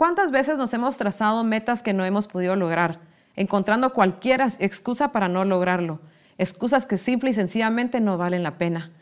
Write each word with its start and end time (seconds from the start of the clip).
¿Cuántas 0.00 0.30
veces 0.30 0.56
nos 0.56 0.72
hemos 0.72 0.96
trazado 0.96 1.44
metas 1.44 1.82
que 1.82 1.92
no 1.92 2.06
hemos 2.06 2.26
podido 2.26 2.56
lograr, 2.56 3.00
encontrando 3.36 3.92
cualquier 3.92 4.40
excusa 4.58 5.12
para 5.12 5.28
no 5.28 5.44
lograrlo? 5.44 6.00
Excusas 6.38 6.86
que 6.86 6.96
simple 6.96 7.28
y 7.28 7.34
sencillamente 7.34 8.00
no 8.00 8.16
valen 8.16 8.42
la 8.42 8.56
pena. 8.56 8.92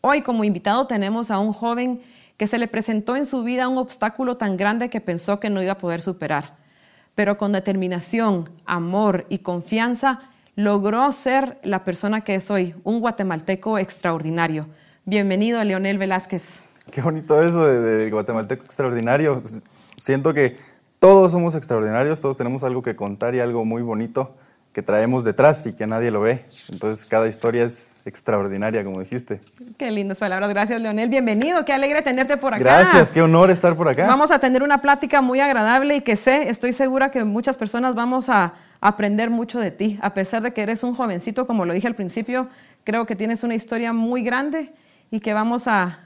Hoy 0.00 0.22
como 0.22 0.44
invitado 0.44 0.86
tenemos 0.86 1.32
a 1.32 1.40
un 1.40 1.52
joven 1.52 2.02
que 2.36 2.46
se 2.46 2.58
le 2.58 2.68
presentó 2.68 3.16
en 3.16 3.26
su 3.26 3.42
vida 3.42 3.66
un 3.66 3.78
obstáculo 3.78 4.36
tan 4.36 4.56
grande 4.56 4.90
que 4.90 5.00
pensó 5.00 5.40
que 5.40 5.50
no 5.50 5.60
iba 5.60 5.72
a 5.72 5.78
poder 5.78 6.02
superar. 6.02 6.54
Pero 7.16 7.36
con 7.36 7.50
determinación, 7.50 8.48
amor 8.64 9.26
y 9.30 9.38
confianza 9.38 10.20
logró 10.54 11.10
ser 11.10 11.58
la 11.64 11.82
persona 11.82 12.20
que 12.20 12.36
es 12.36 12.48
hoy, 12.48 12.76
un 12.84 13.00
guatemalteco 13.00 13.76
extraordinario. 13.76 14.68
Bienvenido, 15.04 15.64
Leonel 15.64 15.98
Velázquez. 15.98 16.74
Qué 16.92 17.02
bonito 17.02 17.42
eso 17.42 17.66
de, 17.66 18.08
guatemalteco 18.08 18.64
extraordinario. 18.64 19.42
Siento 19.96 20.32
que 20.34 20.56
todos 20.98 21.32
somos 21.32 21.54
extraordinarios, 21.54 22.20
todos 22.20 22.36
tenemos 22.36 22.62
algo 22.64 22.82
que 22.82 22.96
contar 22.96 23.34
y 23.34 23.40
algo 23.40 23.64
muy 23.64 23.82
bonito 23.82 24.34
que 24.74 24.82
traemos 24.82 25.22
detrás 25.22 25.64
y 25.66 25.72
que 25.72 25.86
nadie 25.86 26.10
lo 26.10 26.20
ve. 26.20 26.44
Entonces 26.68 27.06
cada 27.06 27.28
historia 27.28 27.62
es 27.64 27.96
extraordinaria, 28.04 28.82
como 28.82 28.98
dijiste. 28.98 29.40
Qué 29.78 29.90
lindas 29.92 30.18
palabras. 30.18 30.50
Gracias, 30.50 30.80
Leonel. 30.80 31.08
Bienvenido. 31.08 31.64
Qué 31.64 31.72
alegre 31.72 32.02
tenerte 32.02 32.36
por 32.36 32.54
acá. 32.54 32.62
Gracias, 32.62 33.12
qué 33.12 33.22
honor 33.22 33.52
estar 33.52 33.76
por 33.76 33.88
acá. 33.88 34.08
Vamos 34.08 34.32
a 34.32 34.40
tener 34.40 34.64
una 34.64 34.78
plática 34.78 35.20
muy 35.20 35.38
agradable 35.38 35.96
y 35.96 36.00
que 36.00 36.16
sé, 36.16 36.50
estoy 36.50 36.72
segura 36.72 37.12
que 37.12 37.22
muchas 37.22 37.56
personas 37.56 37.94
vamos 37.94 38.28
a 38.28 38.54
aprender 38.80 39.30
mucho 39.30 39.60
de 39.60 39.70
ti. 39.70 39.98
A 40.02 40.12
pesar 40.12 40.42
de 40.42 40.52
que 40.52 40.62
eres 40.62 40.82
un 40.82 40.96
jovencito, 40.96 41.46
como 41.46 41.64
lo 41.64 41.72
dije 41.72 41.86
al 41.86 41.94
principio, 41.94 42.48
creo 42.82 43.06
que 43.06 43.14
tienes 43.14 43.44
una 43.44 43.54
historia 43.54 43.92
muy 43.92 44.24
grande 44.24 44.72
y 45.10 45.20
que 45.20 45.32
vamos 45.32 45.64
a, 45.66 46.00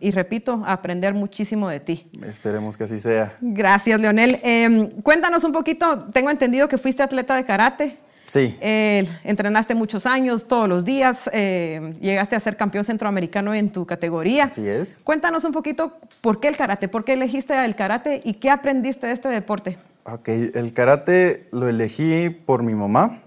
y 0.00 0.10
repito, 0.10 0.62
a 0.64 0.72
aprender 0.72 1.14
muchísimo 1.14 1.68
de 1.68 1.80
ti. 1.80 2.06
Esperemos 2.26 2.76
que 2.76 2.84
así 2.84 3.00
sea. 3.00 3.36
Gracias, 3.40 4.00
Leonel. 4.00 4.38
Em, 4.42 4.90
cuéntanos 5.02 5.44
un 5.44 5.52
poquito, 5.52 6.06
tengo 6.12 6.30
entendido 6.30 6.68
que 6.68 6.78
fuiste 6.78 7.02
atleta 7.02 7.34
de 7.34 7.44
karate. 7.44 7.96
Sí. 8.22 8.56
Eh, 8.60 9.08
entrenaste 9.24 9.74
muchos 9.74 10.04
años, 10.04 10.46
todos 10.46 10.68
los 10.68 10.84
días, 10.84 11.30
eh, 11.32 11.94
llegaste 11.98 12.36
a 12.36 12.40
ser 12.40 12.56
campeón 12.56 12.84
centroamericano 12.84 13.54
en 13.54 13.72
tu 13.72 13.86
categoría. 13.86 14.44
Así 14.44 14.68
es. 14.68 15.00
Cuéntanos 15.02 15.44
un 15.44 15.52
poquito 15.52 15.96
por 16.20 16.38
qué 16.38 16.48
el 16.48 16.56
karate, 16.56 16.88
por 16.88 17.04
qué 17.04 17.14
elegiste 17.14 17.64
el 17.64 17.74
karate 17.74 18.20
y 18.22 18.34
qué 18.34 18.50
aprendiste 18.50 19.06
de 19.06 19.14
este 19.14 19.28
deporte. 19.28 19.78
Ok, 20.04 20.28
el 20.28 20.72
karate 20.74 21.48
lo 21.52 21.68
elegí 21.68 22.28
por 22.30 22.62
mi 22.62 22.74
mamá, 22.74 23.22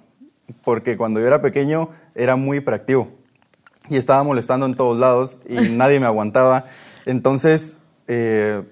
porque 0.63 0.97
cuando 0.97 1.19
yo 1.19 1.27
era 1.27 1.41
pequeño 1.41 1.89
era 2.13 2.35
muy 2.35 2.57
hiperactivo 2.57 3.20
y 3.89 3.97
estaba 3.97 4.23
molestando 4.23 4.65
en 4.65 4.75
todos 4.75 4.99
lados 4.99 5.39
y 5.47 5.55
nadie 5.69 5.99
me 5.99 6.05
aguantaba. 6.05 6.65
Entonces 7.05 7.77
eh, 8.07 8.63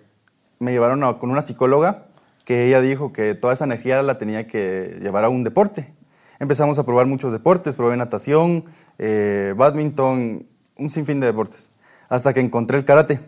me 0.60 0.72
llevaron 0.72 1.02
con 1.16 1.32
una 1.32 1.42
psicóloga 1.42 2.04
que 2.46 2.68
ella 2.68 2.82
dijo 2.82 3.14
que 3.14 3.36
toda 3.36 3.54
esa 3.54 3.66
energía 3.66 4.02
la 4.02 4.18
tenía 4.18 4.48
que 4.48 4.98
llevar 5.02 5.24
a 5.24 5.30
un 5.30 5.44
deporte. 5.44 5.94
Empezamos 6.40 6.80
a 6.80 6.86
probar 6.86 7.06
muchos 7.06 7.32
deportes, 7.32 7.76
probé 7.76 7.98
natación, 7.98 8.66
eh, 8.98 9.54
badminton, 9.56 10.46
un 10.78 10.90
sinfín 10.90 11.20
de 11.20 11.28
deportes, 11.28 11.72
hasta 12.08 12.34
que 12.34 12.40
encontré 12.40 12.78
el 12.78 12.86
karate. 12.86 13.20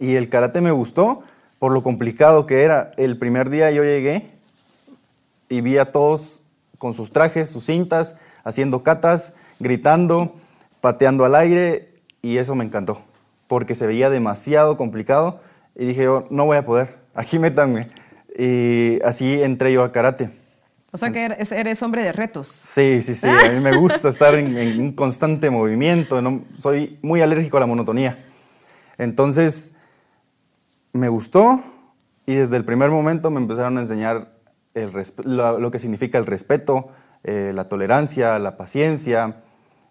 Y 0.00 0.14
el 0.14 0.28
karate 0.28 0.60
me 0.60 0.70
gustó 0.70 1.22
por 1.58 1.72
lo 1.72 1.82
complicado 1.82 2.46
que 2.46 2.62
era. 2.62 2.92
El 2.96 3.18
primer 3.18 3.50
día 3.50 3.70
yo 3.70 3.84
llegué 3.84 4.26
y 5.48 5.60
vi 5.60 5.78
a 5.78 5.92
todos 5.92 6.40
con 6.78 6.94
sus 6.94 7.12
trajes, 7.12 7.50
sus 7.50 7.66
cintas, 7.66 8.16
haciendo 8.44 8.82
catas, 8.82 9.34
gritando 9.58 10.34
pateando 10.86 11.24
al 11.24 11.34
aire 11.34 11.88
y 12.22 12.36
eso 12.36 12.54
me 12.54 12.64
encantó, 12.64 13.02
porque 13.48 13.74
se 13.74 13.88
veía 13.88 14.08
demasiado 14.08 14.76
complicado 14.76 15.40
y 15.74 15.84
dije 15.84 16.04
yo, 16.04 16.28
no 16.30 16.44
voy 16.44 16.58
a 16.58 16.64
poder, 16.64 16.94
aquí 17.12 17.40
métanme. 17.40 17.88
Y 18.38 19.00
así 19.02 19.42
entré 19.42 19.72
yo 19.72 19.82
a 19.82 19.90
karate. 19.90 20.30
O 20.92 20.96
sea 20.98 21.10
que 21.10 21.24
eres, 21.24 21.82
hombre 21.82 22.04
de 22.04 22.12
retos. 22.12 22.46
Sí, 22.46 23.02
sí, 23.02 23.16
sí. 23.16 23.26
A 23.26 23.50
mí 23.50 23.58
me 23.58 23.76
gusta 23.76 24.08
estar 24.08 24.36
en, 24.36 24.80
un 24.80 24.92
constante 24.92 25.50
movimiento. 25.50 26.22
No, 26.22 26.44
soy 26.56 27.00
muy 27.02 27.20
alérgico 27.20 27.56
a 27.56 27.60
la 27.60 27.66
monotonía. 27.66 28.24
Entonces, 28.96 29.72
me 30.92 31.08
gustó 31.08 31.64
y 32.26 32.36
desde 32.36 32.56
el 32.58 32.64
primer 32.64 32.90
momento 32.90 33.32
me 33.32 33.40
empezaron 33.40 33.76
a 33.78 33.80
enseñar 33.80 34.34
el 34.74 34.92
lo, 35.24 35.68
que 35.72 35.80
significa 35.80 36.16
el 36.18 36.26
respeto, 36.26 36.90
eh, 37.24 37.50
la 37.52 37.64
tolerancia, 37.64 38.38
la 38.38 38.56
paciencia. 38.56 39.42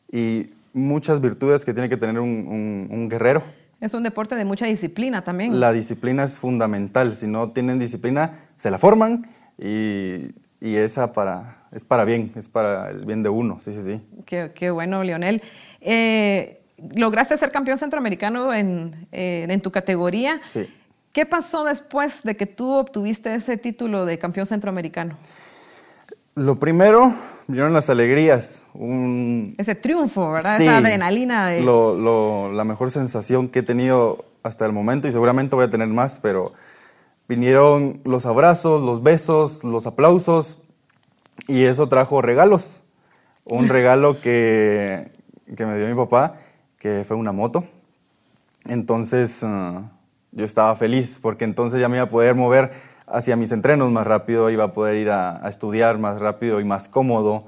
Y 0.10 0.55
muchas 0.76 1.22
virtudes 1.22 1.66
que 1.66 1.74
tiene 1.74 1.90
que 1.90 1.98
tener 1.98 2.20
un, 2.20 3.08
guerrero. 3.10 3.44
Es 3.82 3.94
un 3.94 4.04
deporte 4.04 4.36
de 4.36 4.46
mucha 4.46 4.66
disciplina 4.66 5.24
también. 5.24 5.60
La 5.60 5.72
disciplina 5.72 6.24
es 6.24 6.38
fundamental. 6.38 7.16
Si 7.16 7.28
no 7.28 7.52
tienen 7.52 7.80
disciplina, 7.80 8.34
se 8.56 8.70
la 8.70 8.78
forman 8.78 9.26
y, 9.58 10.34
esa 10.60 11.14
para, 11.14 11.68
es 11.72 11.86
para 11.86 12.06
bien, 12.06 12.32
es 12.36 12.50
para 12.50 12.90
el 12.90 13.06
bien 13.06 13.24
de 13.24 13.30
uno. 13.30 13.60
Sí, 13.60 13.74
sí, 13.74 13.84
sí. 13.84 14.02
Qué, 14.26 14.70
bueno, 14.72 15.04
Lionel. 15.04 15.42
Eh, 15.82 16.62
lograste 16.96 17.38
ser 17.38 17.52
campeón 17.52 17.78
centroamericano 17.78 18.54
en, 18.54 19.08
eh, 19.12 19.46
en 19.48 19.62
tu 19.62 19.72
categoría. 19.72 20.42
Sí. 20.46 20.68
¿Qué 21.16 21.26
pasó 21.26 21.64
después 21.64 22.24
de 22.24 22.36
que 22.36 22.46
tú 22.46 22.72
obtuviste 22.72 23.34
ese 23.34 23.56
título 23.56 24.06
de 24.06 24.20
campeón 24.20 24.46
centroamericano? 24.46 25.18
Lo 26.36 26.60
primero, 26.60 27.14
vinieron 27.48 27.72
las 27.72 27.90
alegrías. 27.90 28.68
Ese 29.58 29.74
triunfo, 29.74 30.34
¿verdad? 30.34 30.62
Esa 30.62 30.78
adrenalina 30.78 31.48
de... 31.48 31.62
la 31.62 32.64
mejor 32.66 32.92
sensación 32.92 33.48
que 33.48 33.60
he 33.60 33.64
tenido 33.64 34.26
hasta 34.44 34.66
el 34.66 34.74
momento 34.74 35.08
y 35.08 35.14
seguramente 35.14 35.56
voy 35.56 35.64
a 35.64 35.70
tener 35.70 35.88
más, 35.88 36.20
pero 36.20 36.52
vinieron 37.30 38.02
los 38.04 38.26
abrazos, 38.26 38.82
los 38.84 39.02
besos, 39.02 39.64
los 39.64 39.88
aplausos 39.88 40.60
y 41.48 41.64
eso 41.64 41.88
trajo 41.88 42.22
regalos. 42.22 42.82
Un 43.46 43.70
regalo 43.70 44.20
que, 44.20 45.12
me 45.48 45.78
dio 45.78 45.88
mi 45.88 45.96
papá, 45.96 46.38
que 46.78 47.06
fue 47.08 47.16
una 47.16 47.32
moto. 47.32 47.64
Entonces 48.66 49.42
ah, 49.44 49.90
yo 50.34 50.44
estaba 50.44 50.76
feliz 50.76 51.18
porque 51.22 51.46
entonces 51.46 51.80
ya 51.80 51.88
me 51.88 51.96
iba 51.96 52.04
a 52.04 52.10
poder 52.10 52.36
mover 52.36 52.74
hacia 53.08 53.36
mis 53.36 53.52
entrenos 53.52 53.92
más 53.92 54.06
rápido, 54.08 54.50
iba 54.50 54.66
a 54.66 54.74
poder 54.74 54.96
ir 54.96 55.10
a, 55.10 55.48
estudiar 55.48 55.98
más 55.98 56.20
rápido 56.20 56.60
y 56.60 56.64
más 56.64 56.90
cómodo, 56.90 57.46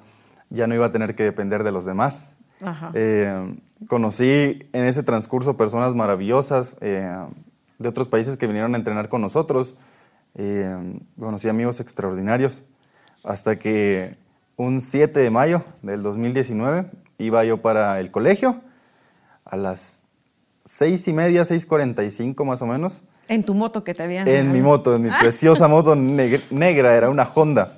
ya 0.49 0.67
no 0.67 0.75
iba 0.75 0.85
a 0.85 0.91
tener 0.91 1.15
que 1.15 1.23
depender 1.23 1.63
de 1.63 1.71
los 1.71 1.85
demás. 1.85 2.37
Eh, 2.93 3.55
conocí 3.87 4.59
en 4.73 4.85
ese 4.85 5.03
transcurso 5.03 5.57
personas 5.57 5.93
maravillosas 5.93 6.77
eh, 6.81 7.15
de 7.77 7.89
otros 7.89 8.07
países 8.07 8.37
que 8.37 8.47
vinieron 8.47 8.73
a 8.73 8.77
entrenar 8.77 9.09
con 9.09 9.21
nosotros, 9.21 9.75
eh, 10.35 10.99
conocí 11.19 11.49
amigos 11.49 11.79
extraordinarios, 11.79 12.63
hasta 13.23 13.57
que 13.57 14.17
un 14.55 14.81
7 14.81 15.19
de 15.19 15.29
mayo 15.29 15.63
del 15.81 16.01
2019 16.01 16.89
iba 17.19 17.43
yo 17.43 17.61
para 17.61 17.99
el 17.99 18.11
colegio. 18.11 18.61
A 19.45 19.55
las 19.55 20.07
6 20.65 21.07
y 21.07 21.13
media, 21.13 21.43
6.45 21.43 22.43
más 22.43 22.61
o 22.61 22.65
menos, 22.65 23.03
en 23.27 23.43
tu 23.43 23.53
moto 23.53 23.83
que 23.83 23.93
te 23.93 24.03
habían... 24.03 24.27
En 24.27 24.51
mi 24.51 24.61
moto, 24.61 24.95
en 24.95 25.03
mi 25.03 25.09
preciosa 25.09 25.67
moto 25.69 25.95
negra, 25.95 26.95
era 26.95 27.09
una 27.09 27.23
Honda. 27.23 27.73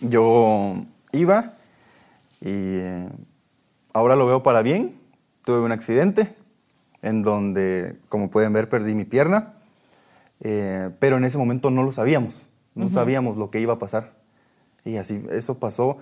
Yo 0.00 0.76
iba 1.12 1.52
y 2.40 2.48
eh, 2.48 3.08
ahora 3.92 4.16
lo 4.16 4.26
veo 4.26 4.42
para 4.42 4.62
bien. 4.62 4.94
Tuve 5.44 5.60
un 5.60 5.72
accidente 5.72 6.34
en 7.02 7.22
donde, 7.22 7.96
como 8.08 8.30
pueden 8.30 8.52
ver, 8.52 8.68
perdí 8.68 8.94
mi 8.94 9.04
pierna, 9.04 9.54
eh, 10.40 10.90
pero 10.98 11.16
en 11.16 11.24
ese 11.24 11.38
momento 11.38 11.70
no 11.70 11.82
lo 11.82 11.92
sabíamos, 11.92 12.46
no 12.74 12.90
sabíamos 12.90 13.36
lo 13.36 13.50
que 13.50 13.60
iba 13.60 13.74
a 13.74 13.78
pasar. 13.78 14.12
Y 14.84 14.96
así, 14.96 15.24
eso 15.30 15.58
pasó 15.58 15.98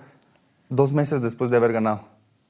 dos 0.69 0.93
meses 0.93 1.21
después 1.21 1.49
de 1.49 1.57
haber 1.57 1.73
ganado 1.73 2.03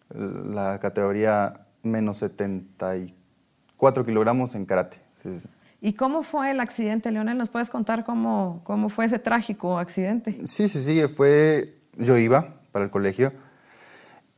la 0.10 0.80
categoría 0.80 1.66
menos 1.84 2.18
74 2.18 4.06
kilogramos 4.06 4.56
en 4.56 4.66
karate. 4.66 4.98
Sí, 5.16 5.38
sí. 5.40 5.48
¿Y 5.82 5.94
cómo 5.94 6.24
fue 6.24 6.52
el 6.52 6.60
accidente, 6.60 7.12
Leonel? 7.12 7.38
¿Nos 7.38 7.50
puedes 7.50 7.70
contar 7.70 8.04
cómo, 8.04 8.62
cómo 8.64 8.90
fue 8.90 9.06
ese 9.06 9.20
trágico 9.20 9.78
accidente? 9.78 10.38
Sí, 10.46 10.68
sí, 10.68 10.82
sí, 10.82 11.02
fue... 11.08 11.76
Yo 11.98 12.18
iba 12.18 12.56
para 12.72 12.86
el 12.86 12.92
colegio 12.92 13.34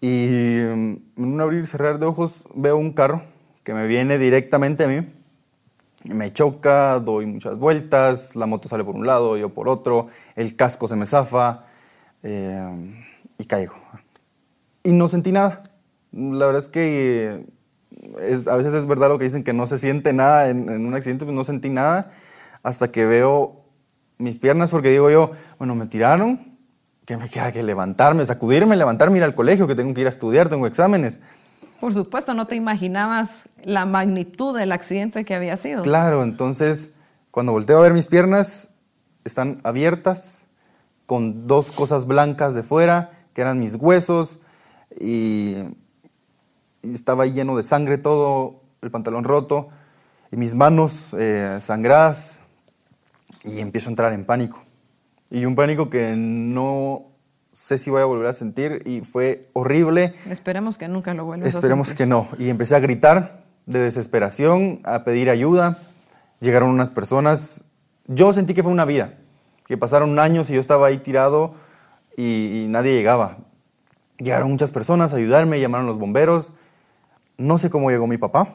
y 0.01 0.27
mm, 0.27 0.95
en 1.17 1.33
un 1.33 1.41
abrir 1.41 1.63
y 1.63 1.67
cerrar 1.67 1.99
de 1.99 2.07
ojos 2.07 2.43
veo 2.55 2.75
un 2.75 2.91
carro 2.91 3.21
que 3.63 3.73
me 3.73 3.85
viene 3.87 4.17
directamente 4.17 4.83
a 4.83 4.87
mí. 4.87 5.07
Me 6.05 6.33
choca, 6.33 6.99
doy 6.99 7.27
muchas 7.27 7.57
vueltas, 7.57 8.35
la 8.35 8.47
moto 8.47 8.67
sale 8.67 8.83
por 8.83 8.95
un 8.95 9.05
lado, 9.05 9.37
yo 9.37 9.49
por 9.49 9.69
otro, 9.69 10.07
el 10.35 10.55
casco 10.55 10.87
se 10.87 10.95
me 10.95 11.05
zafa 11.05 11.65
eh, 12.23 12.95
y 13.37 13.45
caigo. 13.45 13.75
Y 14.83 14.91
no 14.91 15.07
sentí 15.07 15.31
nada. 15.31 15.61
La 16.11 16.47
verdad 16.47 16.63
es 16.63 16.67
que 16.67 17.45
a 18.47 18.55
veces 18.55 18.73
es 18.73 18.85
verdad 18.85 19.09
lo 19.09 19.17
que 19.17 19.25
dicen 19.25 19.43
que 19.43 19.53
no 19.53 19.67
se 19.67 19.77
siente 19.77 20.13
nada 20.13 20.49
en, 20.49 20.85
un 20.85 20.93
accidente, 20.93 21.25
pues 21.25 21.35
no 21.35 21.43
sentí 21.43 21.69
nada 21.69 22.11
hasta 22.63 22.91
que 22.91 23.05
veo 23.05 23.65
mis 24.17 24.37
piernas 24.37 24.69
porque 24.69 24.89
digo 24.89 25.09
yo, 25.09 25.31
bueno, 25.57 25.75
me 25.75 25.87
tiraron, 25.87 26.57
que 27.05 27.17
me 27.17 27.27
queda 27.29 27.51
que 27.51 27.63
levantarme, 27.63 28.23
sacudirme, 28.25 28.75
levantarme, 28.75 29.17
ir 29.17 29.23
al 29.23 29.35
colegio, 29.35 29.67
que 29.67 29.75
tengo 29.75 29.93
que 29.93 30.01
ir 30.01 30.07
a 30.07 30.11
estudiar, 30.11 30.47
tengo 30.47 30.67
exámenes. 30.67 31.21
Por 31.79 31.93
supuesto, 31.95 32.35
no 32.35 32.45
te 32.45 32.55
imaginabas 32.55 33.49
la 33.63 33.85
magnitud 33.85 34.55
del 34.55 34.71
accidente 34.71 35.25
que 35.25 35.33
había 35.33 35.57
sido. 35.57 35.81
Claro, 35.81 36.23
entonces 36.23 36.93
Cuando 37.31 37.53
volteo 37.53 37.79
a 37.79 37.81
ver 37.81 37.93
mis 37.93 38.07
piernas, 38.07 38.69
están 39.23 39.61
abiertas, 39.63 40.47
con 41.05 41.47
dos 41.47 41.71
cosas 41.71 42.05
blancas 42.05 42.53
de 42.53 42.61
fuera, 42.61 43.11
que 43.33 43.41
eran 43.41 43.59
mis 43.59 43.75
huesos, 43.75 44.39
y, 44.99 45.55
y 46.83 46.93
estaba 46.93 47.25
lleno 47.25 47.55
de 47.57 47.63
sangre 47.63 47.97
todo, 47.97 48.61
el 48.81 48.91
pantalón 48.91 49.23
roto, 49.23 49.69
y 50.31 50.37
mis 50.37 50.55
manos 50.55 51.15
eh, 51.17 51.57
sangradas, 51.59 52.41
y 53.43 53.59
empiezo 53.59 53.89
a 53.89 53.91
entrar 53.91 54.13
en 54.13 54.25
pánico. 54.25 54.63
Y 55.29 55.45
un 55.45 55.55
pánico 55.55 55.89
que 55.89 56.15
no 56.15 57.05
sé 57.51 57.77
si 57.77 57.89
voy 57.89 58.01
a 58.01 58.05
volver 58.05 58.27
a 58.27 58.33
sentir, 58.33 58.81
y 58.85 59.01
fue 59.01 59.49
horrible. 59.53 60.13
Esperemos 60.29 60.77
que 60.77 60.87
nunca 60.87 61.13
lo 61.13 61.25
vuelvas 61.25 61.47
Esperemos 61.47 61.87
a 61.87 61.91
sentir. 61.91 62.05
que 62.05 62.09
no. 62.09 62.27
Y 62.39 62.49
empecé 62.49 62.75
a 62.75 62.79
gritar 62.79 63.43
de 63.65 63.79
desesperación, 63.79 64.79
a 64.83 65.03
pedir 65.03 65.29
ayuda. 65.29 65.77
Llegaron 66.39 66.69
unas 66.69 66.89
personas. 66.89 67.65
Yo 68.07 68.33
sentí 68.33 68.53
que 68.53 68.63
fue 68.63 68.71
una 68.71 68.85
vida, 68.85 69.13
que 69.67 69.77
pasaron 69.77 70.17
años 70.19 70.49
y 70.49 70.53
yo 70.53 70.61
estaba 70.61 70.87
ahí 70.87 70.97
tirado 70.97 71.53
y, 72.17 72.63
y 72.63 72.67
nadie 72.67 72.93
llegaba. 72.93 73.37
Llegaron 74.17 74.51
muchas 74.51 74.71
personas 74.71 75.13
a 75.13 75.17
ayudarme, 75.17 75.59
llamaron 75.59 75.87
los 75.87 75.97
bomberos. 75.97 76.53
No 77.41 77.57
sé 77.57 77.71
cómo 77.71 77.89
llegó 77.89 78.05
mi 78.05 78.17
papá. 78.17 78.49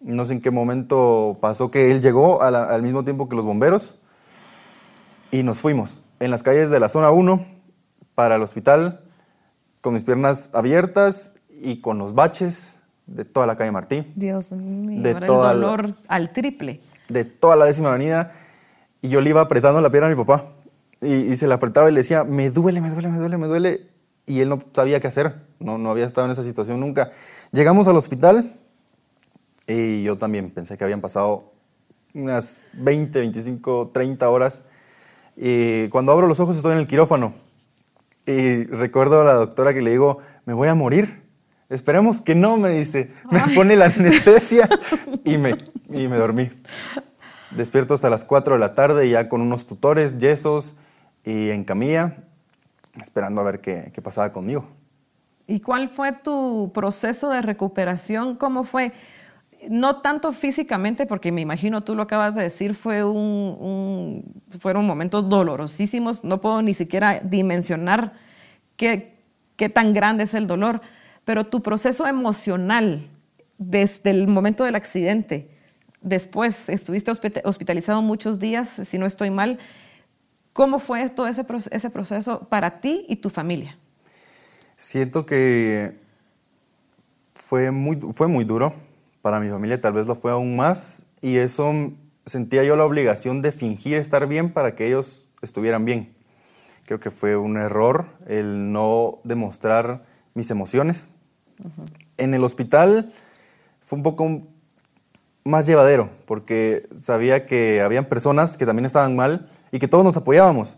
No 0.00 0.24
sé 0.24 0.32
en 0.34 0.40
qué 0.40 0.50
momento 0.50 1.36
pasó 1.42 1.70
que 1.70 1.90
él 1.90 2.00
llegó 2.00 2.38
la- 2.50 2.64
al 2.64 2.82
mismo 2.82 3.04
tiempo 3.04 3.28
que 3.28 3.36
los 3.36 3.44
bomberos. 3.44 3.98
Y 5.30 5.42
nos 5.42 5.58
fuimos 5.60 6.02
en 6.18 6.30
las 6.30 6.42
calles 6.42 6.70
de 6.70 6.80
la 6.80 6.88
zona 6.88 7.10
1 7.10 7.44
para 8.14 8.36
el 8.36 8.42
hospital 8.42 9.02
con 9.82 9.92
mis 9.92 10.02
piernas 10.02 10.50
abiertas 10.54 11.34
y 11.62 11.80
con 11.82 11.98
los 11.98 12.14
baches 12.14 12.80
de 13.06 13.24
toda 13.26 13.46
la 13.46 13.56
calle 13.56 13.70
Martí, 13.70 14.10
Dios 14.16 14.50
mío, 14.52 15.02
De 15.02 15.12
ahora 15.12 15.26
toda 15.26 15.52
el 15.52 15.60
la- 15.60 15.66
dolor 15.66 15.94
al 16.08 16.32
triple. 16.32 16.80
de 17.08 17.24
toda 17.24 17.54
la 17.56 17.66
décima 17.66 17.90
avenida. 17.90 18.32
Y 19.02 19.08
yo 19.10 19.20
le 19.20 19.30
iba 19.30 19.42
apretando 19.42 19.80
la 19.80 19.90
pierna 19.90 20.06
a 20.08 20.10
mi 20.10 20.16
papá. 20.16 20.44
Y, 21.02 21.12
y 21.32 21.36
se 21.36 21.46
la 21.46 21.56
apretaba 21.56 21.88
y 21.90 21.92
le 21.92 21.98
decía, 22.00 22.24
me 22.24 22.48
duele, 22.50 22.80
me 22.80 22.88
duele, 22.90 23.08
me 23.08 23.18
duele, 23.18 23.36
me 23.36 23.46
duele. 23.46 23.86
Y 24.24 24.40
él 24.40 24.48
no 24.48 24.58
sabía 24.72 24.98
qué 25.00 25.06
hacer. 25.06 25.36
No, 25.60 25.78
no 25.78 25.90
había 25.90 26.04
estado 26.04 26.24
en 26.26 26.32
esa 26.32 26.42
situación 26.42 26.80
nunca. 26.80 27.12
Llegamos 27.52 27.86
al 27.88 27.96
hospital 27.96 28.52
y 29.66 30.02
yo 30.02 30.16
también 30.16 30.50
pensé 30.50 30.76
que 30.76 30.84
habían 30.84 31.00
pasado 31.00 31.52
unas 32.14 32.64
20, 32.72 33.18
25, 33.20 33.90
30 33.92 34.28
horas. 34.28 34.62
Y 35.36 35.88
cuando 35.88 36.12
abro 36.12 36.26
los 36.26 36.40
ojos 36.40 36.56
estoy 36.56 36.72
en 36.72 36.78
el 36.78 36.86
quirófano. 36.86 37.34
Y 38.26 38.64
recuerdo 38.64 39.20
a 39.20 39.24
la 39.24 39.34
doctora 39.34 39.74
que 39.74 39.82
le 39.82 39.90
digo, 39.92 40.18
me 40.44 40.54
voy 40.54 40.68
a 40.68 40.74
morir. 40.74 41.22
Esperemos 41.68 42.20
que 42.20 42.34
no, 42.34 42.56
me 42.56 42.70
dice. 42.70 43.12
Me 43.30 43.40
pone 43.54 43.76
la 43.76 43.86
anestesia 43.86 44.68
y 45.24 45.38
me, 45.38 45.56
y 45.90 46.08
me 46.08 46.16
dormí. 46.16 46.50
Despierto 47.50 47.94
hasta 47.94 48.10
las 48.10 48.24
4 48.24 48.54
de 48.54 48.60
la 48.60 48.74
tarde 48.74 49.08
ya 49.08 49.28
con 49.28 49.40
unos 49.40 49.66
tutores, 49.66 50.18
yesos 50.18 50.74
y 51.24 51.50
en 51.50 51.64
camilla, 51.64 52.24
esperando 53.00 53.40
a 53.40 53.44
ver 53.44 53.60
qué, 53.60 53.90
qué 53.94 54.02
pasaba 54.02 54.32
conmigo. 54.32 54.66
¿Y 55.46 55.60
cuál 55.60 55.88
fue 55.88 56.12
tu 56.12 56.72
proceso 56.74 57.30
de 57.30 57.40
recuperación? 57.42 58.36
¿Cómo 58.36 58.64
fue? 58.64 58.92
No 59.70 60.00
tanto 60.00 60.32
físicamente, 60.32 61.06
porque 61.06 61.32
me 61.32 61.40
imagino 61.40 61.82
tú 61.84 61.94
lo 61.94 62.02
acabas 62.02 62.34
de 62.34 62.42
decir, 62.42 62.74
fue 62.74 63.04
un, 63.04 64.42
fueron 64.58 64.86
momentos 64.86 65.28
dolorosísimos. 65.28 66.24
No 66.24 66.40
puedo 66.40 66.62
ni 66.62 66.74
siquiera 66.74 67.20
dimensionar 67.20 68.12
qué, 68.76 69.18
qué 69.56 69.68
tan 69.68 69.92
grande 69.92 70.24
es 70.24 70.34
el 70.34 70.46
dolor. 70.46 70.80
Pero 71.24 71.44
tu 71.44 71.62
proceso 71.62 72.06
emocional 72.06 73.08
desde 73.58 74.10
el 74.10 74.28
momento 74.28 74.64
del 74.64 74.74
accidente, 74.74 75.50
después 76.00 76.68
estuviste 76.68 77.10
hospita- 77.10 77.40
hospitalizado 77.44 78.02
muchos 78.02 78.38
días, 78.38 78.68
si 78.68 78.98
no 78.98 79.06
estoy 79.06 79.30
mal. 79.30 79.58
¿Cómo 80.52 80.78
fue 80.78 81.08
todo 81.08 81.26
ese 81.28 81.44
proceso 81.90 82.48
para 82.48 82.80
ti 82.80 83.06
y 83.08 83.16
tu 83.16 83.30
familia? 83.30 83.76
Siento 84.76 85.24
que 85.24 85.96
fue 87.34 87.70
muy, 87.70 87.96
fue 87.96 88.28
muy 88.28 88.44
duro. 88.44 88.74
Para 89.22 89.40
mi 89.40 89.48
familia 89.48 89.80
tal 89.80 89.94
vez 89.94 90.06
lo 90.06 90.14
fue 90.14 90.30
aún 90.30 90.54
más. 90.54 91.06
Y 91.22 91.38
eso 91.38 91.72
sentía 92.26 92.62
yo 92.62 92.76
la 92.76 92.84
obligación 92.84 93.40
de 93.40 93.52
fingir 93.52 93.96
estar 93.96 94.26
bien 94.26 94.52
para 94.52 94.74
que 94.74 94.86
ellos 94.86 95.24
estuvieran 95.40 95.84
bien. 95.84 96.14
Creo 96.84 97.00
que 97.00 97.10
fue 97.10 97.36
un 97.36 97.56
error 97.56 98.06
el 98.26 98.70
no 98.72 99.18
demostrar 99.24 100.04
mis 100.34 100.50
emociones. 100.50 101.10
En 102.18 102.34
el 102.34 102.44
hospital 102.44 103.12
fue 103.80 103.96
un 103.96 104.02
poco 104.02 104.42
más 105.44 105.66
llevadero, 105.66 106.10
porque 106.26 106.88
sabía 106.94 107.46
que 107.46 107.80
habían 107.80 108.04
personas 108.04 108.56
que 108.56 108.66
también 108.66 108.84
estaban 108.84 109.16
mal 109.16 109.48
y 109.72 109.78
que 109.78 109.88
todos 109.88 110.04
nos 110.04 110.16
apoyábamos. 110.16 110.76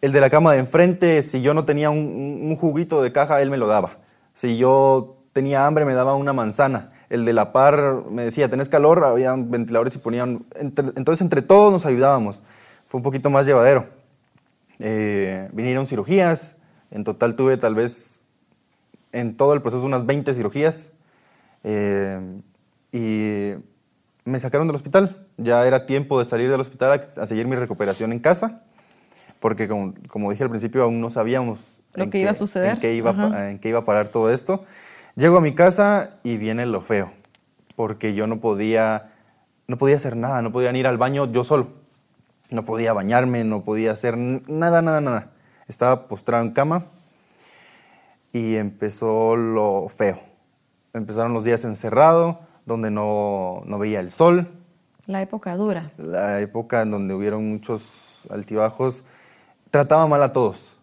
El 0.00 0.12
de 0.12 0.20
la 0.20 0.30
cama 0.30 0.52
de 0.52 0.60
enfrente, 0.60 1.22
si 1.22 1.42
yo 1.42 1.54
no 1.54 1.64
tenía 1.64 1.90
un, 1.90 2.40
un 2.42 2.56
juguito 2.56 3.02
de 3.02 3.12
caja, 3.12 3.42
él 3.42 3.50
me 3.50 3.56
lo 3.56 3.66
daba. 3.66 3.98
Si 4.32 4.56
yo 4.56 5.18
tenía 5.32 5.66
hambre, 5.66 5.84
me 5.84 5.94
daba 5.94 6.14
una 6.14 6.32
manzana. 6.32 6.88
El 7.10 7.24
de 7.24 7.32
la 7.32 7.52
par 7.52 8.04
me 8.10 8.24
decía, 8.24 8.48
¿tenés 8.48 8.68
calor? 8.68 9.04
Había 9.04 9.34
ventiladores 9.34 9.94
y 9.94 9.98
ponían... 9.98 10.44
entonces, 10.56 11.20
entre 11.22 11.42
todos 11.42 11.72
nos 11.72 11.86
ayudábamos. 11.86 12.40
Fue 12.84 12.98
un 12.98 13.02
poquito 13.02 13.30
más 13.30 13.46
llevadero. 13.46 13.86
Eh, 14.78 15.48
vinieron 15.52 15.86
cirugías. 15.86 16.56
En 16.90 17.04
total 17.04 17.34
tuve 17.34 17.56
tal 17.56 17.74
vez 17.74 18.20
en 19.12 19.36
todo 19.36 19.54
el 19.54 19.62
proceso 19.62 19.84
unas 19.84 20.06
20 20.06 20.34
cirugías. 20.34 20.92
Eh, 21.64 22.40
y 22.92 23.52
me 24.24 24.38
sacaron 24.38 24.66
del 24.66 24.76
hospital. 24.76 25.26
Ya 25.36 25.66
era 25.66 25.86
tiempo 25.86 26.18
de 26.18 26.24
salir 26.24 26.50
del 26.50 26.60
hospital 26.60 27.08
a 27.16 27.26
seguir 27.26 27.46
mi 27.46 27.56
recuperación 27.56 28.12
en 28.12 28.18
casa, 28.18 28.64
porque 29.40 29.68
como, 29.68 29.94
como 30.08 30.30
dije 30.30 30.44
al 30.44 30.50
principio, 30.50 30.82
aún 30.82 31.00
no 31.00 31.10
sabíamos 31.10 31.80
Lo 31.94 32.04
en 32.04 32.10
que 32.10 32.18
iba 32.20 32.30
a 32.30 32.32
qué- 32.32 32.38
suceder. 32.38 32.70
En 32.72 32.80
qué, 32.80 32.94
iba, 32.94 33.10
a 33.10 33.12
Ajá. 33.26 33.50
en 33.50 33.58
qué 33.58 33.68
iba 33.68 33.80
a 33.80 33.84
parar 33.84 34.08
todo 34.08 34.30
esto. 34.32 34.64
Llego 35.16 35.36
a 35.38 35.40
mi 35.40 35.54
casa 35.54 36.18
y 36.22 36.36
viene 36.36 36.64
lo 36.66 36.80
feo, 36.80 37.12
porque 37.76 38.14
yo 38.14 38.26
no 38.26 38.40
podía, 38.40 39.12
no 39.66 39.76
podía 39.76 39.96
hacer 39.96 40.16
nada, 40.16 40.42
no 40.42 40.52
podía 40.52 40.70
ir 40.76 40.86
al 40.86 40.98
baño 40.98 41.30
yo 41.30 41.44
solo. 41.44 41.68
No 42.50 42.64
podía 42.64 42.92
bañarme, 42.94 43.44
no 43.44 43.62
podía 43.62 43.92
hacer 43.92 44.16
nada, 44.16 44.80
nada, 44.80 45.00
nada. 45.02 45.30
Estaba 45.66 46.08
postrado 46.08 46.42
en 46.44 46.52
cama 46.52 46.86
y 48.32 48.56
empezó 48.56 49.36
lo 49.36 49.88
feo. 49.88 50.20
Empezaron 50.94 51.34
los 51.34 51.44
días 51.44 51.64
encerrado, 51.64 52.40
donde 52.66 52.90
no, 52.90 53.62
no 53.66 53.78
veía 53.78 54.00
el 54.00 54.10
sol, 54.10 54.48
La 55.06 55.22
época 55.22 55.54
dura. 55.56 55.90
la 55.98 56.40
época 56.40 56.82
en 56.82 56.90
donde 56.90 57.14
hubieron 57.14 57.48
muchos 57.50 58.26
altibajos, 58.30 59.04
trataba 59.70 60.06
mal 60.06 60.22
a 60.22 60.32
todos. 60.32 60.76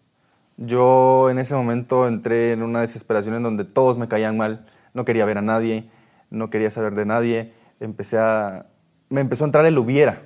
Yo 0.58 1.30
en 1.30 1.38
ese 1.40 1.56
momento 1.56 2.08
entré 2.08 2.54
en 2.54 2.64
una 2.64 2.82
desesperación 2.82 3.36
en 3.36 3.44
donde 3.44 3.66
todos 3.66 3.98
me 3.98 4.08
caían 4.08 4.38
mal, 4.38 4.66
no 4.94 5.04
quería 5.04 5.26
ver 5.26 5.38
a 5.38 5.42
nadie, 5.42 5.90
no 6.30 6.50
quería 6.50 6.72
saber 6.72 6.96
de 6.96 7.06
nadie, 7.06 7.54
empecé 7.80 8.18
a... 8.18 8.68
Me 9.10 9.22
empezó 9.22 9.44
a 9.44 9.48
entrar 9.48 9.66
el 9.66 9.78
hubiera. 9.78 10.24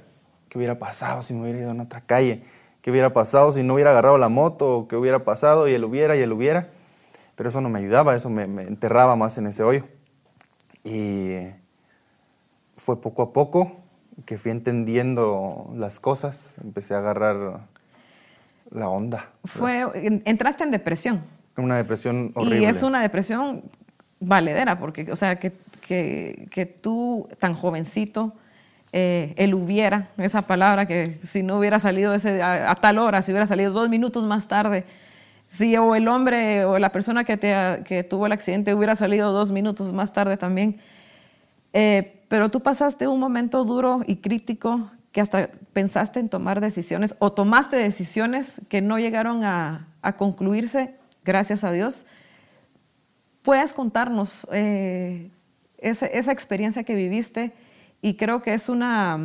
¿Qué 0.47 0.57
hubiera 0.57 0.79
pasado 0.79 1.21
si 1.21 1.33
me 1.33 1.41
hubiera 1.41 1.59
ido 1.59 1.71
a 1.71 1.83
otra 1.83 2.01
calle? 2.01 2.43
¿Qué 2.81 2.91
hubiera 2.91 3.11
pasado 3.11 3.51
si 3.51 3.63
no 3.63 3.73
hubiera 3.73 3.91
agarrado 3.91 4.17
la 4.17 4.29
moto? 4.29 4.87
¿Qué 4.89 4.95
hubiera 4.95 5.25
pasado? 5.25 5.67
Y 5.67 5.73
el 5.73 5.83
hubiera 5.83 6.15
y 6.15 6.21
el 6.21 6.31
hubiera. 6.31 6.69
Pero 7.35 7.49
eso 7.49 7.61
no 7.61 7.69
me 7.69 7.79
ayudaba, 7.79 8.15
eso 8.15 8.29
me, 8.29 8.47
me 8.47 8.63
enterraba 8.63 9.15
más 9.15 9.37
en 9.37 9.47
ese 9.47 9.63
hoyo. 9.63 9.85
Y 10.83 11.39
fue 12.77 13.01
poco 13.01 13.21
a 13.21 13.33
poco 13.33 13.77
que 14.25 14.37
fui 14.37 14.51
entendiendo 14.51 15.71
las 15.75 15.99
cosas, 15.99 16.53
empecé 16.63 16.95
a 16.95 16.99
agarrar 16.99 17.67
la 18.71 18.89
onda. 18.89 19.29
Fue, 19.45 19.85
en- 19.95 20.21
entraste 20.25 20.63
en 20.63 20.71
depresión. 20.71 21.21
Una 21.57 21.77
depresión 21.77 22.31
horrible. 22.35 22.61
Y 22.61 22.65
es 22.65 22.83
una 22.83 23.01
depresión 23.01 23.63
valedera, 24.19 24.79
porque, 24.79 25.11
o 25.11 25.15
sea, 25.15 25.37
que, 25.39 25.53
que, 25.85 26.47
que 26.51 26.65
tú, 26.65 27.27
tan 27.39 27.53
jovencito, 27.53 28.33
eh, 28.91 29.33
el 29.37 29.53
hubiera, 29.53 30.09
esa 30.17 30.41
palabra 30.43 30.85
que 30.87 31.19
si 31.23 31.43
no 31.43 31.57
hubiera 31.59 31.79
salido 31.79 32.13
ese, 32.13 32.41
a, 32.41 32.71
a 32.71 32.75
tal 32.75 32.97
hora, 32.97 33.21
si 33.21 33.31
hubiera 33.31 33.45
salido 33.47 33.71
dos 33.71 33.89
minutos 33.89 34.25
más 34.25 34.47
tarde, 34.47 34.83
si 35.47 35.75
o 35.77 35.95
el 35.95 36.07
hombre 36.07 36.65
o 36.65 36.77
la 36.79 36.91
persona 36.91 37.23
que, 37.23 37.35
te, 37.37 37.83
que 37.85 38.03
tuvo 38.03 38.25
el 38.27 38.31
accidente 38.31 38.73
hubiera 38.73 38.95
salido 38.95 39.31
dos 39.31 39.51
minutos 39.51 39.93
más 39.93 40.13
tarde 40.13 40.37
también. 40.37 40.79
Eh, 41.73 42.21
pero 42.27 42.49
tú 42.49 42.61
pasaste 42.61 43.07
un 43.07 43.19
momento 43.19 43.63
duro 43.63 44.01
y 44.07 44.17
crítico 44.17 44.89
que 45.11 45.21
hasta 45.21 45.49
pensaste 45.73 46.19
en 46.19 46.29
tomar 46.29 46.61
decisiones 46.61 47.15
o 47.19 47.31
tomaste 47.33 47.75
decisiones 47.77 48.61
que 48.69 48.81
no 48.81 48.99
llegaron 48.99 49.43
a, 49.43 49.87
a 50.01 50.13
concluirse, 50.17 50.95
gracias 51.25 51.63
a 51.63 51.71
Dios. 51.71 52.05
¿Puedes 53.41 53.73
contarnos 53.73 54.47
eh, 54.51 55.31
esa, 55.77 56.05
esa 56.05 56.31
experiencia 56.31 56.83
que 56.83 56.93
viviste? 56.93 57.53
Y 58.01 58.15
creo 58.15 58.41
que 58.41 58.53
es 58.53 58.69
una 58.69 59.19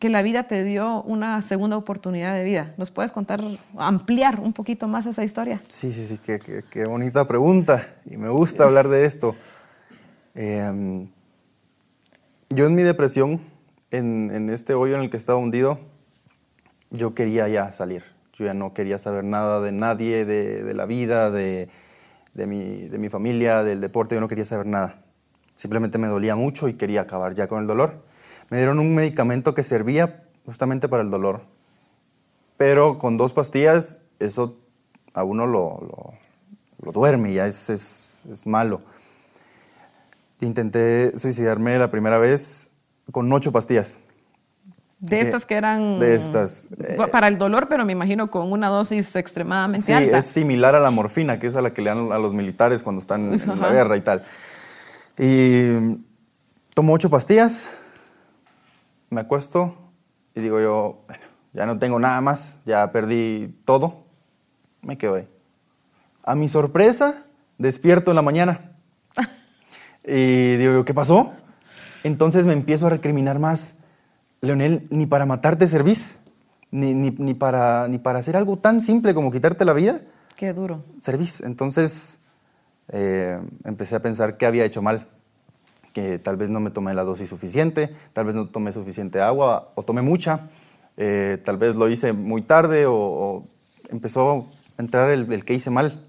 que 0.00 0.08
la 0.08 0.22
vida 0.22 0.42
te 0.48 0.64
dio 0.64 1.00
una 1.04 1.40
segunda 1.42 1.76
oportunidad 1.76 2.34
de 2.34 2.42
vida. 2.42 2.74
¿Nos 2.76 2.90
puedes 2.90 3.12
contar, 3.12 3.40
ampliar 3.78 4.40
un 4.40 4.52
poquito 4.52 4.88
más 4.88 5.06
esa 5.06 5.22
historia? 5.22 5.62
Sí, 5.68 5.92
sí, 5.92 6.04
sí, 6.04 6.18
qué, 6.18 6.40
qué- 6.40 6.64
qué 6.68 6.86
bonita 6.86 7.24
pregunta. 7.24 7.94
Y 8.04 8.16
me 8.16 8.28
gusta 8.28 8.64
hablar 8.64 8.88
de 8.88 9.04
esto. 9.06 9.36
Eh, 10.34 11.06
yo 12.50 12.66
en 12.66 12.74
mi 12.74 12.82
depresión 12.82 13.40
en, 13.92 14.30
en 14.32 14.50
este 14.50 14.74
hoyo 14.74 14.96
en 14.96 15.02
el 15.02 15.10
que 15.10 15.16
estaba 15.16 15.38
hundido, 15.38 15.78
yo 16.90 17.14
quería 17.14 17.46
ya 17.48 17.70
salir. 17.70 18.02
Yo 18.32 18.46
ya 18.46 18.54
no 18.54 18.72
quería 18.72 18.98
saber 18.98 19.24
nada 19.24 19.60
de 19.60 19.72
nadie, 19.72 20.24
de, 20.24 20.64
de 20.64 20.74
la 20.74 20.86
vida, 20.86 21.30
de, 21.30 21.68
de, 22.34 22.46
mi, 22.46 22.88
de 22.88 22.98
mi 22.98 23.08
familia, 23.08 23.62
del 23.62 23.80
deporte. 23.80 24.14
Yo 24.14 24.20
no 24.20 24.28
quería 24.28 24.44
saber 24.44 24.66
nada. 24.66 25.02
Simplemente 25.56 25.98
me 25.98 26.08
dolía 26.08 26.34
mucho 26.34 26.66
y 26.68 26.74
quería 26.74 27.02
acabar 27.02 27.34
ya 27.34 27.46
con 27.46 27.60
el 27.60 27.66
dolor. 27.66 28.02
Me 28.48 28.56
dieron 28.56 28.78
un 28.78 28.94
medicamento 28.94 29.54
que 29.54 29.62
servía 29.62 30.24
justamente 30.46 30.88
para 30.88 31.02
el 31.02 31.10
dolor. 31.10 31.42
Pero 32.56 32.98
con 32.98 33.16
dos 33.16 33.32
pastillas, 33.32 34.00
eso 34.18 34.56
a 35.14 35.24
uno 35.24 35.46
lo, 35.46 35.80
lo, 35.80 36.14
lo 36.80 36.92
duerme, 36.92 37.32
ya 37.34 37.46
es, 37.46 37.68
es, 37.70 38.22
es 38.30 38.46
malo. 38.46 38.80
Intenté 40.40 41.16
suicidarme 41.18 41.78
la 41.78 41.90
primera 41.90 42.18
vez 42.18 42.71
con 43.10 43.32
ocho 43.32 43.52
pastillas. 43.52 43.98
De 45.00 45.20
estas 45.20 45.44
que 45.46 45.56
eran... 45.56 45.98
De 45.98 46.14
estas. 46.14 46.68
eh, 46.78 46.96
Para 47.10 47.26
el 47.26 47.36
dolor, 47.36 47.66
pero 47.68 47.84
me 47.84 47.90
imagino 47.92 48.30
con 48.30 48.52
una 48.52 48.68
dosis 48.68 49.16
extremadamente 49.16 49.84
Sí, 49.86 49.92
alta. 49.92 50.18
es 50.18 50.26
similar 50.26 50.76
a 50.76 50.80
la 50.80 50.92
morfina, 50.92 51.40
que 51.40 51.48
es 51.48 51.56
a 51.56 51.60
la 51.62 51.72
que 51.74 51.82
le 51.82 51.90
dan 51.90 52.12
a 52.12 52.18
los 52.18 52.34
militares 52.34 52.84
cuando 52.84 53.00
están 53.00 53.32
en 53.34 53.46
la 53.48 53.54
Ajá. 53.54 53.70
guerra 53.72 53.96
y 53.96 54.00
tal. 54.02 54.22
Y 55.18 55.96
tomo 56.74 56.92
ocho 56.92 57.10
pastillas, 57.10 57.76
me 59.10 59.20
acuesto 59.20 59.74
y 60.36 60.40
digo 60.40 60.60
yo, 60.60 61.02
bueno, 61.08 61.24
ya 61.52 61.66
no 61.66 61.78
tengo 61.80 61.98
nada 61.98 62.20
más, 62.20 62.60
ya 62.64 62.92
perdí 62.92 63.54
todo, 63.64 64.04
me 64.82 64.96
quedo 64.96 65.16
ahí. 65.16 65.28
A 66.22 66.36
mi 66.36 66.48
sorpresa, 66.48 67.24
despierto 67.58 68.12
en 68.12 68.14
la 68.14 68.22
mañana 68.22 68.70
y 70.04 70.56
digo 70.58 70.72
yo, 70.74 70.84
¿qué 70.84 70.94
pasó? 70.94 71.32
Entonces 72.04 72.46
me 72.46 72.52
empiezo 72.52 72.86
a 72.86 72.90
recriminar 72.90 73.38
más. 73.38 73.76
Leonel, 74.40 74.86
ni 74.90 75.06
para 75.06 75.24
matarte 75.26 75.68
servís, 75.68 76.16
ni, 76.70 76.94
ni, 76.94 77.10
ni 77.10 77.34
para, 77.34 77.86
ni 77.88 77.98
para 77.98 78.18
hacer 78.18 78.36
algo 78.36 78.56
tan 78.58 78.80
simple 78.80 79.14
como 79.14 79.30
quitarte 79.30 79.64
la 79.64 79.72
vida, 79.72 80.00
Qué 80.36 80.52
duro. 80.52 80.82
servís. 81.00 81.40
Entonces 81.42 82.18
eh, 82.88 83.38
empecé 83.64 83.94
a 83.94 84.02
pensar 84.02 84.36
que 84.36 84.46
había 84.46 84.64
hecho 84.64 84.82
mal, 84.82 85.06
que 85.92 86.18
tal 86.18 86.36
vez 86.36 86.50
no 86.50 86.58
me 86.58 86.70
tomé 86.70 86.92
la 86.94 87.04
dosis 87.04 87.28
suficiente, 87.28 87.94
tal 88.12 88.24
vez 88.24 88.34
no 88.34 88.48
tomé 88.48 88.72
suficiente 88.72 89.20
agua 89.20 89.70
o 89.76 89.84
tomé 89.84 90.02
mucha, 90.02 90.48
eh, 90.96 91.38
tal 91.44 91.56
vez 91.58 91.76
lo 91.76 91.88
hice 91.88 92.12
muy 92.12 92.42
tarde 92.42 92.86
o, 92.86 92.94
o 92.96 93.44
empezó 93.90 94.48
a 94.76 94.82
entrar 94.82 95.10
el, 95.10 95.30
el 95.32 95.44
que 95.44 95.54
hice 95.54 95.70
mal. 95.70 96.04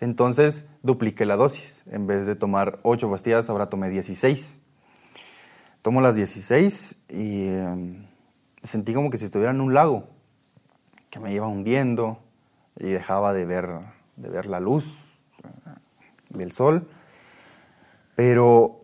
Entonces 0.00 0.66
dupliqué 0.82 1.24
la 1.24 1.36
dosis. 1.36 1.82
En 1.90 2.06
vez 2.06 2.26
de 2.26 2.36
tomar 2.36 2.78
8 2.82 3.10
pastillas, 3.10 3.48
ahora 3.48 3.70
tomé 3.70 3.88
16. 3.88 4.58
Tomo 5.82 6.00
las 6.00 6.16
16 6.16 6.98
y 7.08 7.46
eh, 7.48 8.06
sentí 8.62 8.94
como 8.94 9.10
que 9.10 9.16
si 9.16 9.24
estuviera 9.24 9.52
en 9.52 9.60
un 9.60 9.74
lago, 9.74 10.08
que 11.10 11.20
me 11.20 11.32
iba 11.32 11.46
hundiendo 11.46 12.18
y 12.78 12.88
dejaba 12.88 13.32
de 13.32 13.44
ver, 13.44 13.68
de 14.16 14.28
ver 14.28 14.46
la 14.46 14.60
luz 14.60 14.98
eh, 15.44 15.70
del 16.30 16.52
sol. 16.52 16.88
Pero 18.16 18.80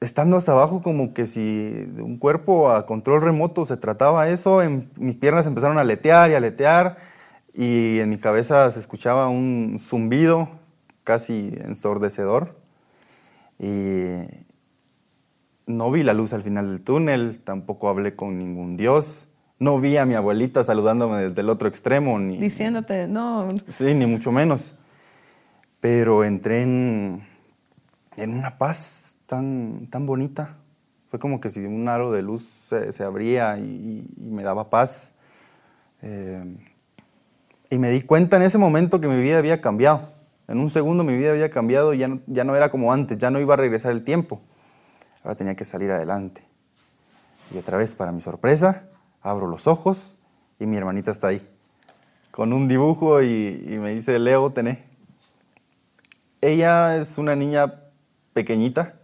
estando 0.00 0.36
hasta 0.36 0.52
abajo, 0.52 0.82
como 0.82 1.14
que 1.14 1.26
si 1.26 1.70
de 1.70 2.02
un 2.02 2.18
cuerpo 2.18 2.70
a 2.70 2.86
control 2.86 3.22
remoto 3.22 3.64
se 3.64 3.76
trataba 3.76 4.28
eso, 4.28 4.62
en, 4.62 4.90
mis 4.96 5.16
piernas 5.16 5.46
empezaron 5.46 5.78
a 5.78 5.82
aletear 5.82 6.30
y 6.30 6.34
aletear 6.34 6.98
y 7.54 8.00
en 8.00 8.10
mi 8.10 8.18
cabeza 8.18 8.70
se 8.70 8.80
escuchaba 8.80 9.28
un 9.28 9.78
zumbido 9.80 10.48
casi 11.04 11.52
ensordecedor. 11.60 12.56
Y 13.58 14.47
no 15.68 15.90
vi 15.90 16.02
la 16.02 16.14
luz 16.14 16.32
al 16.32 16.42
final 16.42 16.68
del 16.68 16.82
túnel, 16.82 17.38
tampoco 17.38 17.88
hablé 17.88 18.16
con 18.16 18.38
ningún 18.38 18.76
dios, 18.76 19.28
no 19.58 19.78
vi 19.80 19.96
a 19.96 20.06
mi 20.06 20.14
abuelita 20.14 20.64
saludándome 20.64 21.22
desde 21.22 21.42
el 21.42 21.48
otro 21.48 21.68
extremo, 21.68 22.18
ni, 22.18 22.38
Diciéndote, 22.38 23.06
no, 23.06 23.54
sí, 23.68 23.94
ni 23.94 24.06
mucho 24.06 24.32
menos. 24.32 24.74
Pero 25.80 26.24
entré 26.24 26.62
en, 26.62 27.22
en 28.16 28.34
una 28.34 28.58
paz 28.58 29.16
tan, 29.26 29.86
tan 29.90 30.06
bonita. 30.06 30.56
Fue 31.08 31.18
como 31.18 31.40
que 31.40 31.50
si 31.50 31.64
un 31.64 31.88
aro 31.88 32.10
de 32.12 32.22
luz 32.22 32.42
se, 32.68 32.92
se 32.92 33.04
abría 33.04 33.58
y, 33.58 34.10
y 34.16 34.30
me 34.30 34.42
daba 34.42 34.70
paz. 34.70 35.14
Eh, 36.02 36.56
y 37.70 37.78
me 37.78 37.90
di 37.90 38.02
cuenta 38.02 38.36
en 38.36 38.42
ese 38.42 38.58
momento 38.58 39.00
que 39.00 39.08
mi 39.08 39.20
vida 39.20 39.38
había 39.38 39.60
cambiado. 39.60 40.12
En 40.48 40.58
un 40.58 40.70
segundo 40.70 41.04
mi 41.04 41.16
vida 41.16 41.30
había 41.30 41.50
cambiado 41.50 41.92
y 41.92 41.98
ya 41.98 42.08
no, 42.08 42.20
ya 42.26 42.44
no 42.44 42.56
era 42.56 42.70
como 42.70 42.92
antes, 42.92 43.18
ya 43.18 43.30
no 43.30 43.38
iba 43.38 43.54
a 43.54 43.56
regresar 43.56 43.92
el 43.92 44.02
tiempo. 44.02 44.40
Ahora 45.28 45.36
tenía 45.36 45.54
que 45.54 45.66
salir 45.66 45.90
adelante. 45.90 46.42
Y 47.52 47.58
otra 47.58 47.76
vez, 47.76 47.94
para 47.94 48.12
mi 48.12 48.22
sorpresa, 48.22 48.88
abro 49.20 49.46
los 49.46 49.66
ojos 49.66 50.16
y 50.58 50.64
mi 50.64 50.78
hermanita 50.78 51.10
está 51.10 51.28
ahí, 51.28 51.46
con 52.30 52.54
un 52.54 52.66
dibujo 52.66 53.22
y, 53.22 53.62
y 53.68 53.76
me 53.76 53.90
dice, 53.90 54.18
Leo, 54.18 54.48
tené. 54.52 54.86
Ella 56.40 56.96
es 56.96 57.18
una 57.18 57.36
niña 57.36 57.74
pequeñita 58.32 58.94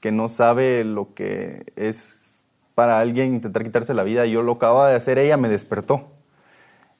que 0.00 0.12
no 0.12 0.28
sabe 0.28 0.84
lo 0.84 1.14
que 1.14 1.72
es 1.74 2.44
para 2.74 3.00
alguien 3.00 3.32
intentar 3.32 3.64
quitarse 3.64 3.94
la 3.94 4.02
vida. 4.02 4.26
Yo 4.26 4.42
lo 4.42 4.52
acababa 4.52 4.90
de 4.90 4.96
hacer, 4.96 5.16
ella 5.16 5.38
me 5.38 5.48
despertó. 5.48 6.12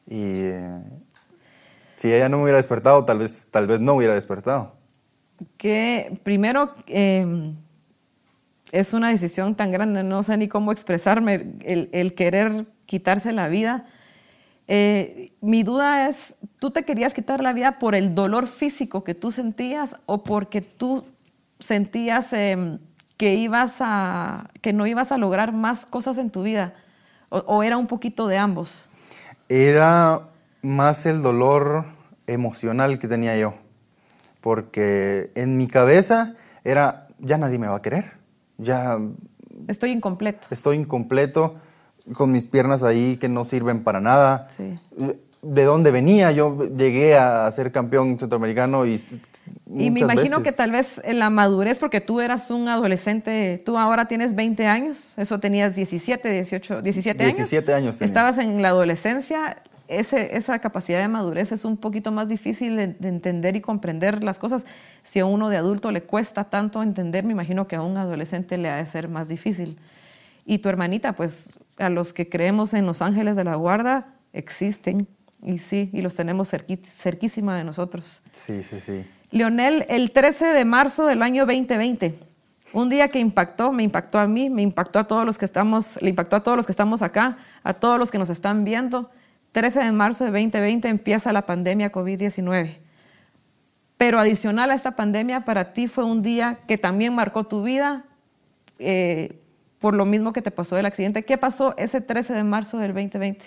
Y 0.07 0.45
eh, 0.45 0.81
si 1.97 2.11
ella 2.11 2.31
no 2.31 2.39
me 2.39 2.45
hubiera 2.45 2.57
despertado, 2.57 3.05
tal 3.05 3.19
vez, 3.19 3.49
tal 3.51 3.67
vez 3.67 3.83
no 3.83 3.97
hubiera 3.97 4.15
despertado. 4.15 4.73
que 5.59 6.19
primero 6.25 6.75
eh, 6.87 7.55
es 8.73 8.92
una 8.92 9.11
decisión 9.11 9.54
tan 9.54 9.70
grande, 9.70 10.02
no 10.02 10.23
sé 10.23 10.37
ni 10.37 10.49
cómo 10.49 10.73
expresarme, 10.73 11.54
el, 11.64 12.14
querer 12.14 12.66
quitarse 12.87 13.32
la 13.32 13.49
vida. 13.49 13.87
Eh, 14.68 15.32
mi 15.40 15.62
duda 15.62 16.08
es, 16.08 16.37
¿tú 16.58 16.70
te 16.70 16.85
querías 16.85 17.14
quitar 17.14 17.42
la 17.42 17.52
vida 17.52 17.78
por 17.78 17.94
el 17.94 18.14
dolor 18.14 18.49
físico 18.49 19.04
que 19.04 19.14
tú 19.14 19.30
sentías 19.30 19.96
o 20.06 20.25
porque 20.25 20.61
tú 20.61 21.04
sentías 21.61 22.32
eh, 22.32 22.78
que, 23.16 23.35
ibas 23.35 23.76
a, 23.80 24.50
que 24.61 24.73
no 24.73 24.87
ibas 24.87 25.12
a 25.12 25.18
lograr 25.18 25.52
más 25.52 25.87
cosas 25.87 26.18
en 26.18 26.30
tu 26.30 26.42
vida? 26.42 26.75
¿O, 27.28 27.38
o 27.38 27.62
era 27.62 27.76
un 27.76 27.87
poquito 27.87 28.26
de 28.26 28.38
ambos? 28.38 28.88
Era 29.49 30.23
más 30.62 31.06
el 31.06 31.23
dolor 31.23 31.85
emocional 32.26 32.99
que 32.99 33.06
tenía 33.06 33.37
yo, 33.37 33.54
porque 34.40 35.30
en 35.37 35.56
mi 35.56 35.68
cabeza 35.68 36.35
era, 36.64 37.06
ya 37.20 37.38
nadie 37.38 37.61
me 37.61 37.68
va 37.68 37.76
a 37.76 37.82
querer, 37.82 38.16
ya 38.59 38.99
Estoy 39.69 39.91
incompleto. 39.91 40.47
estoy 40.51 40.77
incompleto, 40.77 41.57
con 42.15 42.31
mis 42.31 42.47
piernas 42.47 42.83
ahí 42.83 43.17
que 43.17 43.29
no 43.29 43.45
sirven 43.45 43.83
para 43.83 44.01
nada. 44.01 44.49
Sí. 44.57 44.75
¿De 45.43 45.65
dónde 45.65 45.91
venía? 45.91 46.33
Yo 46.33 46.67
llegué 46.77 47.17
a 47.17 47.51
ser 47.53 47.71
campeón 47.71 48.19
centroamericano 48.19 48.87
y... 48.87 49.01
Y 49.79 49.91
me 49.91 50.01
imagino 50.01 50.43
que 50.43 50.53
tal 50.53 50.71
vez 50.73 51.01
en 51.05 51.19
la 51.19 51.31
madurez, 51.31 51.79
porque 51.79 52.01
tú 52.01 52.21
eras 52.21 52.51
un 52.51 52.69
adolescente, 52.69 53.63
tú 53.65 53.77
ahora 53.77 54.07
tienes 54.07 54.35
20 54.35 54.67
años, 54.67 55.15
eso 55.19 55.39
tenías 55.39 55.75
17, 55.77 56.29
18, 56.31 56.83
17 56.83 57.23
años. 57.23 57.37
17 57.37 57.75
años 57.75 57.99
tenía. 57.99 58.07
Estabas 58.09 58.39
en 58.39 58.63
la 58.63 58.69
adolescencia, 58.69 59.63
ese, 59.88 60.37
esa 60.37 60.59
capacidad 60.59 61.00
de 61.00 61.09
madurez 61.09 61.52
es 61.52 61.64
un 61.64 61.76
poquito 61.76 62.12
más 62.12 62.28
difícil 62.28 62.76
de, 62.76 62.88
de 62.88 63.09
entender 63.09 63.57
y 63.57 63.61
comprender 63.61 64.23
las 64.25 64.38
cosas. 64.38 64.66
Si 65.02 65.19
a 65.21 65.26
uno 65.26 65.49
de 65.49 65.57
adulto 65.57 65.90
le 65.93 66.02
cuesta 66.02 66.45
tanto 66.45 66.83
entender, 66.83 67.25
me 67.25 67.33
imagino 67.33 67.66
que 67.69 67.76
a 67.76 67.83
un 67.83 67.97
adolescente 67.97 68.59
le 68.59 68.69
ha 68.71 68.76
de 68.76 68.87
ser 68.87 69.09
más 69.09 69.28
difícil. 69.28 69.78
Y 70.45 70.59
tu 70.59 70.69
hermanita, 70.69 71.12
pues 71.14 71.55
a 71.78 71.88
los 71.90 72.12
que 72.12 72.28
creemos 72.28 72.73
en 72.75 72.87
los 72.87 73.02
ángeles 73.02 73.37
de 73.37 73.45
la 73.45 73.55
guarda, 73.57 74.14
existen. 74.33 75.07
Y 75.43 75.59
sí, 75.59 75.90
y 75.93 76.00
los 76.02 76.14
tenemos 76.14 76.52
cerqui- 76.52 76.83
cerquísima 76.85 77.57
de 77.57 77.64
nosotros. 77.64 78.23
Sí, 78.33 78.62
sí, 78.62 78.81
sí. 78.81 79.05
Leonel, 79.31 79.85
el 79.88 80.12
13 80.12 80.47
de 80.47 80.64
marzo 80.64 81.07
del 81.07 81.23
año 81.23 81.47
2020, 81.47 82.19
un 82.73 82.88
día 82.88 83.09
que 83.09 83.19
impactó, 83.19 83.71
me 83.73 83.83
impactó 83.83 84.19
a 84.19 84.26
mí, 84.26 84.50
me 84.50 84.62
impactó 84.62 84.99
a 84.99 85.05
todos 85.07 85.25
los 85.26 85.37
que 85.38 85.45
estamos, 85.45 86.00
le 86.00 86.11
impactó 86.11 86.37
a 86.37 86.43
todos 86.43 86.57
los 86.57 86.66
que 86.66 86.73
estamos 86.73 87.02
acá, 87.02 87.38
a 87.62 87.75
todos 87.75 87.99
los 87.99 88.11
que 88.11 88.19
nos 88.19 88.31
están 88.31 88.64
viendo. 88.64 89.11
13 89.57 89.81
de 89.81 89.91
marzo 89.91 90.23
de 90.23 90.31
2020 90.33 90.87
empieza 90.87 91.33
la 91.33 91.47
pandemia 91.47 91.91
COVID-19. 91.91 92.77
Pero 93.97 94.19
adicional 94.19 94.71
a 94.71 94.75
esta 94.75 94.97
pandemia, 94.97 95.47
para 95.47 95.73
ti 95.73 95.89
fue 95.89 96.05
un 96.05 96.21
día 96.21 96.59
que 96.69 96.77
también 96.77 97.15
marcó 97.15 97.45
tu 97.45 97.63
vida 97.63 98.05
eh, 98.79 99.41
por 99.79 99.95
lo 99.95 100.05
mismo 100.05 100.35
que 100.35 100.43
te 100.43 100.51
pasó 100.51 100.77
del 100.77 100.85
accidente. 100.85 101.23
¿Qué 101.25 101.39
pasó 101.39 101.75
ese 101.79 102.03
13 102.03 102.35
de 102.35 102.45
marzo 102.45 102.77
del 102.77 102.93
2020? 102.93 103.47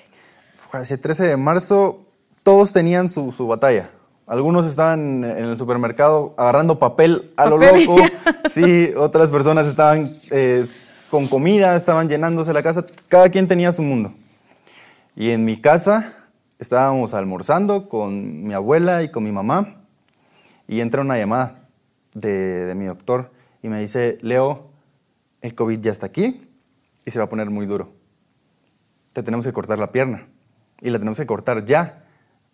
Fue 0.56 0.82
Ese 0.82 0.98
13 0.98 1.26
de 1.26 1.38
marzo 1.38 2.00
todos 2.42 2.74
tenían 2.74 3.08
su, 3.08 3.32
su 3.32 3.46
batalla. 3.46 3.92
Algunos 4.26 4.66
estaban 4.66 5.24
en 5.24 5.46
el 5.46 5.58
supermercado 5.58 6.34
agarrando 6.40 6.80
papel 6.80 7.34
a 7.38 7.46
lo 7.46 7.60
loco. 7.60 7.98
Sí, 8.50 8.94
otras 8.98 9.30
personas 9.30 9.68
estaban 9.68 10.18
eh, 10.32 10.66
con 11.12 11.28
comida, 11.28 11.76
estaban 11.76 12.10
llenándose 12.10 12.52
la 12.52 12.64
casa. 12.64 12.84
Cada 13.10 13.30
quien 13.30 13.48
tenía 13.48 13.72
su 13.72 13.84
mundo. 13.84 14.12
Y 15.16 15.32
en 15.32 15.46
mi 15.46 15.60
casa 15.60 16.16
estábamos 16.60 17.14
almorzando 17.14 17.90
con 17.90 18.44
mi 18.44 18.54
abuela 18.54 19.04
y 19.04 19.10
con 19.10 19.24
mi 19.24 19.32
mamá. 19.32 19.84
Y 20.68 20.82
entra 20.82 21.02
una 21.02 21.18
llamada 21.18 21.66
de, 22.14 22.74
mi 22.76 22.86
doctor 22.86 23.32
y 23.64 23.70
me 23.70 23.80
dice, 23.80 24.20
Leo, 24.22 24.70
el 25.42 25.56
COVID 25.56 25.80
ya 25.80 25.92
está 25.92 26.06
aquí 26.06 26.48
y 27.06 27.12
se 27.12 27.20
va 27.20 27.26
a 27.26 27.30
poner 27.30 27.50
muy 27.50 27.66
duro. 27.66 27.94
Te 29.14 29.24
tenemos 29.24 29.46
que 29.46 29.54
cortar 29.54 29.80
la 29.80 29.92
pierna 29.92 30.28
y 30.82 30.90
la 30.90 31.00
tenemos 31.00 31.18
que 31.18 31.26
cortar 31.26 31.66
ya, 31.66 32.06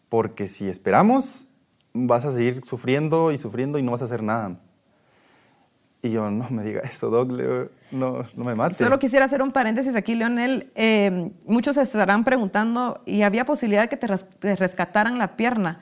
porque 0.10 0.48
si 0.48 0.70
esperamos, 0.70 1.46
vas 1.94 2.26
a 2.26 2.32
seguir 2.32 2.62
sufriendo 2.66 3.32
y 3.32 3.38
sufriendo 3.38 3.78
y 3.78 3.84
no 3.84 3.92
vas 3.92 4.02
a 4.02 4.06
hacer 4.06 4.24
nada. 4.24 4.60
Y 6.06 6.12
yo, 6.12 6.30
no 6.30 6.48
me 6.52 6.64
diga 6.64 6.82
eso, 6.82 7.10
Doc, 7.10 7.32
no, 7.90 8.24
no 8.36 8.44
me 8.44 8.54
mate. 8.54 8.76
Solo 8.76 9.00
quisiera 9.00 9.26
hacer 9.26 9.42
un 9.42 9.52
paréntesis 9.52 9.96
aquí, 9.96 10.14
Leonel. 10.14 10.72
Eh, 10.76 11.32
muchos 11.48 11.78
se 11.78 11.82
estarán 11.82 12.24
preguntando, 12.24 13.02
¿y 13.08 13.24
había 13.24 13.44
posibilidad 13.44 13.82
de 13.82 13.90
que 13.90 13.98
te, 13.98 14.56
rescataran 14.56 15.18
la 15.18 15.36
pierna? 15.36 15.80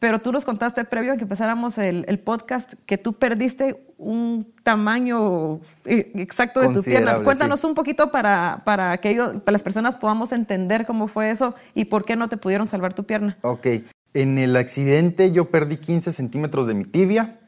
Pero 0.00 0.18
tú 0.18 0.32
nos 0.32 0.44
contaste 0.44 0.84
previo 0.84 1.12
a 1.12 1.16
que 1.16 1.22
empezáramos 1.22 1.78
el, 1.78 2.18
podcast 2.18 2.74
que 2.84 2.98
tú 2.98 3.12
perdiste 3.12 3.80
un 3.96 4.52
tamaño 4.64 5.60
eh, 5.84 6.10
exacto 6.16 6.58
de 6.58 6.74
tu 6.74 6.82
pierna. 6.82 7.20
Cuéntanos 7.20 7.62
un 7.62 7.76
poquito 7.76 8.10
para, 8.10 8.62
para 8.64 8.98
que 8.98 9.14
para 9.16 9.52
las 9.52 9.62
personas 9.62 9.94
podamos 9.94 10.32
entender 10.32 10.84
cómo 10.84 11.06
fue 11.06 11.30
eso 11.30 11.54
y 11.74 11.84
por 11.84 12.04
qué 12.04 12.16
no 12.16 12.28
te 12.28 12.36
pudieron 12.36 12.66
salvar 12.66 12.92
tu 12.92 13.04
pierna. 13.04 13.36
Ok. 13.42 13.68
En 14.14 14.36
el 14.38 14.56
accidente 14.56 15.30
yo 15.30 15.48
perdí 15.48 15.76
15 15.76 16.12
centímetros 16.12 16.66
de 16.66 16.74
mi 16.74 16.84
tibia, 16.84 17.38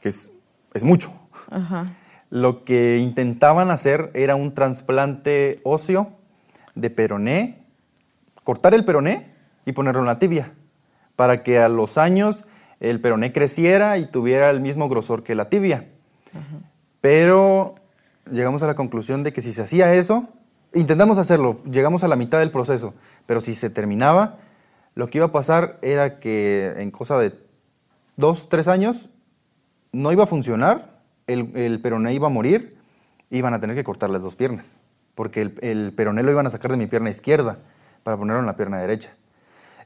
que 0.00 0.08
es, 0.08 0.32
es 0.72 0.84
mucho. 0.84 1.25
Lo 2.30 2.64
que 2.64 2.98
intentaban 2.98 3.70
hacer 3.70 4.10
era 4.14 4.34
un 4.34 4.52
trasplante 4.52 5.60
óseo 5.62 6.12
de 6.74 6.90
peroné, 6.90 7.62
cortar 8.44 8.74
el 8.74 8.84
peroné 8.84 9.30
y 9.64 9.72
ponerlo 9.72 10.00
en 10.00 10.06
la 10.06 10.18
tibia, 10.18 10.52
para 11.14 11.42
que 11.42 11.58
a 11.58 11.68
los 11.68 11.98
años 11.98 12.44
el 12.80 13.00
peroné 13.00 13.32
creciera 13.32 13.98
y 13.98 14.06
tuviera 14.06 14.50
el 14.50 14.60
mismo 14.60 14.88
grosor 14.88 15.22
que 15.22 15.34
la 15.34 15.48
tibia. 15.48 15.88
Pero 17.00 17.76
llegamos 18.30 18.62
a 18.62 18.66
la 18.66 18.74
conclusión 18.74 19.22
de 19.22 19.32
que 19.32 19.40
si 19.40 19.52
se 19.52 19.62
hacía 19.62 19.94
eso, 19.94 20.28
intentamos 20.74 21.18
hacerlo, 21.18 21.62
llegamos 21.64 22.04
a 22.04 22.08
la 22.08 22.16
mitad 22.16 22.40
del 22.40 22.50
proceso, 22.50 22.94
pero 23.24 23.40
si 23.40 23.54
se 23.54 23.70
terminaba, 23.70 24.38
lo 24.94 25.06
que 25.06 25.18
iba 25.18 25.26
a 25.26 25.32
pasar 25.32 25.78
era 25.82 26.18
que 26.18 26.74
en 26.78 26.90
cosa 26.90 27.18
de 27.18 27.32
dos, 28.16 28.48
tres 28.48 28.66
años 28.68 29.08
no 29.92 30.12
iba 30.12 30.24
a 30.24 30.26
funcionar 30.26 30.95
el, 31.26 31.50
el, 31.56 31.80
peroné 31.80 32.12
iba 32.14 32.26
a 32.26 32.30
morir, 32.30 32.76
iban 33.30 33.54
a 33.54 33.60
tener 33.60 33.76
que 33.76 33.84
cortar 33.84 34.10
las 34.10 34.22
dos 34.22 34.36
piernas, 34.36 34.78
porque 35.14 35.42
el, 35.42 35.54
el, 35.62 35.92
peroné 35.92 36.22
lo 36.22 36.30
iban 36.30 36.46
a 36.46 36.50
sacar 36.50 36.70
de 36.70 36.76
mi 36.76 36.86
pierna 36.86 37.10
izquierda 37.10 37.58
para 38.02 38.16
ponerlo 38.16 38.40
en 38.40 38.46
la 38.46 38.56
pierna 38.56 38.78
derecha. 38.78 39.10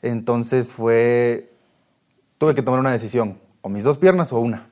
Entonces 0.02 0.73
fue, 0.73 1.52
tuve 2.38 2.54
que 2.54 2.62
tomar 2.62 2.80
una 2.80 2.92
decisión, 2.92 3.38
o 3.62 3.68
mis 3.68 3.82
dos 3.82 3.99
piernas 3.99 4.32
o 4.32 4.40
una. 4.40 4.66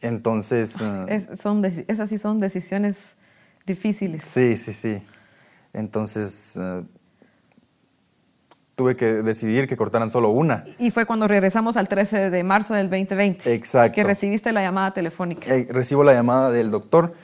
Entonces... 0.00 0.76
Es, 1.08 1.28
son, 1.40 1.64
esas 1.64 2.08
sí 2.08 2.18
son 2.18 2.40
decisiones 2.40 3.16
difíciles. 3.66 4.22
Sí, 4.26 4.56
sí, 4.56 4.72
sí. 4.72 5.02
Entonces... 5.72 6.56
Uh, 6.56 6.84
tuve 8.82 8.96
que 8.96 9.06
decidir 9.22 9.68
que 9.68 9.76
cortaran 9.76 10.10
solo 10.10 10.30
una. 10.30 10.64
Y 10.76 10.90
fue 10.90 11.06
cuando 11.06 11.28
regresamos 11.28 11.76
al 11.76 11.86
13 11.86 12.30
de 12.30 12.42
marzo 12.42 12.74
del 12.74 12.90
2020. 12.90 13.54
Exacto. 13.54 13.94
Que 13.94 14.02
recibiste 14.02 14.50
la 14.50 14.60
llamada 14.60 14.90
telefónica. 14.90 15.54
Eh, 15.54 15.68
recibo 15.70 16.02
la 16.02 16.12
llamada 16.12 16.50
del 16.50 16.72
doctor 16.72 17.14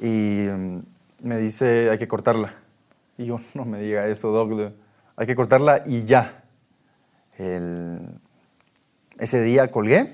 y 0.00 0.48
mm, 0.50 0.78
me 1.22 1.38
dice, 1.38 1.90
hay 1.90 1.98
que 1.98 2.08
cortarla. 2.08 2.54
Y 3.16 3.26
yo, 3.26 3.38
no 3.54 3.64
me 3.64 3.80
diga 3.80 4.08
eso, 4.08 4.32
doc, 4.32 4.72
hay 5.14 5.26
que 5.28 5.36
cortarla 5.36 5.84
y 5.86 6.04
ya. 6.04 6.42
ese 9.20 9.42
día 9.42 9.68
colgué 9.68 10.12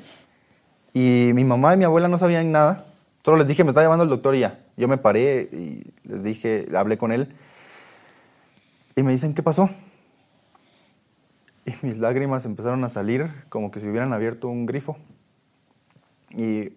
y 0.92 1.30
mi 1.32 1.44
mamá 1.44 1.72
y 1.72 1.78
mi 1.78 1.84
abuela 1.84 2.08
no 2.08 2.18
sabían 2.18 2.52
nada. 2.52 2.84
Solo 3.24 3.38
les 3.38 3.46
dije, 3.46 3.64
me 3.64 3.70
está 3.70 3.80
llamando 3.80 4.04
el 4.04 4.10
doctor 4.10 4.34
y 4.34 4.40
ya. 4.40 4.60
Yo 4.76 4.88
me 4.88 4.98
paré 4.98 5.48
y 5.52 5.84
les 6.06 6.22
dije, 6.22 6.68
hablé 6.76 6.98
con 6.98 7.12
él. 7.12 7.34
Y 8.94 9.02
me 9.02 9.12
dicen, 9.12 9.32
¿qué 9.32 9.42
pasó? 9.42 9.70
y 11.66 11.86
mis 11.86 11.98
lágrimas 11.98 12.44
empezaron 12.44 12.84
a 12.84 12.88
salir 12.88 13.30
como 13.48 13.70
que 13.70 13.80
si 13.80 13.88
hubieran 13.88 14.12
abierto 14.12 14.48
un 14.48 14.66
grifo. 14.66 14.96
Y 16.30 16.72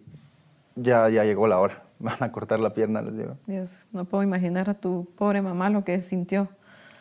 ya, 0.76 1.10
ya 1.10 1.24
llegó 1.24 1.48
la 1.48 1.60
hora. 1.60 1.84
Van 2.00 2.21
a 2.21 2.32
cortar 2.32 2.60
la 2.60 2.74
pierna, 2.74 3.02
les 3.02 3.17
digo. 3.17 3.38
Dios, 3.48 3.84
no 3.91 4.06
puedo 4.06 4.24
imaginar 4.24 4.69
a 4.69 4.74
tu 4.74 5.08
pobre 5.17 5.41
mamá 5.41 5.69
lo 5.69 5.84
que 5.84 6.02
sintió. 6.02 6.50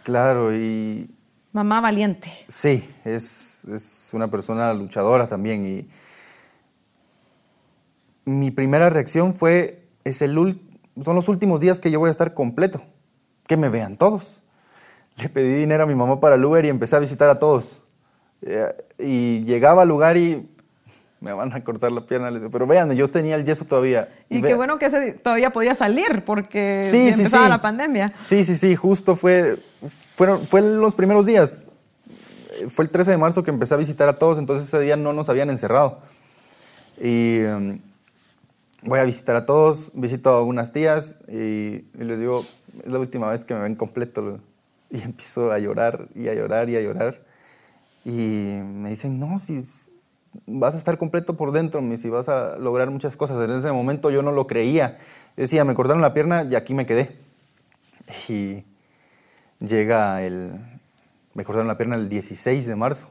Claro, 0.03 0.55
y... 0.55 1.11
Mamá 1.53 1.81
valiente. 1.81 2.31
Sí, 2.49 2.89
es, 3.05 3.65
es 3.67 4.11
una 4.13 4.29
persona 4.29 4.75
luchadora 4.75 5.29
también. 5.29 5.67
Y 5.67 5.89
mi 8.25 8.51
primera 8.51 8.91
reacción 8.91 9.35
fue, 9.35 9.87
es 10.03 10.21
el, 10.21 10.35
son 11.01 11.15
los 11.15 11.29
últimos 11.29 11.61
días 11.61 11.79
que 11.79 11.93
yo 11.93 12.01
voy 12.01 12.09
a 12.09 12.11
estar 12.11 12.35
completo. 12.35 12.83
Que 13.47 13.57
me 13.57 13.69
vean 13.69 13.97
todos 13.97 14.43
le 15.17 15.29
pedí 15.29 15.55
dinero 15.55 15.85
a 15.85 15.87
mi 15.87 15.95
mamá 15.95 16.21
para 16.21 16.35
el 16.35 16.45
Uber 16.45 16.65
y 16.65 16.69
empecé 16.69 16.97
a 16.97 16.99
visitar 16.99 17.31
a 17.31 17.39
todos. 17.39 17.83
Eh, 18.43 18.75
y 18.99 19.45
llegaba 19.45 19.83
al 19.83 19.89
lugar 19.89 20.17
y 20.17 20.49
me 21.21 21.33
van 21.33 21.53
a 21.53 21.65
cortar 21.65 21.91
la 21.91 22.05
pierna. 22.05 22.31
Pero 22.51 22.67
vean, 22.67 22.93
yo 22.93 23.09
tenía 23.09 23.37
el 23.37 23.45
yeso 23.45 23.65
todavía. 23.65 24.09
Y, 24.29 24.43
qué 24.43 24.55
bueno 24.55 24.79
que 24.79 24.87
ese 24.87 25.13
todavía 25.13 25.51
podía 25.51 25.75
salir 25.75 26.23
porque 26.25 26.89
empezaba 26.91 27.49
la 27.49 27.63
pandemia. 27.63 28.13
Sí, 28.19 28.45
sí, 28.45 28.55
sí, 28.55 28.77
justo 28.77 29.17
fue, 29.17 29.59
fueron, 30.15 30.45
fue 30.47 30.61
los 30.61 30.95
primeros 30.95 31.25
días. 31.25 31.67
Fue 32.69 32.85
el 32.85 32.91
13 32.91 33.13
de 33.13 33.17
marzo 33.17 33.43
que 33.43 33.51
empecé 33.51 33.75
a 33.75 33.79
visitar 33.79 34.09
a 34.09 34.19
todos, 34.19 34.39
entonces 34.39 34.69
ese 34.69 34.79
día 34.81 34.97
no 34.97 35.13
nos 35.13 35.29
habían 35.29 35.51
encerrado. 35.51 36.01
Y 37.01 37.41
em, 37.41 37.81
voy 38.83 39.01
a 39.01 39.05
visitar 39.05 39.35
a 39.35 39.47
todos, 39.47 39.91
visito 39.95 40.33
a 40.33 40.39
algunas 40.39 40.73
tías 40.73 41.17
y, 41.27 41.85
y 41.99 42.05
les 42.05 42.19
digo, 42.19 42.45
es 42.85 42.93
la 42.93 42.99
última 42.99 43.29
vez 43.29 43.45
que 43.45 43.55
me 43.55 43.63
ven 43.63 43.75
completo. 43.75 44.39
Y 44.95 45.03
empiezo 45.03 45.51
a 45.51 45.59
llorar 45.59 46.09
y 46.15 46.29
a 46.29 46.35
llorar 46.35 46.71
y 46.71 46.77
a 46.77 46.81
llorar. 46.81 47.21
Y 48.05 48.61
me 48.63 48.91
dicen, 48.91 49.19
no, 49.19 49.41
si 49.41 49.61
vas 50.47 50.75
a 50.75 50.79
estar 50.79 50.99
completo 50.99 51.37
por 51.37 51.51
dentro, 51.51 51.83
si 51.97 52.09
vas 52.09 52.29
a 52.29 52.59
lograr 52.59 52.91
muchas 52.91 53.17
cosas. 53.17 53.49
En 53.49 53.57
ese 53.57 53.73
momento 53.73 54.11
yo 54.11 54.23
no 54.23 54.31
lo 54.31 54.47
creía. 54.47 54.99
decía, 55.37 55.65
me 55.65 55.75
cortaron 55.75 56.01
la 56.01 56.15
pierna 56.15 56.45
y 56.45 56.55
aquí 56.55 56.75
me 56.75 56.87
quedé. 56.87 57.19
Y 58.29 58.65
llega 59.59 60.23
el... 60.23 60.61
Me 61.33 61.45
cortaron 61.45 61.67
la 61.67 61.77
pierna 61.77 61.97
el 61.97 62.09
16 62.09 62.65
de 62.65 62.77
marzo. 62.77 63.09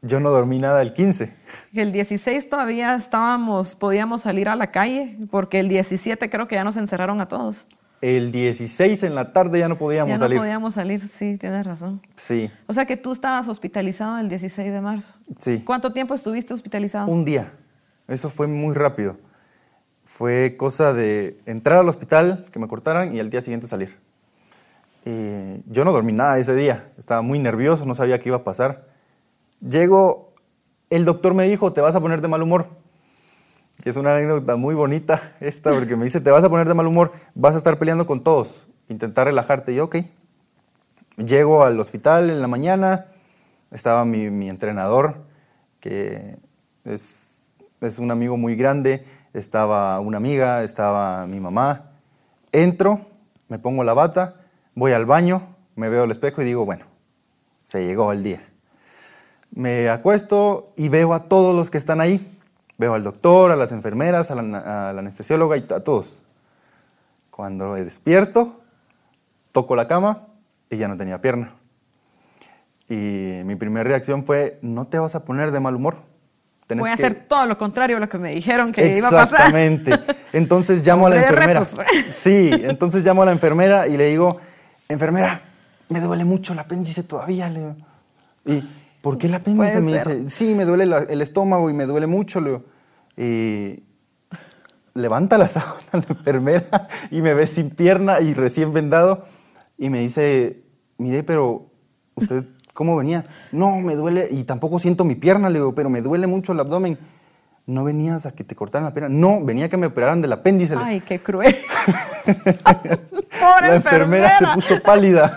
Yo 0.00 0.18
no 0.18 0.30
dormí 0.30 0.58
nada 0.58 0.80
el 0.80 0.94
15. 0.94 1.34
El 1.74 1.92
16 1.92 2.48
todavía 2.48 2.94
estábamos, 2.94 3.74
podíamos 3.74 4.22
salir 4.22 4.48
a 4.48 4.56
la 4.56 4.70
calle, 4.70 5.18
porque 5.30 5.60
el 5.60 5.68
17 5.68 6.30
creo 6.30 6.48
que 6.48 6.54
ya 6.54 6.64
nos 6.64 6.78
encerraron 6.78 7.20
a 7.20 7.28
todos. 7.28 7.66
El 8.00 8.30
16 8.30 9.02
en 9.04 9.14
la 9.14 9.32
tarde 9.32 9.58
ya 9.58 9.68
no 9.68 9.78
podíamos 9.78 10.18
salir. 10.18 10.34
Ya 10.34 10.36
no 10.36 10.42
podíamos 10.42 10.74
salir, 10.74 11.08
sí, 11.08 11.38
tienes 11.38 11.66
razón. 11.66 12.02
Sí. 12.14 12.50
O 12.66 12.72
sea 12.72 12.84
que 12.84 12.96
tú 12.96 13.12
estabas 13.12 13.48
hospitalizado 13.48 14.18
el 14.18 14.28
16 14.28 14.72
de 14.72 14.80
marzo. 14.80 15.14
Sí. 15.38 15.62
¿Cuánto 15.64 15.92
tiempo 15.92 16.14
estuviste 16.14 16.52
hospitalizado? 16.52 17.06
Un 17.08 17.24
día. 17.24 17.52
Eso 18.06 18.28
fue 18.30 18.46
muy 18.46 18.74
rápido. 18.74 19.16
Fue 20.04 20.56
cosa 20.56 20.92
de 20.92 21.40
entrar 21.46 21.80
al 21.80 21.88
hospital, 21.88 22.44
que 22.52 22.58
me 22.58 22.68
cortaran 22.68 23.14
y 23.14 23.18
al 23.18 23.30
día 23.30 23.40
siguiente 23.40 23.66
salir. 23.66 23.96
yo 25.04 25.84
no 25.84 25.92
dormí 25.92 26.12
nada 26.12 26.38
ese 26.38 26.54
día. 26.54 26.92
Estaba 26.98 27.22
muy 27.22 27.38
nervioso, 27.38 27.86
no 27.86 27.94
sabía 27.94 28.20
qué 28.20 28.28
iba 28.28 28.38
a 28.38 28.44
pasar. 28.44 28.88
Llego, 29.60 30.34
el 30.90 31.04
doctor 31.04 31.34
me 31.34 31.48
dijo, 31.48 31.72
te 31.72 31.80
vas 31.80 31.94
a 31.94 32.00
poner 32.00 32.20
de 32.20 32.28
mal 32.28 32.42
humor 32.42 32.68
que 33.82 33.90
es 33.90 33.96
una 33.96 34.14
anécdota 34.14 34.56
muy 34.56 34.74
bonita 34.74 35.36
esta, 35.40 35.72
porque 35.72 35.96
me 35.96 36.04
dice, 36.04 36.20
te 36.20 36.30
vas 36.30 36.44
a 36.44 36.50
poner 36.50 36.68
de 36.68 36.74
mal 36.74 36.86
humor, 36.86 37.12
vas 37.34 37.54
a 37.54 37.58
estar 37.58 37.78
peleando 37.78 38.06
con 38.06 38.22
todos, 38.22 38.66
intentar 38.88 39.26
relajarte. 39.26 39.72
Y 39.72 39.76
yo, 39.76 39.84
ok. 39.84 39.96
Llego 41.16 41.64
al 41.64 41.80
hospital 41.80 42.28
en 42.28 42.42
la 42.42 42.48
mañana, 42.48 43.06
estaba 43.70 44.04
mi, 44.04 44.28
mi 44.28 44.50
entrenador, 44.50 45.24
que 45.80 46.36
es, 46.84 47.52
es, 47.80 47.98
un 47.98 48.10
amigo 48.10 48.36
muy 48.36 48.54
grande, 48.54 49.06
estaba 49.32 49.98
una 50.00 50.18
amiga, 50.18 50.62
estaba 50.62 51.26
mi 51.26 51.40
mamá. 51.40 51.92
Entro, 52.52 53.00
me 53.48 53.58
pongo 53.58 53.82
la 53.82 53.94
bata, 53.94 54.34
voy 54.74 54.92
al 54.92 55.06
baño, 55.06 55.56
me 55.74 55.88
veo 55.88 56.02
al 56.02 56.10
espejo 56.10 56.42
y 56.42 56.44
digo, 56.44 56.66
bueno, 56.66 56.84
se 57.64 57.86
llegó 57.86 58.12
el 58.12 58.22
día. 58.22 58.46
Me 59.52 59.88
acuesto 59.88 60.72
y 60.76 60.90
veo 60.90 61.14
a 61.14 61.28
todos 61.28 61.54
los 61.56 61.70
que 61.70 61.78
están 61.78 62.02
ahí 62.02 62.35
Veo 62.78 62.94
al 62.94 63.02
doctor, 63.02 63.50
a 63.50 63.56
las 63.56 63.72
enfermeras, 63.72 64.30
a 64.30 64.34
la, 64.34 64.90
anestesióloga 64.90 65.56
y 65.56 65.60
a 65.60 65.80
todos. 65.80 66.20
Cuando 67.30 67.70
me 67.70 67.82
despierto, 67.82 68.60
toco 69.52 69.76
la 69.76 69.88
cama 69.88 70.26
y 70.70 70.76
ya 70.76 70.88
no 70.88 70.96
tenía 70.96 71.20
pierna. 71.20 71.54
Y 72.88 73.42
mi 73.44 73.56
primera 73.56 73.88
reacción 73.88 74.24
fue, 74.24 74.58
no 74.62 74.86
te 74.86 74.98
vas 74.98 75.14
a 75.14 75.24
poner 75.24 75.50
de 75.50 75.60
mal 75.60 75.74
humor. 75.74 75.98
Voy 76.68 76.90
a 76.90 76.94
hacer 76.94 77.20
todo 77.28 77.46
lo 77.46 77.56
contrario 77.56 77.96
a 77.96 78.00
lo 78.00 78.08
que 78.08 78.18
me 78.18 78.32
dijeron 78.32 78.72
que 78.72 78.96
iba 78.96 79.08
a 79.08 79.10
pasar. 79.10 79.46
Exactamente. 79.46 79.92
Entonces 80.32 80.84
llamo 80.84 81.06
a 81.06 81.10
la 81.10 81.16
enfermera. 81.16 81.64
Sí, 82.10 82.50
entonces 82.52 83.04
llamo 83.04 83.22
a 83.22 83.26
la 83.26 83.32
enfermera 83.32 83.86
y 83.86 83.96
le 83.96 84.08
digo, 84.08 84.38
enfermera, 84.88 85.42
me 85.88 86.00
duele 86.00 86.24
mucho 86.24 86.52
el 86.52 86.58
apéndice 86.58 87.04
todavía. 87.04 87.50
Y 88.44 88.64
¿por 89.06 89.18
qué 89.18 89.28
el 89.28 89.34
apéndice? 89.34 89.80
Me 89.80 89.92
dice, 89.92 90.30
sí, 90.30 90.56
me 90.56 90.64
duele 90.64 90.92
el 91.08 91.22
estómago 91.22 91.70
y 91.70 91.72
me 91.72 91.86
duele 91.86 92.08
mucho. 92.08 92.40
Y 93.16 93.84
levanta 94.94 95.38
la 95.38 95.46
sábana 95.56 95.78
la 95.92 96.04
enfermera 96.08 96.88
y 97.12 97.22
me 97.22 97.32
ve 97.32 97.46
sin 97.46 97.70
pierna 97.70 98.20
y 98.20 98.34
recién 98.34 98.72
vendado 98.72 99.24
y 99.78 99.90
me 99.90 100.00
dice, 100.00 100.64
mire, 100.98 101.22
pero 101.22 101.70
usted, 102.16 102.46
¿cómo 102.74 102.96
venía? 102.96 103.24
No, 103.52 103.76
me 103.76 103.94
duele 103.94 104.26
y 104.28 104.42
tampoco 104.42 104.80
siento 104.80 105.04
mi 105.04 105.14
pierna, 105.14 105.50
le 105.50 105.60
digo, 105.60 105.72
pero 105.72 105.88
me 105.88 106.02
duele 106.02 106.26
mucho 106.26 106.50
el 106.50 106.58
abdomen. 106.58 106.98
¿No 107.64 107.84
venías 107.84 108.26
a 108.26 108.32
que 108.32 108.42
te 108.42 108.56
cortaran 108.56 108.86
la 108.86 108.92
pierna? 108.92 109.08
No, 109.08 109.44
venía 109.44 109.66
a 109.66 109.68
que 109.68 109.76
me 109.76 109.86
operaran 109.86 110.20
del 110.20 110.32
apéndice. 110.32 110.74
Ay, 110.76 111.00
qué 111.00 111.20
cruel. 111.20 111.54
La 113.60 113.76
enfermera 113.76 114.36
se 114.36 114.46
puso 114.48 114.82
pálida. 114.82 115.36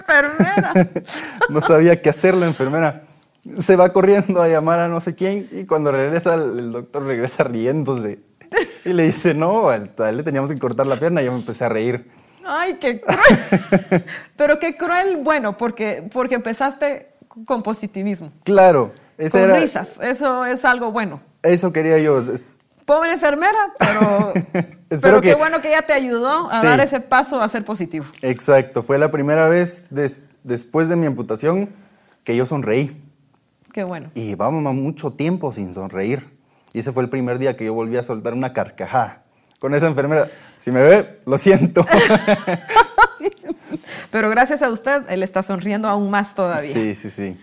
Enfermera. 0.00 0.72
no 1.48 1.60
sabía 1.60 2.00
qué 2.00 2.10
hacer 2.10 2.34
la 2.34 2.46
enfermera. 2.46 3.02
Se 3.58 3.76
va 3.76 3.92
corriendo 3.92 4.42
a 4.42 4.48
llamar 4.48 4.80
a 4.80 4.88
no 4.88 5.00
sé 5.00 5.14
quién 5.14 5.48
y 5.50 5.64
cuando 5.64 5.92
regresa 5.92 6.34
el 6.34 6.72
doctor 6.72 7.04
regresa 7.04 7.44
riéndose. 7.44 8.18
Y 8.84 8.92
le 8.92 9.04
dice, 9.04 9.34
no, 9.34 9.68
a 9.68 9.76
él 9.76 10.16
le 10.16 10.22
teníamos 10.22 10.50
que 10.50 10.58
cortar 10.58 10.86
la 10.86 10.98
pierna 10.98 11.22
y 11.22 11.26
yo 11.26 11.32
me 11.32 11.38
empecé 11.38 11.64
a 11.64 11.68
reír. 11.68 12.10
Ay, 12.44 12.74
qué 12.80 13.00
cruel. 13.02 14.04
Pero 14.36 14.58
qué 14.58 14.74
cruel, 14.74 15.18
bueno, 15.22 15.56
porque, 15.56 16.08
porque 16.12 16.34
empezaste 16.34 17.10
con 17.46 17.62
positivismo. 17.62 18.32
Claro. 18.44 18.92
con 19.30 19.54
risas, 19.54 19.98
eso 20.00 20.44
es 20.44 20.64
algo 20.64 20.92
bueno. 20.92 21.20
Eso 21.42 21.72
quería 21.72 21.98
yo. 21.98 22.22
Pobre 22.84 23.12
enfermera, 23.12 23.72
pero, 23.78 24.32
pero 25.00 25.20
qué 25.20 25.34
bueno 25.34 25.60
que 25.60 25.68
ella 25.68 25.82
te 25.82 25.92
ayudó 25.92 26.50
a 26.50 26.62
dar 26.62 26.80
ese 26.80 27.00
paso 27.00 27.40
a 27.40 27.48
ser 27.48 27.64
positivo. 27.64 28.06
Exacto, 28.22 28.82
fue 28.82 28.98
la 28.98 29.10
primera 29.10 29.48
vez 29.48 29.86
después 30.42 30.88
de 30.88 30.96
mi 30.96 31.06
amputación 31.06 31.70
que 32.24 32.36
yo 32.36 32.46
sonreí. 32.46 33.00
Qué 33.72 33.84
bueno. 33.84 34.10
Y 34.14 34.34
vamos 34.34 34.74
mucho 34.74 35.12
tiempo 35.12 35.52
sin 35.52 35.72
sonreír. 35.72 36.28
Y 36.72 36.80
ese 36.80 36.92
fue 36.92 37.02
el 37.02 37.08
primer 37.08 37.38
día 37.38 37.56
que 37.56 37.64
yo 37.64 37.74
volví 37.74 37.96
a 37.96 38.02
soltar 38.02 38.34
una 38.34 38.52
carcajada 38.52 39.22
con 39.60 39.74
esa 39.74 39.86
enfermera. 39.86 40.28
Si 40.56 40.72
me 40.72 40.82
ve, 40.82 41.20
lo 41.26 41.38
siento. 41.38 41.86
Pero 44.10 44.30
gracias 44.30 44.62
a 44.62 44.70
usted, 44.70 45.02
él 45.08 45.22
está 45.22 45.42
sonriendo 45.42 45.88
aún 45.88 46.10
más 46.10 46.34
todavía. 46.34 46.72
Sí, 46.72 46.94
sí, 46.94 47.10
sí. 47.10 47.36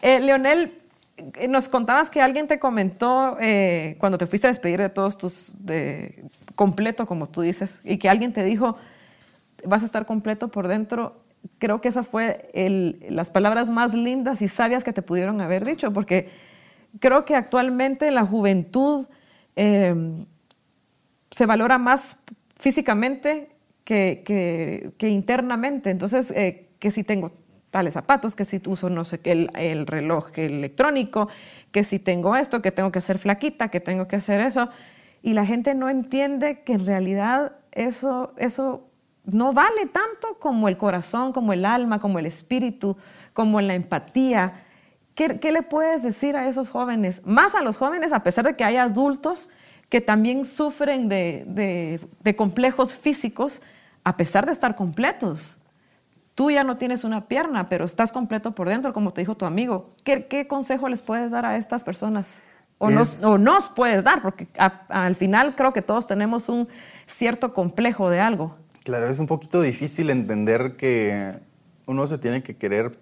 Eh, 0.00 0.20
Leonel, 0.20 0.78
eh, 1.16 1.48
nos 1.48 1.68
contabas 1.68 2.10
que 2.10 2.20
alguien 2.20 2.46
te 2.46 2.58
comentó 2.58 3.36
eh, 3.40 3.96
cuando 3.98 4.18
te 4.18 4.26
fuiste 4.26 4.46
a 4.46 4.50
despedir 4.50 4.80
de 4.80 4.88
todos 4.88 5.18
tus, 5.18 5.52
de, 5.58 6.24
completo, 6.54 7.06
como 7.06 7.28
tú 7.28 7.42
dices, 7.42 7.80
y 7.84 7.98
que 7.98 8.08
alguien 8.08 8.32
te 8.32 8.44
dijo, 8.44 8.76
vas 9.64 9.82
a 9.82 9.86
estar 9.86 10.06
completo 10.06 10.48
por 10.48 10.68
dentro. 10.68 11.20
Creo 11.58 11.80
que 11.80 11.88
esa 11.88 12.02
fue 12.02 12.50
las 13.08 13.30
palabras 13.30 13.70
más 13.70 13.94
lindas 13.94 14.42
y 14.42 14.48
sabias 14.48 14.84
que 14.84 14.92
te 14.92 15.02
pudieron 15.02 15.40
haber 15.40 15.64
dicho, 15.64 15.92
porque 15.92 16.30
creo 17.00 17.24
que 17.24 17.34
actualmente 17.34 18.10
la 18.10 18.24
juventud 18.24 19.06
se 19.54 21.46
valora 21.46 21.78
más 21.78 22.18
físicamente 22.58 23.50
que, 23.84 24.94
internamente. 25.00 25.90
Entonces, 25.90 26.30
eh, 26.30 26.68
que 26.78 26.90
si 26.90 27.04
tengo 27.04 27.32
tales 27.70 27.94
zapatos, 27.94 28.36
que 28.36 28.44
si 28.44 28.62
uso 28.66 28.88
no 28.88 29.04
sé 29.04 29.18
qué, 29.18 29.32
el, 29.32 29.50
el, 29.56 29.86
reloj 29.86 30.30
electrónico, 30.36 31.28
que 31.72 31.82
si 31.82 31.98
tengo 31.98 32.36
esto, 32.36 32.62
que 32.62 32.70
tengo 32.70 32.92
que 32.92 33.00
hacer 33.00 33.18
flaquita, 33.18 33.68
que 33.68 33.80
tengo 33.80 34.06
que 34.06 34.16
hacer 34.16 34.40
eso. 34.40 34.70
Y 35.24 35.32
la 35.32 35.46
gente 35.46 35.74
no 35.74 35.88
entiende 35.88 36.60
que 36.64 36.74
en 36.74 36.84
realidad 36.84 37.52
eso, 37.72 38.34
eso 38.36 38.90
no 39.24 39.54
vale 39.54 39.86
tanto 39.86 40.38
como 40.38 40.68
el 40.68 40.76
corazón, 40.76 41.32
como 41.32 41.54
el 41.54 41.64
alma, 41.64 41.98
como 41.98 42.18
el 42.18 42.26
espíritu, 42.26 42.96
como 43.32 43.60
la 43.62 43.72
empatía. 43.72 44.64
¿Qué, 45.14 45.40
¿Qué, 45.40 45.50
le 45.50 45.62
puedes 45.62 46.02
decir 46.02 46.36
a 46.36 46.46
esos 46.46 46.68
jóvenes? 46.68 47.26
Más 47.26 47.54
a 47.54 47.62
los 47.62 47.78
jóvenes, 47.78 48.12
a 48.12 48.22
pesar 48.22 48.44
de 48.44 48.54
que 48.54 48.64
hay 48.64 48.76
adultos 48.76 49.48
que 49.88 50.02
también 50.02 50.44
sufren 50.44 51.08
de, 51.08 52.00
complejos 52.36 52.94
físicos 52.94 53.62
a 54.02 54.18
pesar 54.18 54.44
de 54.44 54.52
estar 54.52 54.76
completos. 54.76 55.58
Tú 56.34 56.50
ya 56.50 56.64
no 56.64 56.76
tienes 56.76 57.02
una 57.02 57.28
pierna, 57.28 57.70
pero 57.70 57.86
estás 57.86 58.12
completo 58.12 58.54
por 58.54 58.68
dentro, 58.68 58.92
como 58.92 59.14
te 59.14 59.22
dijo 59.22 59.36
tu 59.36 59.46
amigo. 59.46 59.94
¿Qué, 60.04 60.46
consejo 60.48 60.90
les 60.90 61.00
puedes 61.00 61.30
dar 61.30 61.46
a 61.46 61.56
estas 61.56 61.82
personas? 61.82 62.42
O, 62.84 63.38
nos, 63.38 63.68
puedes 63.68 64.04
dar, 64.04 64.22
porque 64.22 64.46
al 64.56 65.14
final 65.14 65.54
creo 65.56 65.72
que 65.72 65.82
todos 65.82 66.06
tenemos 66.06 66.48
un 66.48 66.68
cierto 67.06 67.52
complejo 67.52 68.10
de 68.10 68.20
algo. 68.20 68.56
Claro, 68.84 69.08
es 69.08 69.18
un 69.18 69.26
poquito 69.26 69.60
difícil 69.60 70.10
entender 70.10 70.76
que 70.76 71.38
uno 71.86 72.06
se 72.06 72.18
tiene 72.18 72.42
que 72.42 72.56
querer 72.56 72.98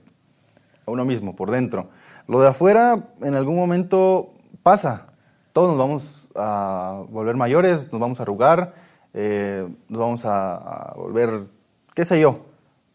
a 0.86 0.90
uno 0.90 1.04
mismo 1.04 1.34
por 1.34 1.50
dentro. 1.50 1.90
Lo 2.28 2.40
de 2.40 2.48
afuera 2.48 3.08
en 3.20 3.34
algún 3.34 3.56
momento 3.56 4.32
pasa. 4.62 5.06
Todos 5.52 5.70
nos 5.70 5.78
vamos 5.78 6.28
a 6.34 7.02
volver 7.10 7.36
mayores, 7.36 7.92
nos 7.92 8.00
vamos 8.00 8.20
a 8.20 8.22
arrugar, 8.22 8.74
eh, 9.12 9.68
nos 9.88 10.00
vamos 10.00 10.22
a, 10.24 10.94
volver, 10.96 11.46
qué 11.94 12.04
sé 12.04 12.20
yo. 12.20 12.46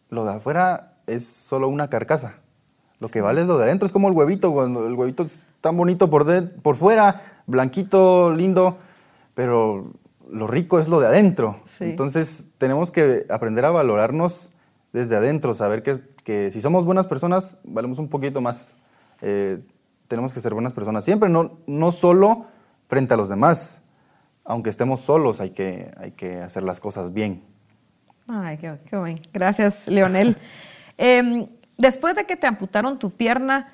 Lo 0.10 0.26
de 0.26 0.34
afuera 0.36 0.93
es 1.06 1.28
solo 1.28 1.67
una 1.67 1.89
carcasa. 1.89 2.39
Lo 3.00 3.10
que 3.10 3.22
vale 3.22 3.42
es 3.42 3.48
lo 3.48 3.58
de 3.58 3.66
adentro. 3.66 3.86
Es 3.86 3.92
como 3.92 4.08
el 4.08 4.14
huevito, 4.16 4.52
cuando 4.52 4.88
el 4.88 4.94
huevito 4.94 5.24
es 5.24 5.46
tan 5.62 5.78
bonito 5.78 6.10
por, 6.10 6.26
por 6.62 6.76
fuera, 6.76 7.22
blanquito, 7.46 8.34
lindo, 8.34 8.78
pero 9.34 9.92
lo 10.30 10.48
rico 10.48 10.80
es 10.80 10.88
lo 10.88 11.00
de 11.00 11.08
adentro. 11.08 11.60
Entonces 11.80 12.50
tenemos 12.58 12.92
que 12.92 13.26
aprender 13.30 13.66
a 13.66 13.72
valorarnos 13.72 14.50
desde 14.94 15.16
adentro, 15.16 15.54
saber 15.54 15.84
que, 15.84 15.98
que 16.24 16.52
si 16.52 16.62
somos 16.62 16.86
buenas 16.86 17.08
personas, 17.08 17.58
valemos 17.64 18.00
un 18.00 18.08
poquito 18.08 18.42
más. 18.42 18.76
Eh, 19.22 19.60
tenemos 20.08 20.34
que 20.34 20.40
ser 20.40 20.54
buenas 20.54 20.74
personas 20.74 21.04
siempre, 21.04 21.30
no, 21.30 21.60
no 21.68 21.92
solo 21.92 22.46
frente 22.88 23.14
a 23.14 23.18
los 23.18 23.30
demás. 23.30 23.82
Aunque 24.46 24.70
estemos 24.70 25.02
solos, 25.02 25.42
hay 25.42 25.50
que, 25.50 25.92
hay 25.98 26.12
que 26.12 26.38
hacer 26.38 26.64
las 26.64 26.80
cosas 26.80 27.14
bien. 27.14 27.44
Ay, 28.28 28.58
qué, 28.58 28.78
qué 28.90 28.98
bueno. 28.98 29.22
Gracias, 29.34 29.88
Leonel. 29.88 30.38
Em, 31.00 31.46
después 31.78 32.16
de 32.16 32.26
que 32.26 32.36
te 32.36 32.48
amputaron 32.48 33.00
tu 33.00 33.12
pierna, 33.12 33.70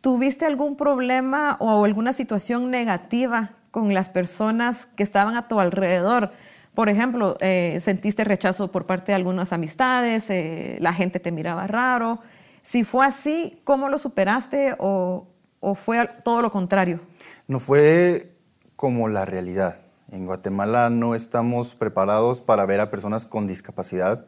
¿tuviste 0.00 0.46
algún 0.46 0.76
problema 0.76 1.56
o 1.60 1.84
alguna 1.84 2.12
situación 2.12 2.70
negativa 2.70 3.50
con 3.70 3.94
las 3.94 4.08
personas 4.08 4.86
que 4.86 5.02
estaban 5.02 5.36
a 5.36 5.48
tu 5.48 5.60
alrededor? 5.60 6.32
Por 6.74 6.88
ejemplo, 6.88 7.36
eh, 7.40 7.78
¿sentiste 7.80 8.24
rechazo 8.24 8.70
por 8.70 8.86
parte 8.86 9.12
de 9.12 9.16
algunas 9.16 9.52
amistades? 9.52 10.30
Eh, 10.30 10.78
¿La 10.80 10.92
gente 10.92 11.20
te 11.20 11.32
miraba 11.32 11.66
raro? 11.66 12.20
Si 12.62 12.84
fue 12.84 13.06
así, 13.06 13.60
¿cómo 13.64 13.88
lo 13.88 13.98
superaste 13.98 14.76
o, 14.78 15.26
o 15.60 15.74
fue 15.74 16.08
todo 16.24 16.42
lo 16.42 16.52
contrario? 16.52 17.00
No 17.48 17.58
fue 17.58 18.34
como 18.76 19.08
la 19.08 19.24
realidad. 19.24 19.80
En 20.10 20.26
Guatemala 20.26 20.90
no 20.90 21.14
estamos 21.14 21.74
preparados 21.74 22.40
para 22.40 22.66
ver 22.66 22.80
a 22.80 22.90
personas 22.90 23.26
con 23.26 23.46
discapacidad, 23.46 24.26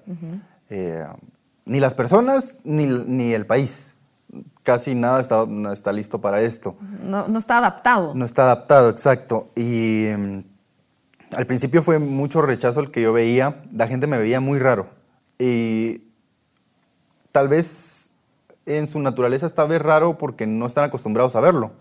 eh, 0.70 1.04
ni 1.64 1.80
las 1.80 1.94
personas 1.94 2.58
ni, 2.64 3.32
el 3.32 3.46
país. 3.46 3.94
Casi 4.62 4.94
nada 4.94 5.20
está, 5.20 5.44
está 5.72 5.92
listo 5.92 6.20
para 6.20 6.40
esto. 6.40 6.76
No, 7.04 7.38
está 7.38 7.58
adaptado. 7.58 8.14
No 8.14 8.24
está 8.24 8.44
adaptado, 8.44 8.90
exacto. 8.90 9.50
Y 9.56 10.08
mm, 10.16 10.38
al 11.36 11.46
principio 11.46 11.82
fue 11.82 11.98
mucho 11.98 12.42
rechazo 12.42 12.80
el 12.80 12.90
que 12.90 13.02
yo 13.02 13.12
veía. 13.12 13.62
La 13.72 13.88
gente 13.88 14.06
me 14.06 14.18
veía 14.18 14.40
muy 14.40 14.58
raro. 14.58 14.88
Y 15.38 16.02
tal 17.32 17.48
vez 17.48 18.12
en 18.66 18.86
su 18.86 19.00
naturaleza 19.00 19.46
está 19.46 19.64
vez 19.66 19.82
raro 19.82 20.18
porque 20.18 20.46
no 20.46 20.66
están 20.66 20.84
acostumbrados 20.84 21.34
a 21.34 21.40
verlo, 21.40 21.72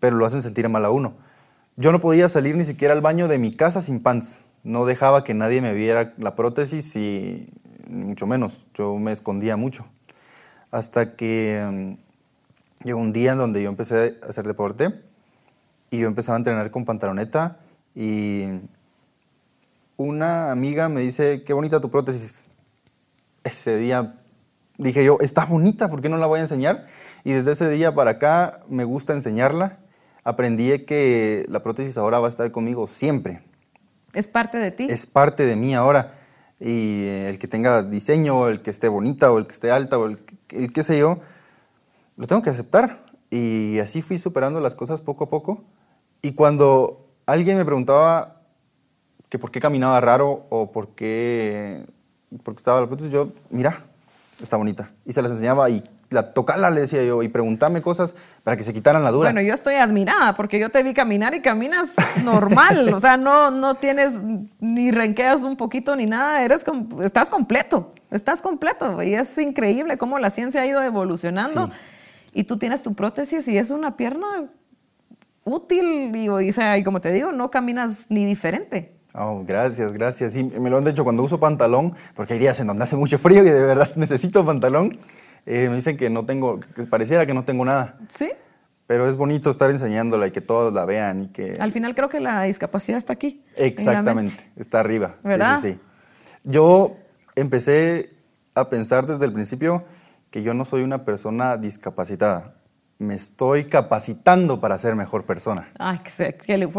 pero 0.00 0.16
lo 0.16 0.24
hacen 0.24 0.42
sentir 0.42 0.68
mal 0.68 0.84
a 0.84 0.90
uno. 0.90 1.14
Yo 1.76 1.92
no 1.92 2.00
podía 2.00 2.28
salir 2.28 2.56
ni 2.56 2.64
siquiera 2.64 2.94
al 2.94 3.00
baño 3.00 3.28
de 3.28 3.38
mi 3.38 3.52
casa 3.52 3.82
sin 3.82 4.00
pants. 4.00 4.44
No 4.62 4.86
dejaba 4.86 5.24
que 5.24 5.34
nadie 5.34 5.60
me 5.60 5.74
viera 5.74 6.14
la 6.16 6.34
prótesis 6.34 6.96
y 6.96 7.52
mucho 7.88 8.26
menos. 8.26 8.66
Yo 8.74 8.96
me 8.96 9.12
escondía 9.12 9.56
mucho. 9.56 9.86
Hasta 10.70 11.16
que 11.16 11.96
mm, 12.80 12.84
llegó 12.84 13.00
un 13.00 13.12
día 13.12 13.32
en 13.32 13.38
donde 13.38 13.62
yo 13.62 13.68
empecé 13.68 14.18
a 14.22 14.26
hacer 14.26 14.46
deporte 14.46 15.00
y 15.90 15.98
yo 15.98 16.08
empezaba 16.08 16.36
a 16.36 16.38
entrenar 16.38 16.70
con 16.70 16.84
pantaloneta 16.84 17.58
y 17.94 18.44
una 19.96 20.50
amiga 20.50 20.88
me 20.88 21.00
dice, 21.00 21.44
qué 21.44 21.52
bonita 21.52 21.80
tu 21.80 21.90
prótesis. 21.90 22.48
Ese 23.44 23.76
día 23.76 24.14
dije 24.78 25.04
yo, 25.04 25.18
está 25.20 25.44
bonita, 25.44 25.88
¿por 25.88 26.00
qué 26.00 26.08
no 26.08 26.18
la 26.18 26.26
voy 26.26 26.40
a 26.40 26.42
enseñar? 26.42 26.86
Y 27.22 27.32
desde 27.32 27.52
ese 27.52 27.68
día 27.70 27.94
para 27.94 28.12
acá 28.12 28.60
me 28.68 28.84
gusta 28.84 29.12
enseñarla 29.12 29.78
aprendí 30.24 30.76
que 30.80 31.44
la 31.48 31.62
prótesis 31.62 31.96
ahora 31.98 32.18
va 32.18 32.26
a 32.26 32.30
estar 32.30 32.50
conmigo 32.50 32.86
siempre. 32.86 33.42
¿Es 34.14 34.26
parte 34.26 34.58
de 34.58 34.70
ti? 34.70 34.86
Es 34.88 35.06
parte 35.06 35.44
de 35.44 35.54
mí 35.54 35.74
ahora. 35.74 36.14
Y 36.66 37.06
el 37.06 37.38
que 37.38 37.46
tenga 37.46 37.82
diseño, 37.82 38.48
el 38.48 38.62
que 38.62 38.70
esté 38.70 38.88
bonita 38.88 39.30
o 39.30 39.38
el 39.38 39.46
que 39.46 39.52
esté 39.52 39.70
alta 39.70 39.98
o 39.98 40.06
el, 40.06 40.18
el 40.48 40.72
qué 40.72 40.82
sé 40.82 40.98
yo, 40.98 41.18
lo 42.16 42.26
tengo 42.26 42.40
que 42.40 42.48
aceptar. 42.48 43.04
Y 43.28 43.78
así 43.80 44.00
fui 44.00 44.16
superando 44.16 44.60
las 44.60 44.74
cosas 44.74 45.02
poco 45.02 45.24
a 45.24 45.28
poco. 45.28 45.62
Y 46.22 46.32
cuando 46.32 47.06
alguien 47.26 47.58
me 47.58 47.66
preguntaba 47.66 48.40
que 49.28 49.38
por 49.38 49.50
qué 49.50 49.60
caminaba 49.60 50.00
raro 50.00 50.46
o 50.48 50.72
por 50.72 50.94
qué, 50.94 51.84
por 52.42 52.54
qué 52.54 52.60
estaba 52.60 52.80
la 52.80 52.86
prótesis, 52.86 53.12
yo, 53.12 53.28
mira, 53.50 53.84
está 54.40 54.56
bonita. 54.56 54.90
Y 55.04 55.12
se 55.12 55.20
las 55.20 55.32
enseñaba 55.32 55.68
y 55.68 55.84
la 56.10 56.32
tocala, 56.32 56.70
le 56.70 56.82
decía 56.82 57.02
yo, 57.04 57.22
y 57.22 57.28
preguntame 57.28 57.82
cosas 57.82 58.14
para 58.42 58.56
que 58.56 58.62
se 58.62 58.72
quitaran 58.72 59.02
la 59.04 59.10
dura. 59.10 59.30
Bueno, 59.30 59.46
yo 59.46 59.54
estoy 59.54 59.74
admirada 59.74 60.34
porque 60.34 60.58
yo 60.58 60.70
te 60.70 60.82
vi 60.82 60.94
caminar 60.94 61.34
y 61.34 61.40
caminas 61.40 61.92
normal, 62.22 62.92
o 62.92 63.00
sea, 63.00 63.16
no, 63.16 63.50
no 63.50 63.76
tienes 63.76 64.12
ni 64.60 64.90
renqueas 64.90 65.42
un 65.42 65.56
poquito 65.56 65.96
ni 65.96 66.06
nada, 66.06 66.42
eres 66.42 66.64
estás 67.02 67.30
completo, 67.30 67.94
estás 68.10 68.42
completo 68.42 69.02
y 69.02 69.14
es 69.14 69.36
increíble 69.38 69.98
cómo 69.98 70.18
la 70.18 70.30
ciencia 70.30 70.62
ha 70.62 70.66
ido 70.66 70.82
evolucionando 70.82 71.70
y 72.32 72.44
tú 72.44 72.58
tienes 72.58 72.82
tu 72.82 72.94
prótesis 72.94 73.46
y 73.48 73.58
es 73.58 73.70
una 73.70 73.96
pierna 73.96 74.28
útil, 75.44 76.10
digo, 76.12 76.40
y, 76.40 76.52
sea, 76.52 76.78
y 76.78 76.84
como 76.84 77.00
te 77.00 77.12
digo, 77.12 77.32
no 77.32 77.50
caminas 77.50 78.06
ni 78.08 78.24
diferente. 78.24 78.92
Oh, 79.16 79.44
gracias, 79.46 79.92
gracias. 79.92 80.34
Y 80.34 80.42
me 80.42 80.70
lo 80.70 80.78
han 80.78 80.84
dicho 80.84 81.04
cuando 81.04 81.22
uso 81.22 81.38
pantalón, 81.38 81.94
porque 82.14 82.32
hay 82.32 82.40
días 82.40 82.58
en 82.58 82.66
donde 82.66 82.82
hace 82.82 82.96
mucho 82.96 83.16
frío 83.16 83.44
y 83.44 83.50
de 83.50 83.62
verdad 83.62 83.88
necesito 83.96 84.44
pantalón. 84.44 84.90
Eh, 85.46 85.68
me 85.68 85.76
dicen 85.76 85.96
que 85.96 86.10
no 86.10 86.24
tengo, 86.24 86.60
que 86.60 86.84
pareciera 86.84 87.26
que 87.26 87.34
no 87.34 87.44
tengo 87.44 87.64
nada. 87.64 87.98
Sí. 88.08 88.30
Pero 88.86 89.08
es 89.08 89.16
bonito 89.16 89.50
estar 89.50 89.70
enseñándola 89.70 90.26
y 90.26 90.30
que 90.30 90.40
todos 90.40 90.72
la 90.72 90.84
vean 90.84 91.22
y 91.22 91.28
que... 91.28 91.56
Al 91.58 91.72
final 91.72 91.94
creo 91.94 92.08
que 92.08 92.20
la 92.20 92.42
discapacidad 92.42 92.98
está 92.98 93.14
aquí. 93.14 93.42
Exactamente, 93.56 94.50
está 94.56 94.80
arriba. 94.80 95.16
¿Verdad? 95.22 95.58
Sí, 95.60 95.72
sí, 95.72 95.74
sí. 95.74 96.40
Yo 96.44 96.96
empecé 97.34 98.10
a 98.54 98.68
pensar 98.68 99.06
desde 99.06 99.24
el 99.24 99.32
principio 99.32 99.84
que 100.30 100.42
yo 100.42 100.52
no 100.52 100.64
soy 100.64 100.82
una 100.82 101.04
persona 101.04 101.56
discapacitada. 101.56 102.54
Me 102.98 103.14
estoy 103.14 103.64
capacitando 103.64 104.60
para 104.60 104.78
ser 104.78 104.96
mejor 104.96 105.24
persona. 105.24 105.70
Ay, 105.78 106.00
qué, 106.16 106.36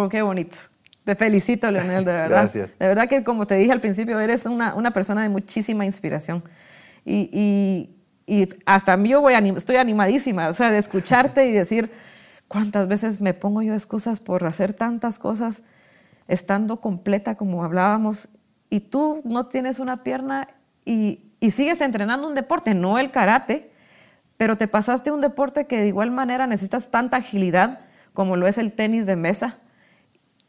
qué 0.10 0.22
bonito. 0.22 0.58
Te 1.06 1.16
felicito, 1.16 1.70
Leonel, 1.70 2.04
de 2.04 2.12
verdad. 2.12 2.30
Gracias. 2.30 2.78
De 2.80 2.88
verdad 2.88 3.08
que, 3.08 3.24
como 3.24 3.46
te 3.46 3.56
dije 3.56 3.72
al 3.72 3.80
principio, 3.80 4.20
eres 4.20 4.46
una, 4.48 4.74
una 4.74 4.92
persona 4.92 5.22
de 5.22 5.30
muchísima 5.30 5.86
inspiración. 5.86 6.44
Y, 7.06 7.30
y, 7.32 7.95
y 8.26 8.50
hasta 8.66 9.02
yo 9.04 9.22
voy 9.22 9.34
estoy 9.34 9.76
animadísima, 9.76 10.50
o 10.50 10.54
sea, 10.54 10.72
de 10.72 10.80
escucharte 10.80 11.48
y 11.48 11.52
decir, 11.52 11.92
¿cuántas 12.48 12.88
veces 12.88 13.22
me 13.22 13.34
pongo 13.34 13.62
yo 13.62 13.74
excusas 13.74 14.20
por 14.20 14.46
hacer 14.46 14.74
tantas 14.74 15.20
cosas 15.20 15.64
estando 16.28 16.82
completa 16.82 17.36
como 17.36 17.64
hablábamos? 17.64 18.30
Y 18.70 18.80
tú 18.80 19.22
no 19.24 19.48
tienes 19.48 19.80
una 19.80 20.04
pierna 20.04 20.48
y, 20.86 21.20
y 21.40 21.52
sigues 21.52 21.82
entrenando 21.82 22.28
un 22.28 22.36
deporte, 22.36 22.74
no 22.74 22.98
el 22.98 23.12
karate, 23.12 23.72
pero 24.38 24.58
te 24.58 24.68
pasaste 24.68 25.12
un 25.12 25.22
deporte 25.22 25.66
que 25.66 25.80
de 25.80 25.88
igual 25.88 26.12
manera 26.12 26.48
necesitas 26.48 26.90
tanta 26.90 27.18
agilidad 27.18 27.82
como 28.14 28.36
lo 28.36 28.48
es 28.48 28.58
el 28.58 28.74
tenis 28.74 29.06
de 29.06 29.16
mesa 29.16 29.60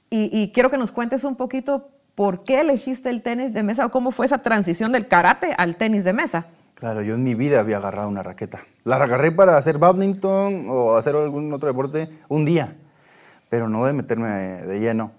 y, 0.09 0.53
quiero 0.55 0.71
que 0.71 0.79
nos 0.79 0.93
cuentes 0.93 1.25
un 1.25 1.37
poquito 1.37 1.91
por 2.15 2.45
qué 2.45 2.61
elegiste 2.61 3.11
el 3.11 3.23
tenis 3.23 3.53
de 3.53 3.63
mesa 3.63 3.87
o 3.87 3.91
cómo 3.91 4.13
fue 4.13 4.27
esa 4.27 4.39
transición 4.39 4.93
del 4.93 5.09
karate 5.09 5.55
al 5.59 5.77
tenis 5.77 6.05
de 6.05 6.13
mesa. 6.13 6.47
Claro, 6.77 7.01
yo 7.01 7.15
en 7.15 7.25
mi 7.25 7.35
vida 7.35 7.61
había 7.61 7.79
agarrado 7.79 8.07
una 8.07 8.23
raqueta. 8.23 8.61
La 8.85 8.97
agarré 8.97 9.33
para 9.33 9.57
hacer 9.57 9.79
badminton 9.79 10.67
o 10.69 10.97
hacer 10.97 11.17
algún 11.17 11.51
otro 11.55 11.69
deporte 11.69 12.11
un 12.29 12.45
día, 12.45 12.77
pero 13.49 13.67
no 13.71 13.87
de 13.87 13.95
meterme 13.95 14.29
de 14.29 14.79
lleno. 14.79 15.13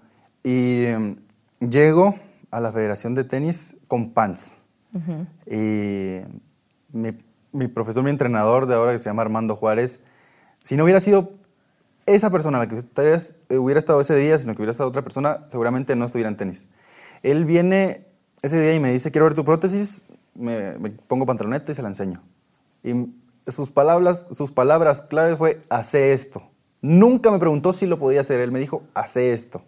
Y 0.44 0.84
em, 0.84 1.16
llego 1.58 2.14
a 2.52 2.60
la 2.60 2.70
Federación 2.70 3.16
de 3.16 3.24
Tenis 3.24 3.76
con 3.88 4.12
pants. 4.12 4.54
Y 5.46 6.20
mi, 6.92 7.18
mi, 7.52 7.66
profesor, 7.66 8.04
mi 8.04 8.10
entrenador 8.10 8.66
de 8.66 8.76
ahora, 8.76 8.92
que 8.92 9.00
se 9.00 9.06
llama 9.06 9.22
Armando 9.22 9.56
Juárez, 9.56 10.00
si 10.62 10.76
no 10.76 10.84
hubiera 10.84 11.00
sido 11.00 11.32
esa 12.06 12.30
persona 12.30 12.58
a 12.58 12.66
la 12.66 12.68
que 12.68 12.76
eh, 12.76 13.58
hubiera 13.58 13.80
estado 13.80 14.00
ese 14.00 14.14
día, 14.14 14.38
sino 14.38 14.54
que 14.54 14.62
hubiera 14.62 14.72
estado 14.72 14.88
otra 14.88 15.02
persona, 15.02 15.40
seguramente 15.48 15.96
no 15.96 16.04
estuviera 16.04 16.30
en 16.30 16.36
tenis. 16.36 16.68
Él 17.24 17.44
viene 17.44 18.06
ese 18.42 18.60
día 18.60 18.74
y 18.74 18.80
me 18.80 18.92
dice, 18.92 19.10
quiero 19.10 19.24
ver 19.24 19.34
tu 19.34 19.44
prótesis, 19.44 20.04
me, 20.38 20.90
pongo 21.06 21.26
pantaloneta 21.26 21.72
y 21.72 21.74
se 21.74 21.82
la 21.82 21.88
enseño. 21.88 22.22
Y 22.82 22.92
sus 23.50 23.70
palabras, 23.70 24.26
sus 24.32 24.52
palabras 24.52 25.02
clave 25.02 25.36
fue, 25.36 25.60
hace 25.68 26.12
esto. 26.12 26.42
Nunca 26.80 27.30
me 27.30 27.38
preguntó 27.38 27.72
si 27.72 27.86
lo 27.86 27.98
podía 27.98 28.20
hacer, 28.20 28.40
él 28.40 28.52
me 28.52 28.60
dijo, 28.60 28.84
hace 28.94 29.32
esto. 29.32 29.62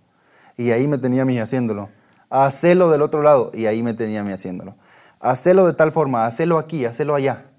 Y 0.57 0.71
ahí 0.71 0.87
me 0.87 0.99
tenía 0.99 1.23
a 1.23 1.25
mí 1.25 1.39
haciéndolo. 1.39 1.89
Hacelo 2.29 2.91
del 2.91 3.03
otro 3.03 3.23
lado, 3.23 3.51
y 3.53 3.67
ahí 3.67 3.83
me 3.83 3.95
tenía 3.95 4.21
a 4.21 4.25
mí 4.25 4.33
haciéndolo. 4.33 4.77
Hacelo 5.19 5.67
de 5.67 5.73
tal 5.73 5.93
forma, 5.93 6.27
hacelo 6.27 6.59
aquí, 6.59 6.85
hacelo 6.85 7.15
allá 7.15 7.51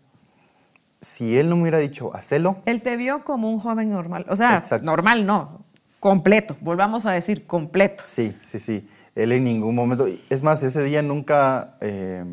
si 1.01 1.35
él 1.37 1.49
no 1.49 1.55
me 1.55 1.63
hubiera 1.63 1.79
dicho, 1.79 2.15
hacelo. 2.15 2.61
Él 2.65 2.81
te 2.81 2.95
vio 2.95 3.23
como 3.23 3.51
un 3.51 3.59
joven 3.59 3.89
normal. 3.89 4.25
O 4.29 4.35
sea, 4.35 4.61
normal 4.83 5.25
no, 5.25 5.65
completo. 5.99 6.55
Volvamos 6.61 7.05
a 7.05 7.11
decir 7.11 7.47
completo. 7.47 8.03
Sí, 8.05 8.37
sí, 8.43 8.59
sí. 8.59 8.87
Él 9.15 9.31
en 9.31 9.43
ningún 9.43 9.75
momento. 9.75 10.07
Es 10.29 10.43
más, 10.43 10.61
ese 10.63 10.83
día 10.83 11.01
nunca 11.01 11.75
eh, 11.81 12.23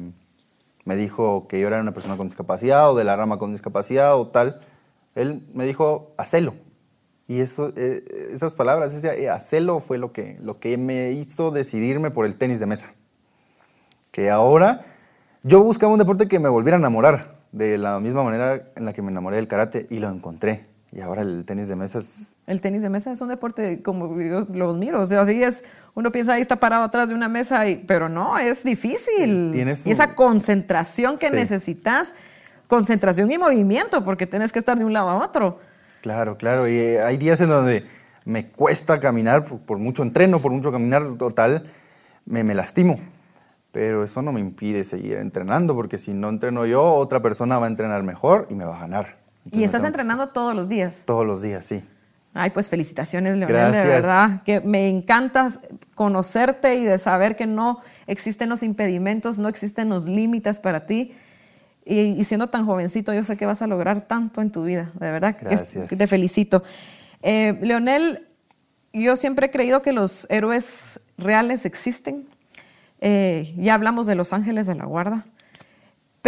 me 0.88 0.96
dijo 0.96 1.46
que 1.48 1.60
yo 1.60 1.66
era 1.66 1.82
una 1.82 1.92
persona 1.92 2.16
con 2.16 2.28
discapacidad 2.28 2.90
o 2.90 2.96
de 2.96 3.04
la 3.04 3.14
rama 3.14 3.36
con 3.36 3.52
discapacidad 3.52 4.16
o 4.16 4.28
tal. 4.28 4.60
Él 5.14 5.46
me 5.52 5.66
dijo, 5.66 6.14
hacelo. 6.16 6.54
Y 7.26 7.40
eso, 7.40 7.74
eh, 7.76 8.02
esas 8.32 8.54
palabras, 8.54 8.94
ese 8.94 9.22
eh, 9.22 9.28
hacelo 9.28 9.80
fue 9.80 9.98
lo 9.98 10.12
que, 10.12 10.38
lo 10.40 10.58
que 10.60 10.78
me 10.78 11.12
hizo 11.12 11.50
decidirme 11.50 12.10
por 12.10 12.24
el 12.24 12.36
tenis 12.36 12.58
de 12.58 12.64
mesa. 12.64 12.94
Que 14.12 14.30
ahora 14.30 14.86
yo 15.42 15.62
buscaba 15.62 15.92
un 15.92 15.98
deporte 15.98 16.26
que 16.26 16.38
me 16.38 16.48
volviera 16.48 16.78
a 16.78 16.80
enamorar 16.80 17.36
de 17.52 17.76
la 17.76 18.00
misma 18.00 18.22
manera 18.22 18.70
en 18.74 18.86
la 18.86 18.94
que 18.94 19.02
me 19.02 19.10
enamoré 19.10 19.36
del 19.36 19.46
karate 19.46 19.86
y 19.90 19.98
lo 19.98 20.08
encontré. 20.08 20.68
Y 20.90 21.00
ahora 21.00 21.22
el 21.22 21.44
tenis 21.44 21.68
de 21.68 21.76
mesa 21.76 21.98
es... 21.98 22.34
El 22.46 22.60
tenis 22.60 22.82
de 22.82 22.88
mesa 22.88 23.12
es 23.12 23.20
un 23.20 23.28
deporte 23.28 23.82
como 23.82 24.18
yo 24.20 24.46
los 24.52 24.78
miro, 24.78 25.02
o 25.02 25.06
sea, 25.06 25.20
así 25.20 25.42
es, 25.42 25.64
uno 25.94 26.10
piensa 26.10 26.34
ahí 26.34 26.40
está 26.40 26.56
parado 26.56 26.84
atrás 26.84 27.10
de 27.10 27.14
una 27.14 27.28
mesa, 27.28 27.68
y, 27.68 27.76
pero 27.76 28.08
no, 28.08 28.38
es 28.38 28.64
difícil. 28.64 29.50
Y 29.54 29.90
esa 29.90 30.14
concentración 30.14 31.16
que 31.16 31.30
necesitas, 31.30 32.14
concentración 32.68 33.30
y 33.30 33.36
movimiento, 33.36 34.02
porque 34.02 34.26
tienes 34.26 34.50
que 34.50 34.58
estar 34.58 34.78
de 34.78 34.84
un 34.84 34.94
lado 34.94 35.10
a 35.10 35.24
otro. 35.24 35.58
Claro, 36.00 36.36
claro, 36.38 36.66
y 36.66 36.76
eh, 36.76 37.02
hay 37.02 37.18
días 37.18 37.40
en 37.42 37.50
donde 37.50 37.84
me 38.24 38.48
cuesta 38.48 38.98
caminar, 38.98 39.44
por, 39.44 39.78
mucho 39.78 40.02
entreno, 40.02 40.40
por 40.40 40.52
mucho 40.52 40.72
caminar 40.72 41.18
total, 41.18 41.64
me, 42.24 42.44
me 42.44 42.54
lastimo 42.54 42.98
pero 43.70 44.02
eso 44.02 44.22
no 44.22 44.32
me 44.32 44.40
impide 44.40 44.82
seguir 44.82 45.18
entrenando, 45.18 45.74
porque 45.74 45.98
si 45.98 46.14
no 46.14 46.30
entreno 46.30 46.66
yo, 46.66 46.94
otra 46.94 47.20
persona 47.20 47.58
va 47.58 47.66
a 47.66 47.68
entrenar 47.68 48.02
mejor 48.02 48.46
y 48.50 48.54
me 48.54 48.64
va 48.64 48.76
a 48.76 48.80
ganar. 48.80 49.17
¿Y 49.52 49.64
estás 49.64 49.84
entrenando 49.84 50.28
todos 50.28 50.54
los 50.54 50.68
días? 50.68 51.02
Todos 51.06 51.26
los 51.26 51.42
días, 51.42 51.64
sí. 51.64 51.82
Ay, 52.34 52.50
pues 52.50 52.68
felicitaciones, 52.68 53.36
Leonel, 53.36 53.72
de 53.72 53.84
verdad. 53.84 54.42
Que 54.42 54.60
me 54.60 54.88
encanta 54.88 55.50
conocerte 55.94 56.76
y 56.76 56.84
de 56.84 56.98
saber 56.98 57.36
que 57.36 57.46
no 57.46 57.80
existen 58.06 58.48
los 58.48 58.62
impedimentos, 58.62 59.38
no 59.38 59.48
existen 59.48 59.88
los 59.88 60.06
límites 60.06 60.60
para 60.60 60.86
ti. 60.86 61.14
Y, 61.84 62.22
siendo 62.24 62.48
tan 62.48 62.66
jovencito, 62.66 63.14
yo 63.14 63.24
sé 63.24 63.36
que 63.38 63.46
vas 63.46 63.62
a 63.62 63.66
lograr 63.66 64.02
tanto 64.02 64.42
en 64.42 64.52
tu 64.52 64.62
vida, 64.62 64.92
de 65.00 65.10
verdad. 65.10 65.36
Gracias. 65.40 65.88
te 65.88 66.06
felicito. 66.06 66.62
Eh, 67.22 67.58
Leonel, 67.62 68.28
yo 68.92 69.16
siempre 69.16 69.46
he 69.46 69.50
creído 69.50 69.80
que 69.80 69.92
los 69.92 70.26
héroes 70.30 71.00
reales 71.16 71.64
existen, 71.64 72.28
eh, 73.00 73.54
ya 73.56 73.74
hablamos 73.74 74.06
de 74.06 74.14
los 74.14 74.32
ángeles 74.32 74.66
de 74.66 74.74
la 74.74 74.84
guarda. 74.84 75.24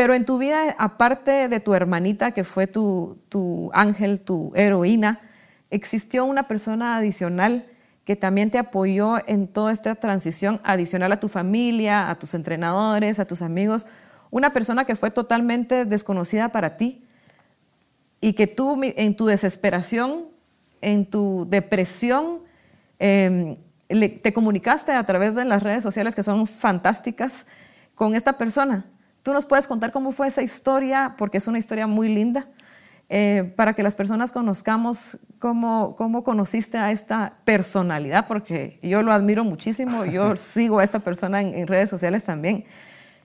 Pero 0.01 0.15
en 0.15 0.25
tu 0.25 0.39
vida, 0.39 0.75
aparte 0.79 1.47
de 1.47 1.61
tu 1.61 1.75
hermanita, 1.75 2.31
que 2.31 2.43
fue 2.43 2.67
tu, 2.67 3.71
ángel, 3.75 4.23
tu 4.23 4.51
heroína, 4.55 5.21
existió 5.69 6.25
una 6.25 6.49
persona 6.49 6.97
adicional 6.97 7.67
que 8.07 8.17
también 8.17 8.51
te 8.51 8.57
apoyó 8.57 9.19
en 9.29 9.47
toda 9.47 9.73
esta 9.73 9.95
transición, 9.97 10.59
adicional 10.65 11.13
a 11.13 11.21
tu 11.21 11.29
familia, 11.29 12.09
a 12.09 12.19
tus 12.19 12.33
entrenadores, 12.33 13.21
a 13.21 13.27
tus 13.27 13.43
amigos, 13.43 13.85
una 14.31 14.55
persona 14.55 14.87
que 14.87 14.97
fue 14.97 15.11
totalmente 15.11 15.85
desconocida 15.85 16.49
para 16.49 16.79
ti 16.79 17.05
y 18.23 18.33
que 18.33 18.47
tú 18.47 18.81
en 18.83 19.15
tu 19.15 19.27
desesperación, 19.27 20.29
en 20.81 21.05
tu 21.05 21.47
depresión, 21.47 22.39
eh, 22.99 23.59
te 24.23 24.33
comunicaste 24.33 24.93
a 24.93 25.05
través 25.05 25.35
de 25.35 25.45
las 25.45 25.63
redes 25.63 25.83
sociales 25.83 26.15
que 26.15 26.23
son 26.23 26.47
fantásticas 26.47 27.47
con 27.95 28.15
esta 28.15 28.39
persona. 28.39 28.87
¿Tú 29.23 29.33
nos 29.33 29.45
puedes 29.45 29.67
contar 29.67 29.93
cómo 29.93 30.13
fue 30.13 30.29
esa 30.29 30.43
historia? 30.43 31.15
Porque 31.19 31.39
es 31.39 31.47
una 31.47 31.59
historia 31.59 31.87
muy 31.87 32.09
linda. 32.09 32.47
Eh, 33.13 33.53
para 33.57 33.75
que 33.75 33.83
las 33.83 33.97
personas 33.97 34.31
conozcamos 34.31 35.19
cómo, 35.41 35.97
cómo 35.97 36.23
conociste 36.23 36.79
a 36.79 36.93
esta 36.93 37.35
personalidad, 37.45 38.29
porque 38.29 38.79
yo 38.85 39.03
lo 39.03 39.11
admiro 39.13 39.43
muchísimo, 39.43 40.05
yo 40.05 40.37
sigo 40.37 40.79
a 40.79 40.85
esta 40.85 41.01
persona 41.01 41.41
en, 41.41 41.67
redes 41.67 41.91
sociales 41.91 42.25
también. 42.25 42.67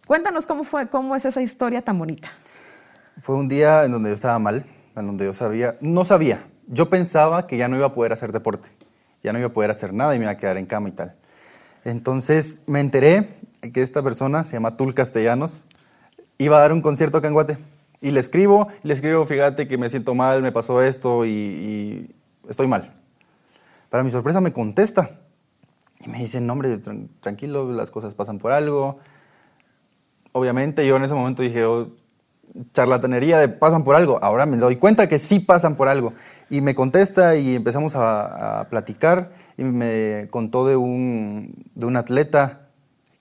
Cuéntanos 0.07 0.47
cómo 0.47 0.63
fue, 0.63 0.89
cómo 0.89 1.15
es 1.15 1.25
esa 1.25 1.41
historia 1.41 1.83
tan 1.83 1.99
bonita. 1.99 2.29
Fue 3.19 3.35
un 3.35 3.47
día 3.47 3.85
en 3.85 3.91
donde 3.91 4.09
yo 4.09 4.15
estaba 4.15 4.39
mal, 4.39 4.65
en 4.95 5.05
donde 5.05 5.25
yo 5.25 5.35
sabía, 5.35 5.75
no 5.81 6.03
sabía, 6.03 6.47
yo 6.67 6.89
pensaba 6.89 7.45
que 7.45 7.57
ya 7.57 7.67
no 7.67 7.77
iba 7.77 7.85
a 7.85 7.93
poder 7.93 8.11
hacer 8.11 8.31
deporte 8.31 8.69
ya 9.25 9.33
no 9.33 9.39
iba 9.39 9.47
a 9.47 9.53
poder 9.53 9.71
hacer 9.71 9.91
nada 9.91 10.15
y 10.15 10.19
me 10.19 10.25
iba 10.25 10.31
a 10.31 10.37
quedar 10.37 10.57
en 10.57 10.67
cama 10.67 10.89
y 10.89 10.91
tal. 10.91 11.13
Entonces 11.83 12.61
me 12.67 12.79
enteré 12.79 13.27
que 13.73 13.81
esta 13.81 14.03
persona, 14.03 14.43
se 14.43 14.53
llama 14.53 14.77
Tul 14.77 14.93
Castellanos, 14.93 15.65
iba 16.37 16.57
a 16.57 16.59
dar 16.59 16.73
un 16.73 16.81
concierto 16.81 17.17
acá 17.17 17.27
en 17.27 17.33
Guate. 17.33 17.57
Y 18.01 18.11
le 18.11 18.19
escribo, 18.19 18.67
le 18.83 18.93
escribo, 18.93 19.25
fíjate 19.25 19.67
que 19.67 19.77
me 19.77 19.89
siento 19.89 20.13
mal, 20.13 20.41
me 20.41 20.51
pasó 20.51 20.81
esto 20.81 21.25
y, 21.25 22.13
estoy 22.47 22.67
mal. 22.67 22.93
Para 23.89 24.03
mi 24.03 24.11
sorpresa 24.11 24.41
me 24.41 24.51
contesta 24.51 25.19
y 26.05 26.09
me 26.09 26.19
dice, 26.19 26.41
no 26.41 26.53
hombre, 26.53 26.79
tranquilo, 27.19 27.71
las 27.71 27.91
cosas 27.91 28.13
pasan 28.13 28.37
por 28.37 28.51
algo. 28.51 28.99
Obviamente 30.33 30.85
yo 30.85 30.97
en 30.97 31.03
ese 31.03 31.13
momento 31.13 31.41
dije, 31.41 31.65
oh, 31.65 31.89
charlatanería 32.73 33.39
de 33.39 33.49
pasan 33.49 33.83
por 33.83 33.95
algo. 33.95 34.19
Ahora 34.21 34.45
me 34.45 34.57
doy 34.57 34.75
cuenta 34.77 35.07
que 35.07 35.19
sí 35.19 35.39
pasan 35.39 35.75
por 35.75 35.87
algo. 35.87 36.13
Y 36.49 36.61
me 36.61 36.75
contesta 36.75 37.35
y 37.35 37.55
empezamos 37.55 37.93
a, 37.95 38.67
platicar 38.69 39.31
y 39.57 39.63
me 39.63 40.27
contó 40.29 40.65
de 40.67 40.75
un, 40.75 41.65
de 41.75 41.85
un 41.85 41.97
atleta 41.97 42.67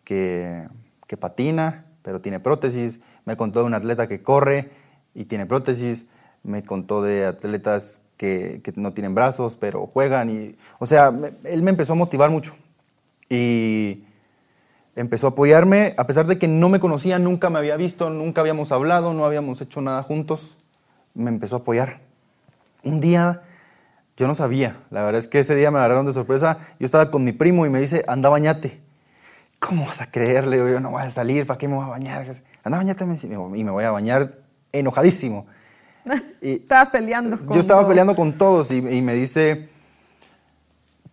que, 0.05 0.69
que, 1.07 1.17
patina, 1.17 1.84
pero 2.05 2.21
tiene 2.21 2.39
prótesis. 2.39 3.01
Me 3.25 3.37
contó 3.37 3.61
de 3.61 3.67
un 3.67 3.75
atleta 3.75 4.07
que 4.07 4.23
corre 4.23 4.71
y 5.15 5.25
tiene 5.25 5.47
prótesis. 5.47 6.07
Me 6.45 6.63
contó 6.63 7.03
de 7.03 7.25
atletas 7.25 8.03
que, 8.19 8.61
que 8.63 8.73
no 8.77 8.93
tienen 8.93 9.15
brazos, 9.15 9.57
pero 9.57 9.87
juegan. 9.87 10.29
Y, 10.31 10.57
o 10.79 10.87
sea, 10.87 11.13
él 11.45 11.63
me 11.63 11.71
empezó 11.71 11.95
a 11.95 11.97
motivar 11.97 12.31
mucho. 12.31 12.55
Y 13.31 14.05
empezó 14.95 15.29
a 15.29 15.31
apoyarme, 15.31 15.95
a 15.97 16.07
pesar 16.07 16.27
de 16.27 16.39
que 16.39 16.47
no 16.47 16.69
me 16.69 16.79
conocía, 16.79 17.19
nunca 17.19 17.51
me 17.51 17.59
había 17.59 17.77
visto, 17.77 18.11
nunca 18.11 18.43
habíamos 18.43 18.71
hablado, 18.71 19.15
no 19.15 19.25
habíamos 19.25 19.61
hecho 19.61 19.81
nada 19.81 20.03
juntos, 20.03 20.57
me 21.15 21.31
empezó 21.31 21.57
a 21.57 21.59
apoyar. 21.61 22.01
Un 22.83 23.01
día, 23.01 23.43
yo 24.17 24.27
no 24.27 24.35
sabía, 24.35 24.77
la 24.91 25.03
verdad 25.03 25.19
es 25.19 25.29
que 25.29 25.41
ese 25.41 25.55
día 25.55 25.71
me 25.71 25.79
agarraron 25.79 26.07
de 26.07 26.13
sorpresa, 26.13 26.59
yo 26.79 26.85
estaba 26.85 27.11
con 27.11 27.25
mi 27.25 27.33
primo 27.33 27.67
y 27.67 27.71
me 27.71 27.81
dice, 27.81 28.05
anda, 28.07 28.29
bañate. 28.29 28.84
¿Cómo 29.67 29.87
vas 29.87 30.01
a 30.03 30.11
creerle? 30.11 30.59
Yo 30.59 30.81
no 30.81 30.91
voy 30.91 31.03
a 31.03 31.11
salir, 31.11 31.47
¿para 31.47 31.57
qué 31.57 31.69
me 31.69 31.77
voy 31.77 31.85
a 31.85 31.89
bañar? 31.89 32.27
Anda, 32.63 32.79
bañate, 32.79 33.05
y 33.05 33.65
me 33.65 33.71
voy 33.71 33.85
a 33.85 33.91
bañar 33.91 34.39
enojadísimo. 34.73 35.47
Y 36.43 36.57
Estabas 36.57 36.91
peleando. 36.91 37.39
Con 37.39 37.55
yo 37.55 37.61
estaba 37.61 37.89
peleando 37.89 38.15
con 38.15 38.35
todos 38.35 38.71
y, 38.71 38.77
y 38.77 39.01
me 39.01 39.15
dice, 39.15 39.71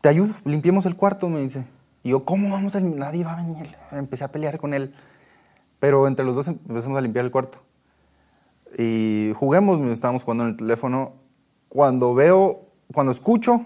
te 0.02 0.10
ayudo, 0.10 0.34
limpiemos 0.44 0.86
el 0.86 0.98
cuarto, 0.98 1.30
me 1.30 1.40
dice. 1.40 1.64
Y 2.04 2.10
yo, 2.10 2.26
¿cómo 2.26 2.50
vamos 2.50 2.76
a 2.76 2.82
limpiar? 2.82 3.00
Nadie 3.00 3.24
va 3.24 3.34
a 3.34 3.36
venir. 3.38 3.74
Empecé 3.92 4.26
a 4.26 4.32
pelear 4.34 4.60
con 4.60 4.74
él. 4.74 4.94
Pero 5.80 6.08
entre 6.08 6.26
los 6.26 6.36
dos 6.36 6.48
empezamos 6.50 6.98
a 6.98 7.02
limpiar 7.02 7.24
el 7.24 7.32
cuarto. 7.32 7.60
Y 8.78 9.32
juguemos, 9.36 9.80
estábamos 9.92 10.24
jugando 10.24 10.44
en 10.44 10.50
el 10.50 10.58
teléfono. 10.58 11.14
Cuando 11.70 12.14
veo, 12.14 12.68
cuando 12.94 13.14
escucho 13.14 13.66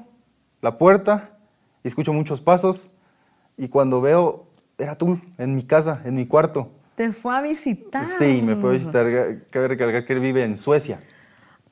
la 0.62 0.78
puerta, 0.78 1.38
y 1.84 1.88
escucho 1.88 2.14
muchos 2.14 2.42
pasos, 2.42 2.92
y 3.58 3.70
cuando 3.70 4.02
veo, 4.02 4.45
era 4.78 4.98
tú, 4.98 5.20
en 5.38 5.56
mi 5.56 5.64
casa, 5.64 6.02
en 6.06 6.16
mi 6.16 6.26
cuarto. 6.26 6.72
¿Te 6.96 7.12
fue 7.12 7.36
a 7.36 7.42
visitar? 7.42 8.04
Sí, 8.04 8.42
me 8.42 8.56
fue 8.56 8.70
a 8.70 8.74
visitar. 8.74 9.06
Cabe 9.50 9.68
recalcar 9.68 10.06
que 10.06 10.14
él 10.14 10.20
vive 10.20 10.44
en 10.44 10.58
Suecia. 10.58 11.00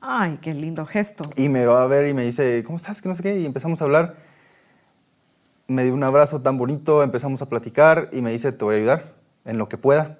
Ay, 0.00 0.38
qué 0.42 0.52
lindo 0.52 0.84
gesto. 0.84 1.24
Y 1.34 1.48
me 1.48 1.64
va 1.64 1.82
a 1.82 1.86
ver 1.86 2.06
y 2.06 2.14
me 2.14 2.24
dice, 2.24 2.62
¿cómo 2.64 2.76
estás? 2.76 3.00
Que 3.00 3.08
no 3.08 3.14
sé 3.14 3.22
qué. 3.22 3.38
Y 3.38 3.46
empezamos 3.46 3.80
a 3.80 3.84
hablar 3.84 4.16
me 5.66 5.84
dio 5.84 5.94
un 5.94 6.04
abrazo 6.04 6.40
tan 6.40 6.58
bonito, 6.58 7.02
empezamos 7.02 7.40
a 7.42 7.48
platicar 7.48 8.10
y 8.12 8.20
me 8.20 8.30
dice, 8.30 8.52
te 8.52 8.64
voy 8.64 8.74
a 8.74 8.78
ayudar 8.78 9.14
en 9.44 9.58
lo 9.58 9.68
que 9.68 9.78
pueda. 9.78 10.18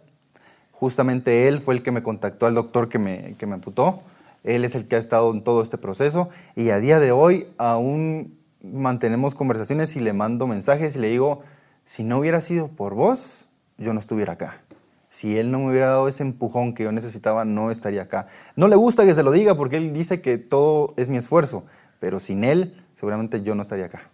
Justamente 0.73 1.49
él 1.49 1.61
fue 1.61 1.75
el 1.75 1.83
que 1.83 1.91
me 1.91 2.03
contactó 2.03 2.47
al 2.47 2.55
doctor 2.55 2.89
que 2.89 2.99
me, 2.99 3.35
que 3.39 3.47
me 3.47 3.55
amputó. 3.55 4.03
Él 4.43 4.65
es 4.65 4.75
el 4.75 4.87
que 4.87 4.97
ha 4.97 4.99
estado 4.99 5.31
en 5.33 5.43
todo 5.43 5.63
este 5.63 5.79
proceso 5.79 6.29
y 6.55 6.71
a 6.71 6.79
día 6.79 6.99
de 6.99 7.13
hoy 7.13 7.47
aún 7.59 8.39
mantenemos 8.63 9.35
conversaciones 9.35 9.97
y 9.97 10.01
le 10.01 10.13
mando 10.13 10.47
mensajes 10.47 10.97
y 10.97 10.99
le 10.99 11.09
digo, 11.09 11.43
si 11.85 12.05
no 12.05 12.19
hubiera 12.19 12.41
sido 12.41 12.69
por 12.69 12.95
vos, 12.95 13.47
yo 13.79 13.93
no 13.93 14.01
estuviera 14.01 14.35
acá. 14.35 14.63
Si 15.09 15.39
él 15.39 15.51
no 15.51 15.61
me 15.61 15.71
hubiera 15.71 15.87
dado 15.87 16.09
ese 16.09 16.23
empujón 16.23 16.75
que 16.75 16.83
yo 16.83 16.93
necesitaba, 16.93 17.45
no 17.45 17.71
estaría 17.71 18.03
acá. 18.03 18.27
No 18.57 18.67
le 18.67 18.77
gusta 18.77 19.05
que 19.05 19.15
se 19.15 19.23
lo 19.23 19.31
diga 19.31 19.55
porque 19.55 19.77
él 19.77 19.93
dice 19.93 20.21
que 20.21 20.39
todo 20.39 20.95
es 20.97 21.09
mi 21.09 21.19
esfuerzo, 21.19 21.65
pero 22.01 22.19
sin 22.19 22.43
él 22.43 22.75
seguramente 22.95 23.43
yo 23.43 23.55
no 23.55 23.63
estaría 23.63 23.87
acá. 23.87 24.11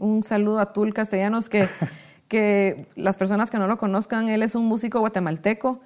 Un 0.00 0.22
saludo 0.22 0.60
a 0.60 0.72
Tul 0.72 0.94
Castellanos, 0.94 1.48
que, 1.48 1.68
que 2.28 2.86
las 2.94 3.16
personas 3.16 3.50
que 3.50 3.58
no 3.58 3.66
lo 3.66 3.76
conozcan, 3.76 4.28
él 4.28 4.42
es 4.42 4.54
un 4.54 4.66
músico 4.66 5.00
guatemalteco 5.00 5.80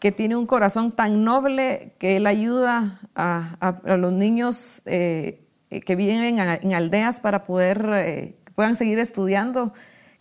que 0.00 0.12
tiene 0.12 0.34
un 0.34 0.46
corazón 0.46 0.92
tan 0.92 1.24
noble 1.24 1.92
que 1.98 2.16
él 2.16 2.26
ayuda 2.26 3.00
a, 3.14 3.76
los 3.84 4.12
niños 4.12 4.82
eh, 4.86 5.42
que 5.68 5.94
viven 5.94 6.38
en, 6.38 6.74
aldeas 6.74 7.20
para 7.20 7.44
poder 7.44 7.88
eh, 7.94 8.34
puedan 8.54 8.76
seguir 8.76 8.98
estudiando 8.98 9.72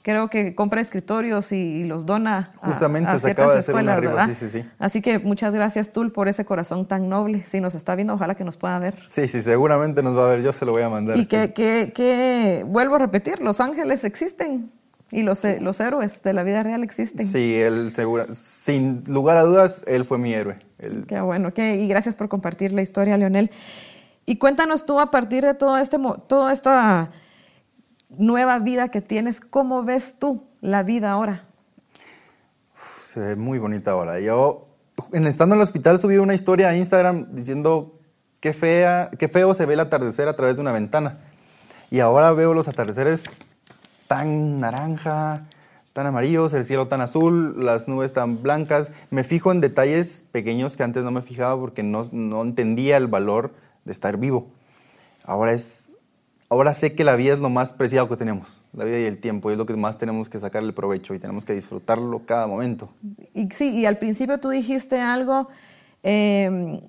creo 0.10 0.28
que 0.28 0.56
compra 0.56 0.82
escritorios 0.82 1.52
y, 1.52 1.84
los 1.84 2.08
dona 2.08 2.50
Justamente 2.56 3.12
a, 3.12 3.20
se 3.20 3.30
acaba 3.30 3.54
de 3.54 3.60
escuelas, 3.60 4.04
hacer 4.04 4.34
Sí, 4.34 4.50
sí, 4.50 4.60
sí. 4.60 4.70
Así 4.80 5.02
que 5.04 5.20
muchas 5.20 5.54
gracias, 5.54 5.92
Tul, 5.92 6.12
por 6.12 6.28
ese 6.28 6.46
corazón 6.46 6.88
tan 6.88 7.10
noble. 7.10 7.44
Si 7.44 7.62
nos 7.62 7.76
está 7.76 7.94
viendo, 7.94 8.16
ojalá 8.16 8.34
que 8.34 8.44
nos 8.44 8.58
pueda 8.58 8.80
ver. 8.80 8.96
Sí, 9.06 9.28
sí, 9.28 9.40
seguramente 9.44 10.02
nos 10.02 10.18
va 10.18 10.26
a 10.26 10.30
ver. 10.30 10.42
Yo 10.42 10.52
se 10.52 10.66
lo 10.66 10.72
voy 10.72 10.82
a 10.82 10.90
mandar. 10.90 11.16
Y 11.16 11.28
que, 11.28 11.54
que, 11.54 12.66
vuelvo 12.66 12.96
a 12.96 12.98
repetir, 12.98 13.40
los 13.40 13.62
ángeles 13.62 14.04
existen. 14.04 14.72
Y 15.12 15.22
los, 15.22 15.44
los 15.44 15.80
héroes 15.80 16.24
de 16.24 16.34
la 16.34 16.42
vida 16.42 16.64
real 16.64 16.84
existen. 16.84 17.26
Sí, 17.26 17.56
él 17.56 17.92
segura, 17.94 18.26
sin 18.32 19.04
lugar 19.06 19.38
a 19.38 19.44
dudas, 19.44 19.84
él 19.86 20.06
fue 20.06 20.18
mi 20.18 20.34
héroe. 20.34 20.56
Qué 21.08 21.22
bueno, 21.22 21.54
qué, 21.54 21.76
y 21.76 21.88
gracias 21.88 22.16
por 22.16 22.30
compartir 22.30 22.72
la 22.72 22.82
historia, 22.82 23.16
Leonel. 23.16 23.52
Y 24.26 24.38
cuéntanos 24.38 24.88
tú 24.88 25.00
a 25.00 25.12
partir 25.12 25.44
de 25.44 25.54
todo 25.54 25.78
este, 25.78 25.98
toda 26.28 26.52
esta 26.52 27.12
nueva 28.18 28.60
vida 28.60 28.90
que 28.90 29.02
tienes, 29.02 29.40
¿cómo 29.40 29.84
ves 29.84 30.16
tú 30.20 30.48
la 30.62 30.84
vida 30.84 31.12
ahora? 31.12 31.46
Se 33.02 33.20
ve 33.20 33.36
muy 33.36 33.60
bonita 33.60 33.92
ahora. 33.92 34.20
Yo, 34.20 34.68
en, 35.14 35.26
estando 35.26 35.56
en 35.56 35.60
el 35.60 35.64
hospital, 35.64 36.00
subí 36.00 36.18
una 36.18 36.34
historia 36.34 36.70
a 36.70 36.76
Instagram 36.76 37.28
diciendo 37.34 38.00
qué, 38.40 38.54
fea, 38.54 39.10
qué 39.18 39.28
feo 39.28 39.54
se 39.54 39.66
ve 39.66 39.74
el 39.74 39.80
atardecer 39.80 40.28
a 40.28 40.36
través 40.36 40.56
de 40.56 40.62
una 40.62 40.72
ventana. 40.72 41.20
Y 41.92 42.02
ahora 42.02 42.32
veo 42.34 42.54
los 42.54 42.68
atardeceres 42.68 43.26
tan 44.08 44.60
naranja, 44.60 45.48
tan 45.94 46.06
amarillos, 46.08 46.54
el 46.54 46.66
cielo 46.66 46.88
tan 46.88 47.02
azul, 47.02 47.66
las 47.66 47.88
nubes 47.88 48.14
tan 48.14 48.44
blancas. 48.44 48.92
Me 49.10 49.24
fijo 49.24 49.52
en 49.52 49.60
detalles 49.60 50.26
pequeños 50.32 50.78
que 50.78 50.84
antes 50.84 51.04
no 51.04 51.12
me 51.12 51.22
fijaba 51.22 51.60
porque 51.60 51.84
no, 51.84 52.08
no 52.12 52.42
entendía 52.44 52.98
el 52.98 53.08
valor 53.08 53.54
de 53.86 53.92
estar 53.92 54.18
vivo. 54.18 54.52
Ahora 55.26 55.54
es 55.54 55.89
ahora 56.50 56.74
sé 56.74 56.96
que 56.96 57.04
la 57.04 57.16
vida 57.16 57.34
es 57.34 57.40
lo 57.40 57.50
más 57.50 57.74
preciado 57.74 58.10
que 58.10 58.18
tenemos, 58.18 58.60
la 58.74 58.84
vida 58.84 59.00
y 59.00 59.06
el 59.06 59.20
tiempo, 59.20 59.50
y 59.50 59.54
es 59.54 59.58
lo 59.58 59.66
que 59.66 59.76
más 59.76 59.98
tenemos 59.98 60.30
que 60.30 60.40
sacarle 60.40 60.74
provecho 60.74 61.14
y 61.14 61.20
tenemos 61.20 61.46
que 61.46 61.54
disfrutarlo 61.54 62.26
cada 62.26 62.48
momento. 62.48 62.90
Y 63.34 63.50
sí, 63.52 63.70
y 63.70 63.86
al 63.86 64.00
principio 64.00 64.40
tú 64.40 64.50
dijiste 64.50 65.00
algo 65.00 65.48
em, 66.02 66.82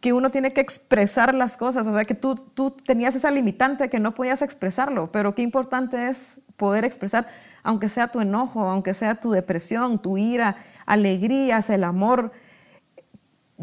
que 0.00 0.14
uno 0.14 0.30
tiene 0.30 0.54
que 0.54 0.62
expresar 0.62 1.34
las 1.34 1.58
cosas, 1.58 1.86
o 1.86 1.92
sea, 1.92 2.04
que 2.04 2.14
tú, 2.14 2.36
tú 2.36 2.70
tenías 2.70 3.14
esa 3.14 3.30
limitante 3.30 3.90
que 3.90 4.00
no 4.00 4.14
podías 4.14 4.40
expresarlo, 4.40 5.12
pero 5.12 5.34
qué 5.34 5.42
importante 5.42 6.08
es 6.08 6.40
poder 6.56 6.84
expresar, 6.84 7.26
aunque 7.62 7.90
sea 7.90 8.08
tu 8.08 8.20
enojo, 8.20 8.62
aunque 8.62 8.94
sea 8.94 9.16
tu 9.16 9.30
depresión, 9.30 10.00
tu 10.00 10.16
ira, 10.16 10.56
alegrías, 10.86 11.68
el 11.68 11.84
amor. 11.84 12.32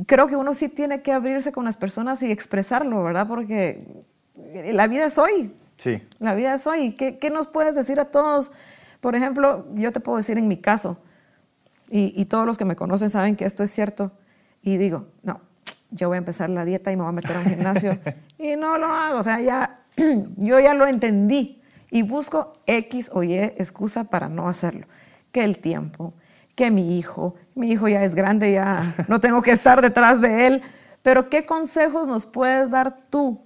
Creo 0.05 0.27
que 0.27 0.35
uno 0.35 0.53
sí 0.53 0.69
tiene 0.69 1.01
que 1.01 1.11
abrirse 1.11 1.51
con 1.51 1.65
las 1.65 1.77
personas 1.77 2.21
y 2.21 2.31
expresarlo, 2.31 3.03
¿verdad? 3.03 3.27
Porque 3.27 4.03
la 4.35 4.87
vida 4.87 5.05
es 5.05 5.17
hoy. 5.17 5.53
Sí. 5.75 6.01
La 6.19 6.35
vida 6.35 6.53
es 6.53 6.67
hoy. 6.67 6.93
¿Qué, 6.93 7.17
¿Qué, 7.17 7.29
nos 7.29 7.47
puedes 7.47 7.75
decir 7.75 7.99
a 7.99 8.05
todos? 8.05 8.51
Por 8.99 9.15
ejemplo, 9.15 9.65
yo 9.73 9.91
te 9.91 9.99
puedo 9.99 10.17
decir 10.17 10.37
en 10.37 10.47
mi 10.47 10.57
caso, 10.57 10.97
y, 11.89 12.13
y, 12.15 12.25
todos 12.25 12.45
los 12.45 12.57
que 12.57 12.65
me 12.65 12.75
conocen 12.75 13.09
saben 13.09 13.35
que 13.35 13.45
esto 13.45 13.63
es 13.63 13.71
cierto, 13.71 14.11
y 14.61 14.77
digo, 14.77 15.07
no, 15.23 15.41
yo 15.89 16.07
voy 16.07 16.15
a 16.15 16.19
empezar 16.19 16.49
la 16.49 16.63
dieta 16.63 16.91
y 16.91 16.95
me 16.95 17.01
voy 17.01 17.09
a 17.09 17.13
meter 17.13 17.35
a 17.35 17.39
un 17.39 17.45
gimnasio, 17.45 17.99
y 18.37 18.55
no 18.55 18.77
lo 18.77 18.87
hago, 18.87 19.19
o 19.19 19.23
sea, 19.23 19.41
ya, 19.41 19.81
yo 20.37 20.59
ya 20.59 20.73
lo 20.73 20.87
entendí, 20.87 21.61
y 21.91 22.03
busco 22.03 22.53
X 22.65 23.11
o 23.13 23.21
Y 23.21 23.35
excusa 23.35 24.05
para 24.05 24.29
no 24.29 24.47
hacerlo. 24.47 24.87
Que 25.31 25.43
el 25.43 25.59
tiempo, 25.59 26.13
que 26.55 26.71
mi 26.71 26.97
hijo, 26.97 27.35
mi 27.53 27.71
hijo 27.71 27.87
ya 27.87 28.01
es 28.03 28.15
grande, 28.15 28.53
ya 28.53 28.95
no 29.07 29.19
tengo 29.19 29.41
que 29.41 29.51
estar 29.51 29.81
detrás 29.81 30.21
de 30.21 30.47
él, 30.47 30.61
pero 31.01 31.29
¿qué 31.29 31.45
consejos 31.45 32.07
nos 32.07 32.25
puedes 32.25 32.71
dar 32.71 32.97
tú? 33.09 33.43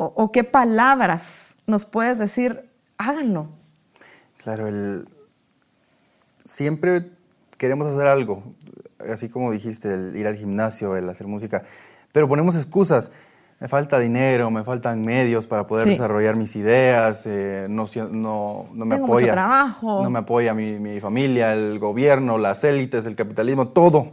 O, 0.00 0.30
qué 0.30 0.44
palabras 0.44 1.56
nos 1.66 1.84
puedes 1.84 2.18
decir, 2.18 2.70
háganlo. 2.98 3.48
Claro, 4.36 4.68
el... 4.68 5.08
siempre 6.44 7.10
queremos 7.56 7.88
hacer 7.88 8.06
algo, 8.06 8.44
así 9.10 9.28
como 9.28 9.50
dijiste, 9.50 9.92
el 9.92 10.16
ir 10.16 10.28
al 10.28 10.36
gimnasio, 10.36 10.96
el 10.96 11.08
hacer 11.08 11.26
música, 11.26 11.64
pero 12.12 12.28
ponemos 12.28 12.54
excusas. 12.54 13.10
Me 13.58 13.66
falta 13.66 13.98
dinero, 13.98 14.52
me 14.52 14.62
faltan 14.62 15.02
medios 15.02 15.48
para 15.48 15.66
poder 15.66 15.88
desarrollar 15.88 16.36
mis 16.36 16.54
ideas, 16.54 17.26
eh, 17.26 17.66
no, 17.68 17.86
no, 18.12 18.68
no, 18.72 18.84
me 18.84 18.94
Tengo 18.94 19.06
apoya. 19.08 19.26
Mucho 19.26 19.32
trabajo. 19.32 20.02
No 20.04 20.10
me 20.10 20.20
apoya 20.20 20.54
mi, 20.54 20.78
mi 20.78 21.00
familia, 21.00 21.54
el 21.54 21.80
gobierno, 21.80 22.38
las 22.38 22.62
élites, 22.62 23.04
el 23.04 23.16
capitalismo, 23.16 23.66
todo. 23.66 24.12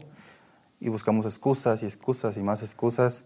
Y 0.80 0.90
buscamos 0.90 1.28
excusas 1.28 1.84
y 1.84 1.86
excusas 1.86 2.38
y 2.38 2.40
más 2.42 2.64
excusas 2.64 3.24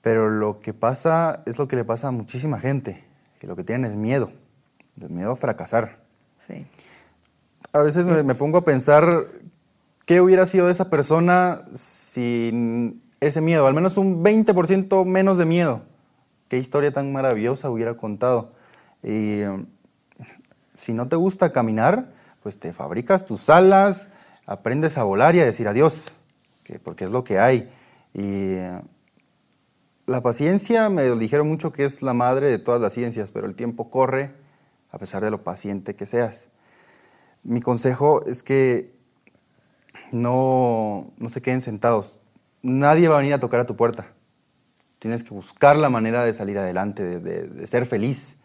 pero 0.00 0.30
lo 0.30 0.60
que 0.60 0.74
pasa 0.74 1.42
es 1.46 1.58
lo 1.58 1.68
que 1.68 1.76
le 1.76 1.84
pasa 1.84 2.08
a 2.08 2.10
muchísima 2.10 2.58
gente, 2.60 3.04
que 3.38 3.46
lo 3.46 3.56
que 3.56 3.64
tienen 3.64 3.90
es 3.90 3.96
miedo, 3.96 4.32
el 5.00 5.10
miedo 5.10 5.32
a 5.32 5.36
fracasar. 5.36 5.98
Sí. 6.38 6.66
A 7.72 7.80
veces 7.80 8.06
me, 8.06 8.34
pongo 8.34 8.58
a 8.58 8.64
pensar 8.64 9.28
qué 10.06 10.20
hubiera 10.20 10.46
sido 10.46 10.66
de 10.66 10.72
esa 10.72 10.88
persona 10.88 11.62
sin 11.74 13.02
ese 13.20 13.40
miedo, 13.40 13.66
al 13.66 13.74
menos 13.74 13.96
un 13.96 14.24
20% 14.24 15.04
menos 15.04 15.38
de 15.38 15.44
miedo. 15.44 15.82
Qué 16.48 16.56
historia 16.58 16.92
tan 16.92 17.12
maravillosa 17.12 17.68
hubiera 17.68 17.94
contado. 17.94 18.52
Y 19.02 19.42
si 20.74 20.92
no 20.92 21.08
te 21.08 21.16
gusta 21.16 21.52
caminar, 21.52 22.12
pues 22.42 22.58
te 22.58 22.72
fabricas 22.72 23.24
tus 23.24 23.50
alas, 23.50 24.10
aprendes 24.46 24.96
a 24.96 25.04
volar 25.04 25.34
y 25.34 25.40
a 25.40 25.44
decir 25.44 25.68
adiós. 25.68 26.14
porque, 26.58 26.78
porque 26.78 27.04
es 27.04 27.10
lo 27.10 27.24
que 27.24 27.38
hay. 27.38 27.70
Y 28.14 28.56
la 30.08 30.22
paciencia, 30.22 30.88
me 30.88 31.10
dijeron 31.14 31.46
mucho 31.46 31.72
que 31.72 31.84
es 31.84 32.02
la 32.02 32.14
madre 32.14 32.50
de 32.50 32.58
todas 32.58 32.80
las 32.80 32.94
ciencias, 32.94 33.30
pero 33.30 33.46
el 33.46 33.54
tiempo 33.54 33.90
corre 33.90 34.32
a 34.90 34.98
pesar 34.98 35.22
de 35.22 35.30
lo 35.30 35.44
paciente 35.44 35.94
que 35.94 36.06
seas. 36.06 36.48
Mi 37.44 37.60
consejo 37.60 38.24
es 38.24 38.42
que 38.42 38.90
no, 40.10 41.12
no 41.18 41.28
se 41.28 41.42
queden 41.42 41.60
sentados. 41.60 42.18
Nadie 42.62 43.08
va 43.08 43.16
a 43.16 43.18
venir 43.18 43.34
a 43.34 43.40
tocar 43.40 43.60
a 43.60 43.66
tu 43.66 43.76
puerta. 43.76 44.06
Tienes 44.98 45.22
que 45.22 45.30
buscar 45.30 45.76
la 45.76 45.90
manera 45.90 46.24
de 46.24 46.32
salir 46.32 46.58
adelante, 46.58 47.20
de, 47.20 47.66
ser 47.66 47.86
feliz 47.86 48.36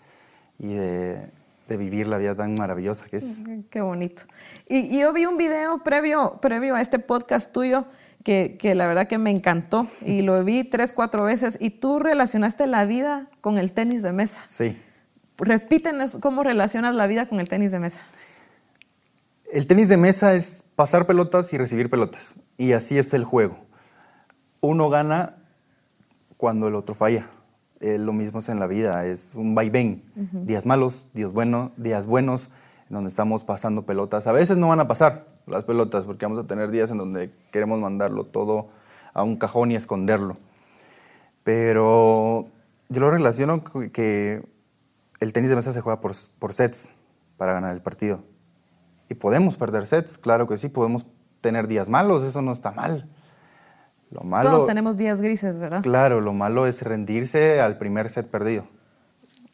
y 0.59 0.73
de, 0.73 1.29
vivir 1.69 2.05
la 2.05 2.19
vida 2.19 2.35
tan 2.35 2.53
maravillosa 2.53 3.05
que 3.05 3.17
es. 3.17 3.41
Qué 3.71 3.81
bonito. 3.81 4.21
Y, 4.69 4.99
yo 4.99 5.11
vi 5.11 5.25
un 5.25 5.37
video 5.37 5.79
previo, 5.79 6.37
previo 6.39 6.75
a 6.75 6.81
este 6.81 6.99
podcast 6.99 7.51
tuyo 7.51 7.85
que, 8.23 8.57
que, 8.57 8.75
la 8.75 8.87
verdad 8.87 9.07
que 9.07 9.17
me 9.17 9.31
encantó 9.31 9.87
y 10.05 10.21
lo 10.21 10.43
vi 10.43 10.63
tres, 10.63 10.93
cuatro 10.93 11.23
veces 11.25 11.57
y 11.59 11.71
tú 11.71 11.99
relacionaste 11.99 12.67
la 12.67 12.85
vida 12.85 13.27
con 13.41 13.57
el 13.57 13.73
tenis 13.73 14.01
de 14.01 14.13
mesa. 14.13 14.41
Sí. 14.47 14.77
Repítenos 15.37 16.17
cómo 16.21 16.43
relacionas 16.43 16.95
la 16.95 17.07
vida 17.07 17.25
con 17.25 17.39
el 17.39 17.47
tenis 17.47 17.71
de 17.71 17.79
mesa. 17.79 18.01
El 19.51 19.67
tenis 19.67 19.87
de 19.87 19.97
mesa 19.97 20.33
es 20.33 20.65
pasar 20.75 21.05
pelotas 21.05 21.53
y 21.53 21.57
recibir 21.57 21.89
pelotas. 21.89 22.37
Y 22.57 22.73
así 22.73 22.97
es 22.97 23.13
el 23.13 23.23
juego. 23.23 23.57
Uno 24.61 24.89
gana 24.89 25.37
cuando 26.37 26.67
el 26.67 26.75
otro 26.75 26.95
falla. 26.95 27.29
lo 27.79 28.13
mismo 28.13 28.39
es 28.39 28.49
en 28.49 28.59
la 28.59 28.67
vida, 28.67 29.05
es 29.05 29.33
un 29.35 29.55
vaivén. 29.55 30.03
Días 30.15 30.65
malos, 30.65 31.07
días, 31.13 31.31
buenos, 31.31 31.71
días 31.77 32.05
buenos, 32.05 32.49
en 32.89 32.95
donde 32.95 33.09
estamos 33.09 33.43
pasando 33.43 33.83
pelotas. 33.83 34.27
A 34.27 34.31
veces 34.31 34.57
no 34.57 34.69
van 34.69 34.79
a 34.79 34.87
pasar 34.87 35.27
las 35.47 35.63
pelotas, 35.63 36.05
porque 36.05 36.25
vamos 36.25 36.43
a 36.43 36.47
tener 36.47 36.71
días 36.71 36.91
en 36.91 36.97
donde 36.97 37.31
queremos 37.51 37.79
mandarlo 37.79 38.25
todo 38.25 38.69
a 39.13 39.23
un 39.23 39.35
cajón 39.37 39.71
y 39.71 39.75
esconderlo. 39.75 40.37
Pero 41.43 42.47
yo 42.89 43.01
lo 43.01 43.11
relaciono 43.11 43.63
que 43.63 44.43
el 45.19 45.33
tenis 45.33 45.49
de 45.49 45.55
mesa 45.55 45.71
se 45.71 45.81
juega 45.81 46.01
por, 46.01 46.13
por 46.39 46.53
sets 46.53 46.93
para 47.37 47.53
ganar 47.53 47.73
el 47.73 47.81
partido. 47.81 48.23
Y 49.09 49.15
podemos 49.15 49.57
perder 49.57 49.85
sets, 49.85 50.17
claro 50.17 50.47
que 50.47 50.57
sí, 50.57 50.69
podemos 50.69 51.05
tener 51.41 51.67
días 51.67 51.89
malos, 51.89 52.23
eso 52.23 52.41
no 52.41 52.53
está 52.53 52.71
mal. 52.71 53.09
Lo 54.09 54.21
malo, 54.21 54.51
Todos 54.51 54.67
tenemos 54.67 54.95
días 54.95 55.21
grises, 55.21 55.59
¿verdad? 55.59 55.81
Claro, 55.81 56.21
lo 56.21 56.33
malo 56.33 56.67
es 56.67 56.83
rendirse 56.83 57.59
al 57.59 57.77
primer 57.77 58.09
set 58.09 58.27
perdido 58.27 58.67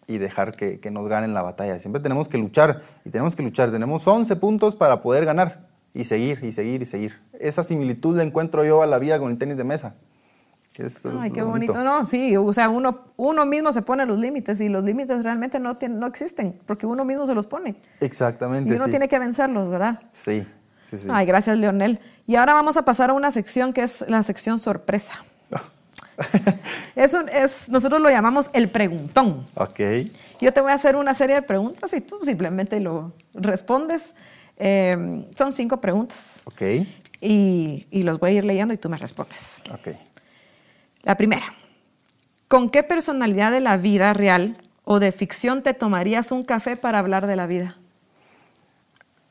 y 0.06 0.18
dejar 0.18 0.56
que, 0.56 0.80
que, 0.80 0.92
nos 0.92 1.08
ganen 1.08 1.34
la 1.34 1.42
batalla. 1.42 1.80
Siempre 1.80 2.02
tenemos 2.02 2.28
que 2.28 2.38
luchar 2.38 2.82
y 3.06 3.10
tenemos 3.10 3.36
que 3.36 3.44
luchar. 3.44 3.72
Tenemos 3.72 4.06
11 4.06 4.36
puntos 4.36 4.76
para 4.76 5.02
poder 5.02 5.24
ganar 5.24 5.69
y 5.94 6.04
seguir 6.04 6.44
y 6.44 6.52
seguir 6.52 6.82
y 6.82 6.86
seguir. 6.86 7.20
Esa 7.40 7.64
similitud 7.64 8.16
la 8.18 8.24
encuentro 8.24 8.64
yo 8.66 8.82
a 8.82 8.86
la 8.86 9.00
vida 9.00 9.20
con 9.20 9.32
el 9.32 9.38
tenis 9.38 9.58
de 9.58 9.64
mesa. 9.64 9.96
Ay, 11.20 11.32
qué 11.32 11.42
bonito. 11.42 11.84
No, 11.84 12.06
sí, 12.06 12.38
o 12.38 12.54
sea, 12.54 12.70
uno, 12.70 13.08
uno 13.18 13.46
mismo 13.46 13.74
se 13.74 13.82
pone 13.82 14.06
los 14.06 14.18
límites 14.18 14.62
y 14.62 14.70
los 14.70 14.84
límites 14.84 15.24
realmente 15.24 15.60
no, 15.60 15.78
no 15.90 16.08
existen 16.08 16.60
porque 16.66 16.86
uno 16.86 17.04
mismo 17.04 17.26
se 17.26 17.34
los 17.34 17.48
pone. 17.48 17.76
Exactamente. 18.00 18.74
Y 18.74 18.78
uno 18.78 18.88
tiene 18.88 19.08
que 19.08 19.20
vencerlos, 19.20 19.70
¿verdad? 19.70 20.00
Sí, 20.12 20.46
sí, 20.82 20.98
sí. 20.98 21.08
Ay, 21.12 21.26
gracias, 21.26 21.58
Leonel. 21.58 22.00
Y 22.28 22.36
ahora 22.36 22.54
vamos 22.54 22.78
a 22.78 22.84
pasar 22.84 23.10
a 23.10 23.14
una 23.14 23.32
sección 23.32 23.74
que 23.74 23.84
es 23.84 24.06
la 24.08 24.24
sección 24.24 24.60
sorpresa. 24.60 25.26
es 26.96 27.14
es, 27.14 27.70
nosotros 27.70 28.02
lo 28.02 28.10
llamamos 28.10 28.50
el 28.54 28.68
preguntón. 28.70 29.46
Ok. 29.56 29.80
Yo 30.40 30.54
te 30.54 30.62
voy 30.62 30.72
a 30.72 30.76
hacer 30.76 30.96
una 30.96 31.14
serie 31.14 31.36
de 31.36 31.42
preguntas 31.42 31.94
y 31.94 32.02
tú 32.02 32.20
simplemente 32.24 32.80
lo 32.80 33.14
respondes. 33.34 34.14
Eh, 34.60 35.26
son 35.36 35.54
cinco 35.54 35.80
preguntas. 35.80 36.44
Ok. 36.46 36.62
Y, 37.22 37.88
y, 37.90 38.04
los 38.04 38.20
voy 38.20 38.32
a 38.32 38.34
ir 38.34 38.44
leyendo 38.44 38.74
y 38.74 38.78
tú 38.78 38.90
me 38.90 38.98
respondes. 38.98 39.64
Ok. 39.74 39.96
La 41.04 41.16
primera, 41.16 41.54
¿con 42.48 42.70
qué 42.70 42.84
personalidad 42.84 43.52
de 43.52 43.62
la 43.62 43.78
vida 43.78 44.14
real 44.14 44.58
o 44.84 45.00
de 45.00 45.12
ficción 45.12 45.64
te 45.64 45.74
tomarías 45.74 46.32
un 46.32 46.44
café 46.44 46.76
para 46.76 47.00
hablar 47.00 47.26
de 47.26 47.36
la 47.36 47.48
vida? 47.48 47.78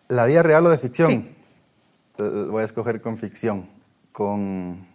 ¿La 0.08 0.24
vida 0.24 0.42
real 0.42 0.64
o 0.66 0.70
de 0.70 0.78
ficción? 0.78 1.10
Sí. 1.10 1.34
Eh, 2.18 2.46
voy 2.50 2.62
a 2.62 2.64
escoger 2.64 3.00
con 3.00 3.18
ficción. 3.18 3.68
Con... 4.12 4.86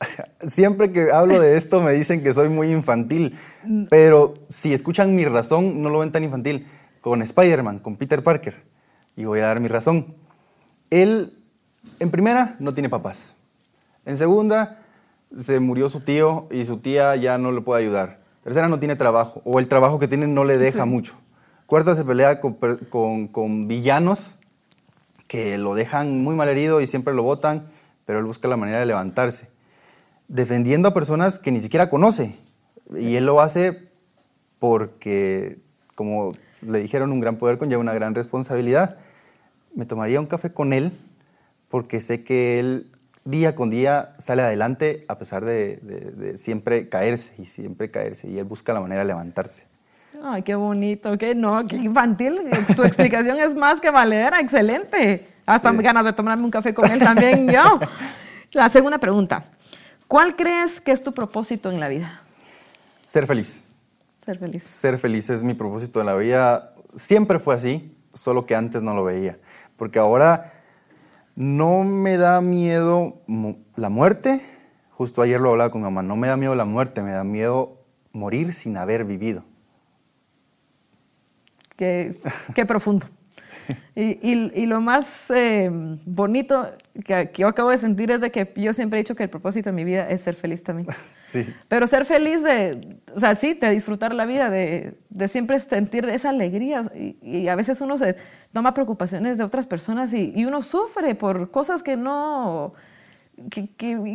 Siempre 0.40 0.90
que 0.90 1.12
hablo 1.12 1.38
de 1.38 1.56
esto 1.56 1.82
me 1.82 1.92
dicen 1.92 2.22
que 2.22 2.32
soy 2.32 2.48
muy 2.48 2.72
infantil, 2.72 3.36
mm. 3.64 3.84
pero 3.90 4.34
si 4.48 4.72
escuchan 4.72 5.14
mi 5.14 5.26
razón 5.26 5.82
no 5.82 5.90
lo 5.90 5.98
ven 5.98 6.12
tan 6.12 6.24
infantil. 6.24 6.66
Con 7.02 7.22
Spider-Man, 7.22 7.78
con 7.78 7.96
Peter 7.96 8.22
Parker. 8.22 8.69
Y 9.16 9.24
voy 9.24 9.40
a 9.40 9.46
dar 9.46 9.60
mi 9.60 9.68
razón. 9.68 10.14
Él, 10.90 11.36
en 11.98 12.10
primera, 12.10 12.56
no 12.58 12.74
tiene 12.74 12.88
papás. 12.88 13.34
En 14.04 14.16
segunda, 14.16 14.82
se 15.36 15.60
murió 15.60 15.88
su 15.88 16.00
tío 16.00 16.48
y 16.50 16.64
su 16.64 16.78
tía 16.78 17.14
ya 17.16 17.38
no 17.38 17.52
le 17.52 17.60
puede 17.60 17.82
ayudar. 17.82 18.20
Tercera, 18.42 18.68
no 18.68 18.78
tiene 18.78 18.96
trabajo, 18.96 19.42
o 19.44 19.58
el 19.58 19.68
trabajo 19.68 19.98
que 19.98 20.08
tiene 20.08 20.26
no 20.26 20.44
le 20.44 20.56
deja 20.56 20.86
mucho. 20.86 21.14
Cuarta, 21.66 21.94
se 21.94 22.04
pelea 22.04 22.40
con, 22.40 23.68
villanos 23.68 24.34
que 25.28 25.56
lo 25.58 25.74
dejan 25.74 26.20
muy 26.20 26.34
mal 26.34 26.48
herido 26.48 26.80
y 26.80 26.88
siempre 26.88 27.14
lo 27.14 27.22
votan, 27.22 27.70
pero 28.04 28.18
él 28.18 28.24
busca 28.24 28.48
la 28.48 28.56
manera 28.56 28.80
de 28.80 28.86
levantarse. 28.86 29.48
Defendiendo 30.26 30.88
a 30.88 30.94
personas 30.94 31.38
que 31.38 31.52
ni 31.52 31.60
siquiera 31.60 31.88
conoce. 31.88 32.34
Y 32.96 33.14
él 33.14 33.26
lo 33.26 33.40
hace 33.40 33.88
porque, 34.58 35.58
como 35.94 36.32
le 36.62 36.80
dijeron, 36.80 37.12
un 37.12 37.20
gran 37.20 37.36
poder 37.36 37.58
conlleva 37.58 37.80
una 37.80 37.94
gran 37.94 38.14
responsabilidad. 38.14 38.96
Me 39.74 39.86
tomaría 39.86 40.20
un 40.20 40.26
café 40.26 40.52
con 40.52 40.72
él 40.72 40.92
porque 41.68 42.00
sé 42.00 42.22
que 42.22 42.58
él 42.58 42.90
día 43.24 43.54
con 43.54 43.70
día 43.70 44.14
sale 44.18 44.42
adelante 44.42 45.04
a 45.08 45.18
pesar 45.18 45.44
de, 45.44 46.34
siempre 46.36 46.88
caerse 46.88 47.34
y 47.38 47.44
siempre 47.44 47.88
caerse. 47.88 48.28
Y 48.28 48.38
él 48.38 48.44
busca 48.44 48.72
la 48.72 48.80
manera 48.80 49.00
de 49.02 49.06
levantarse. 49.06 49.66
Ay, 50.22 50.42
qué 50.42 50.54
bonito, 50.54 51.16
qué 51.16 51.34
no, 51.34 51.64
qué 51.66 51.76
infantil. 51.76 52.40
Tu 52.76 52.82
explicación 52.82 53.38
es 53.38 53.54
más 53.54 53.80
que 53.80 53.90
valedera, 53.90 54.40
excelente. 54.40 55.28
Hasta 55.46 55.72
me 55.72 55.82
ganas 55.82 56.04
de 56.04 56.12
tomarme 56.12 56.44
un 56.44 56.50
café 56.50 56.74
con 56.74 56.90
él 56.90 56.98
también 56.98 57.48
yo. 57.52 57.78
La 58.52 58.68
segunda 58.68 58.98
pregunta. 58.98 59.44
¿Cuál 60.06 60.34
crees 60.34 60.80
que 60.80 60.92
es 60.92 61.02
tu 61.02 61.12
propósito 61.12 61.70
en 61.70 61.78
la 61.78 61.88
vida? 61.88 62.20
Ser 63.04 63.26
feliz. 63.26 63.64
Ser 64.24 64.38
feliz. 64.38 64.62
Ser 64.64 64.98
feliz 64.98 65.30
es 65.30 65.42
mi 65.42 65.54
propósito 65.54 66.00
en 66.00 66.06
la 66.06 66.14
vida. 66.14 66.74
Siempre 66.96 67.38
fue 67.38 67.54
así, 67.54 67.96
solo 68.12 68.46
que 68.46 68.54
antes 68.54 68.82
no 68.82 68.94
lo 68.94 69.04
veía. 69.04 69.38
Porque 69.76 69.98
ahora 69.98 70.52
no 71.34 71.84
me 71.84 72.16
da 72.16 72.40
miedo 72.40 73.22
la 73.76 73.88
muerte. 73.88 74.40
Justo 74.90 75.22
ayer 75.22 75.40
lo 75.40 75.50
hablaba 75.50 75.70
con 75.70 75.80
mi 75.80 75.84
mamá. 75.86 76.02
No 76.02 76.16
me 76.16 76.28
da 76.28 76.36
miedo 76.36 76.54
la 76.54 76.66
muerte, 76.66 77.02
me 77.02 77.12
da 77.12 77.24
miedo 77.24 77.78
morir 78.12 78.52
sin 78.52 78.76
haber 78.76 79.04
vivido. 79.04 79.44
Qué, 81.76 82.14
profundo. 82.68 83.06
Y, 83.94 84.66
lo 84.66 84.80
más 84.80 85.30
eh, 85.30 85.68
bonito 86.06 86.70
que, 87.04 87.30
yo 87.36 87.48
acabo 87.48 87.70
de 87.70 87.78
sentir 87.78 88.10
es 88.10 88.20
de 88.20 88.30
que 88.30 88.50
yo 88.56 88.72
siempre 88.72 88.98
he 88.98 89.02
dicho 89.02 89.14
que 89.14 89.24
el 89.24 89.28
propósito 89.28 89.70
de 89.70 89.76
mi 89.76 89.84
vida 89.84 90.08
es 90.08 90.22
ser 90.22 90.34
feliz 90.34 90.62
también. 90.62 90.88
Sí. 91.24 91.46
Pero 91.68 91.86
ser 91.86 92.06
feliz 92.06 92.42
de, 92.42 92.98
o 93.14 93.20
sea, 93.20 93.36
sí, 93.36 93.54
de 93.54 93.70
disfrutar 93.70 94.12
la 94.12 94.26
vida, 94.26 94.50
de, 94.50 94.96
siempre 95.28 95.60
sentir 95.60 96.04
esa 96.08 96.30
alegría. 96.30 96.82
y, 96.92 97.46
a 97.46 97.54
veces 97.54 97.80
uno 97.80 97.96
se 97.98 98.16
toma 98.52 98.74
preocupaciones 98.74 99.38
de 99.38 99.44
otras 99.44 99.66
personas 99.68 100.12
y, 100.12 100.44
uno 100.44 100.62
sufre 100.62 101.14
por 101.14 101.52
cosas 101.52 101.84
que 101.84 101.96
no, 101.96 102.74
que, 103.50 103.68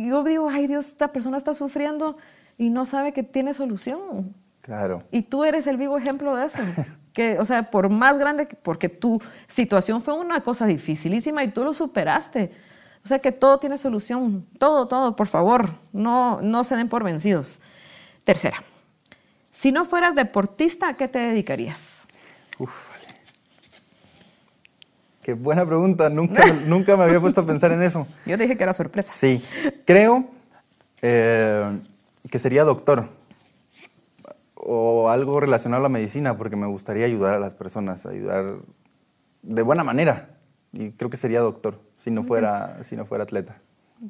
yo 0.08 0.24
digo, 0.24 0.50
ay 0.50 0.66
Dios, 0.66 0.88
esta 0.88 1.12
persona 1.12 1.38
está 1.38 1.54
sufriendo 1.54 2.18
y 2.58 2.68
no 2.68 2.84
sabe 2.84 3.12
que 3.12 3.22
tiene 3.22 3.54
solución. 3.54 4.34
Claro. 4.60 5.04
Y 5.10 5.22
tú 5.22 5.44
eres 5.44 5.66
el 5.66 5.76
vivo 5.76 5.96
ejemplo 5.96 6.36
de 6.36 6.46
eso. 6.46 6.58
que, 7.16 7.38
o 7.38 7.46
sea, 7.46 7.70
por 7.70 7.88
más 7.88 8.18
grande, 8.18 8.46
porque 8.62 8.90
tu 8.90 9.22
situación 9.48 10.02
fue 10.02 10.12
una 10.12 10.42
cosa 10.42 10.66
dificilísima 10.66 11.42
y 11.42 11.48
tú 11.48 11.64
lo 11.64 11.72
superaste. 11.72 12.52
O 13.02 13.08
sea 13.08 13.20
que 13.20 13.32
todo 13.32 13.58
tiene 13.58 13.78
solución. 13.78 14.46
Todo, 14.58 14.86
todo, 14.86 15.16
por 15.16 15.26
favor, 15.26 15.70
no, 15.94 16.42
no 16.42 16.62
se 16.62 16.76
den 16.76 16.90
por 16.90 17.02
vencidos. 17.04 17.62
Tercera, 18.24 18.62
si 19.50 19.72
no 19.72 19.86
fueras 19.86 20.14
deportista, 20.14 20.90
¿a 20.90 20.94
qué 20.94 21.08
te 21.08 21.18
dedicarías? 21.18 22.02
Uf, 22.58 22.90
Qué 25.22 25.32
buena 25.32 25.64
pregunta. 25.64 26.10
Nunca, 26.10 26.44
nunca 26.66 26.98
me 26.98 27.04
había 27.04 27.18
puesto 27.18 27.40
a 27.40 27.46
pensar 27.46 27.72
en 27.72 27.82
eso. 27.82 28.06
Yo 28.26 28.36
te 28.36 28.42
dije 28.42 28.58
que 28.58 28.62
era 28.62 28.74
sorpresa. 28.74 29.10
Sí. 29.10 29.42
Creo 29.86 30.28
eh, 31.00 31.78
que 32.30 32.38
sería 32.38 32.64
doctor 32.64 33.08
o 34.68 35.08
algo 35.08 35.40
relacionado 35.40 35.80
a 35.80 35.84
la 35.84 35.88
medicina, 35.88 36.36
porque 36.36 36.56
me 36.56 36.66
gustaría 36.66 37.06
ayudar 37.06 37.34
a 37.34 37.38
las 37.38 37.54
personas, 37.54 38.04
ayudar 38.06 38.56
de 39.42 39.62
buena 39.62 39.84
manera. 39.84 40.30
Y 40.72 40.90
creo 40.90 41.08
que 41.08 41.16
sería 41.16 41.40
doctor, 41.40 41.80
si 41.94 42.10
no 42.10 42.22
fuera, 42.22 42.82
si 42.82 42.96
no 42.96 43.06
fuera 43.06 43.24
atleta. 43.24 43.60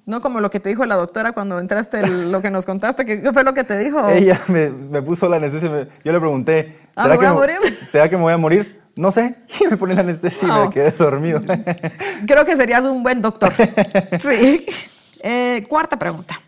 No 0.05 0.21
como 0.21 0.41
lo 0.41 0.51
que 0.51 0.59
te 0.59 0.69
dijo 0.69 0.85
la 0.85 0.97
doctora 0.97 1.33
cuando 1.33 1.61
entraste, 1.61 2.05
lo 2.07 2.43
que 2.43 2.51
nos 2.51 2.65
contaste, 2.65 3.05
¿qué 3.05 3.33
fue 3.33 3.45
lo 3.45 3.55
que 3.55 3.63
te 3.63 3.79
dijo? 3.79 4.09
Ella 4.09 4.41
me, 4.49 5.03
puso 5.03 5.29
la 5.29 5.37
anestesia, 5.37 5.89
yo 6.03 6.13
le 6.13 6.19
pregunté, 6.19 6.77
ah, 6.97 7.05
¿será, 7.05 7.19
que 7.19 7.27
me, 7.29 7.71
¿será 7.87 8.09
que 8.09 8.17
me 8.17 8.23
voy 8.23 8.33
a 8.33 8.39
morir? 8.39 8.81
No 8.97 9.13
sé, 9.13 9.37
y 9.61 9.69
me 9.69 9.77
pone 9.77 9.95
la 9.95 10.01
anestesia 10.01 10.49
y 10.49 10.67
me 10.67 10.71
quedé 10.71 10.91
dormido. 10.93 11.43
Creo 12.27 12.45
que 12.45 12.57
serías 12.57 12.85
un 12.85 13.03
buen 13.03 13.21
doctor. 13.23 13.53
Sí. 14.21 14.67
Eh, 15.21 15.65
cuarta 15.69 15.99
pregunta. 15.99 16.41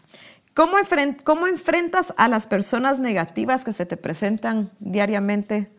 ¿Cómo, 0.58 0.76
¿Cómo 1.22 1.46
enfrentas 1.46 2.12
a 2.16 2.26
las 2.26 2.48
personas 2.48 2.98
negativas 2.98 3.62
que 3.62 3.72
se 3.72 3.86
te 3.86 3.96
presentan 3.96 4.68
diariamente 4.80 5.70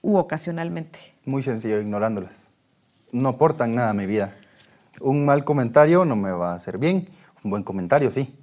u 0.00 0.16
ocasionalmente? 0.16 0.98
Muy 1.26 1.42
sencillo, 1.42 1.78
ignorándolas. 1.82 2.48
No 3.12 3.28
aportan 3.28 3.74
nada 3.74 3.90
a 3.90 3.92
mi 3.92 4.06
vida. 4.06 4.32
Un 5.02 5.26
mal 5.26 5.44
comentario 5.44 6.06
no 6.06 6.16
me 6.16 6.30
va 6.30 6.52
a 6.52 6.54
hacer 6.54 6.78
bien, 6.78 7.10
un 7.44 7.50
buen 7.50 7.62
comentario 7.62 8.10
sí. 8.10 8.34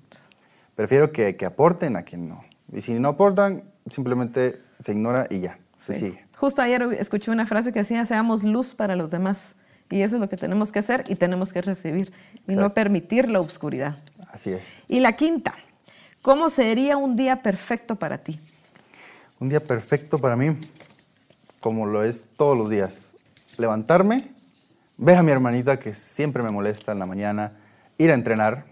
Prefiero 0.76 1.12
que, 1.12 1.36
que 1.38 1.46
aporten 1.48 1.96
a 1.96 2.04
quien 2.04 2.30
no. 2.30 2.44
Y 2.72 2.82
si 2.82 2.94
no 2.94 3.10
aportan, 3.10 3.64
simplemente 3.90 4.62
se 4.80 4.92
ignora 4.92 5.26
y 5.32 5.40
ya, 5.40 5.58
se 5.80 5.96
sigue. 5.96 6.24
Justo 6.38 6.62
ayer 6.62 6.84
escuché 7.00 7.32
una 7.32 7.48
frase 7.48 7.74
que 7.74 7.80
decía, 7.80 8.06
seamos 8.06 8.44
luz 8.44 8.76
para 8.76 8.96
los 8.96 9.10
demás. 9.10 9.56
Y 9.90 10.04
eso 10.04 10.18
es 10.18 10.22
lo 10.22 10.30
que 10.30 10.38
tenemos 10.38 10.72
que 10.72 10.80
hacer 10.80 11.04
y 11.08 11.16
tenemos 11.16 11.52
que 11.52 11.64
recibir 11.64 12.14
y 12.48 12.56
no 12.56 12.74
permitir 12.74 13.28
la 13.28 13.40
oscuridad. 13.40 13.98
Así 14.32 14.52
es. 14.52 14.84
Y 14.88 15.00
la 15.00 15.14
quinta, 15.14 15.54
¿cómo 16.24 16.50
sería 16.50 16.98
un 16.98 17.16
día 17.16 17.44
perfecto 17.44 17.96
para 17.96 18.18
ti? 18.18 18.40
Un 19.40 19.50
día 19.50 19.60
perfecto 19.60 20.18
para 20.18 20.36
mí, 20.36 20.58
como 21.60 21.86
lo 21.86 22.04
es 22.04 22.26
todos 22.36 22.58
los 22.58 22.70
días. 22.70 23.14
Levantarme, 23.58 24.32
ver 24.98 25.18
a 25.18 25.24
mi 25.24 25.32
hermanita 25.32 25.78
que 25.78 25.94
siempre 25.94 26.42
me 26.42 26.50
molesta 26.50 26.94
en 26.94 27.00
la 27.00 27.06
mañana, 27.06 27.52
ir 27.98 28.10
a 28.10 28.16
entrenar, 28.16 28.66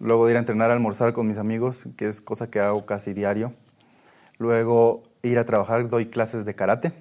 luego 0.00 0.26
de 0.26 0.32
ir 0.32 0.36
a 0.36 0.40
entrenar 0.40 0.70
a 0.70 0.74
almorzar 0.74 1.12
con 1.12 1.26
mis 1.26 1.38
amigos, 1.38 1.86
que 1.96 2.08
es 2.08 2.20
cosa 2.20 2.50
que 2.50 2.60
hago 2.60 2.84
casi 2.84 3.14
diario. 3.14 3.54
Luego 4.38 5.04
ir 5.22 5.38
a 5.38 5.44
trabajar, 5.44 5.88
doy 5.88 6.06
clases 6.06 6.44
de 6.44 6.54
karate. 6.54 6.92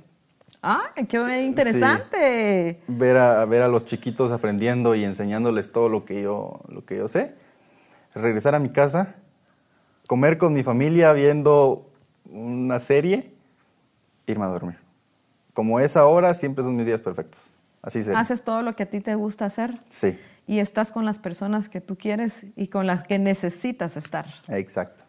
¡Ah, 0.62 0.91
qué 1.08 1.43
interesante! 1.43 2.80
Ver, 2.88 3.18
a, 3.18 3.45
ver 3.45 3.64
a 3.64 3.68
los 3.68 3.86
chiquitos 3.86 4.32
aprendiendo 4.32 4.93
y 4.93 5.03
enseñándoles 5.03 5.72
todo 5.72 5.89
lo 5.89 6.05
que, 6.05 6.22
yo, 6.22 6.62
lo 6.68 6.86
que 6.86 6.97
yo 6.97 7.08
sé. 7.08 7.36
Regresar 8.14 8.53
a 8.53 8.60
mi 8.60 8.70
casa, 8.70 9.16
comer 10.08 10.38
con 10.38 10.53
mi 10.53 10.64
familia 10.64 11.14
viendo 11.14 11.91
una 12.26 12.80
serie, 12.80 13.32
irme 14.26 14.45
a 14.45 14.47
dormir. 14.47 14.78
Como 15.53 15.80
es 15.80 15.95
ahora, 15.97 16.34
siempre 16.34 16.64
son 16.64 16.76
mis 16.76 16.86
días 16.86 17.01
perfectos. 17.01 17.55
Así 17.82 18.01
se. 18.01 18.16
¿Haces 18.16 18.43
todo 18.43 18.62
lo 18.62 18.76
que 18.76 18.84
a 18.84 18.89
ti 18.89 19.01
te 19.01 19.16
gusta 19.16 19.45
hacer? 19.45 19.78
Sí. 19.89 20.18
Y 20.47 20.60
estás 20.60 20.91
con 20.91 21.05
las 21.05 21.20
personas 21.20 21.68
que 21.70 21.82
tú 21.82 21.97
quieres 21.97 22.45
y 22.55 22.68
con 22.68 22.88
las 22.88 23.03
que 23.03 23.20
necesitas 23.20 23.97
estar. 23.97 24.28
Exacto. 24.49 25.03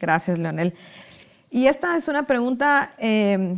Gracias, 0.00 0.38
Leonel. 0.38 0.74
Y 1.50 1.66
esta 1.66 1.96
es 1.96 2.08
una 2.08 2.26
pregunta 2.26 2.90
eh, 2.98 3.56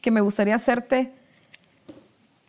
que 0.00 0.10
me 0.10 0.20
gustaría 0.20 0.56
hacerte, 0.56 1.12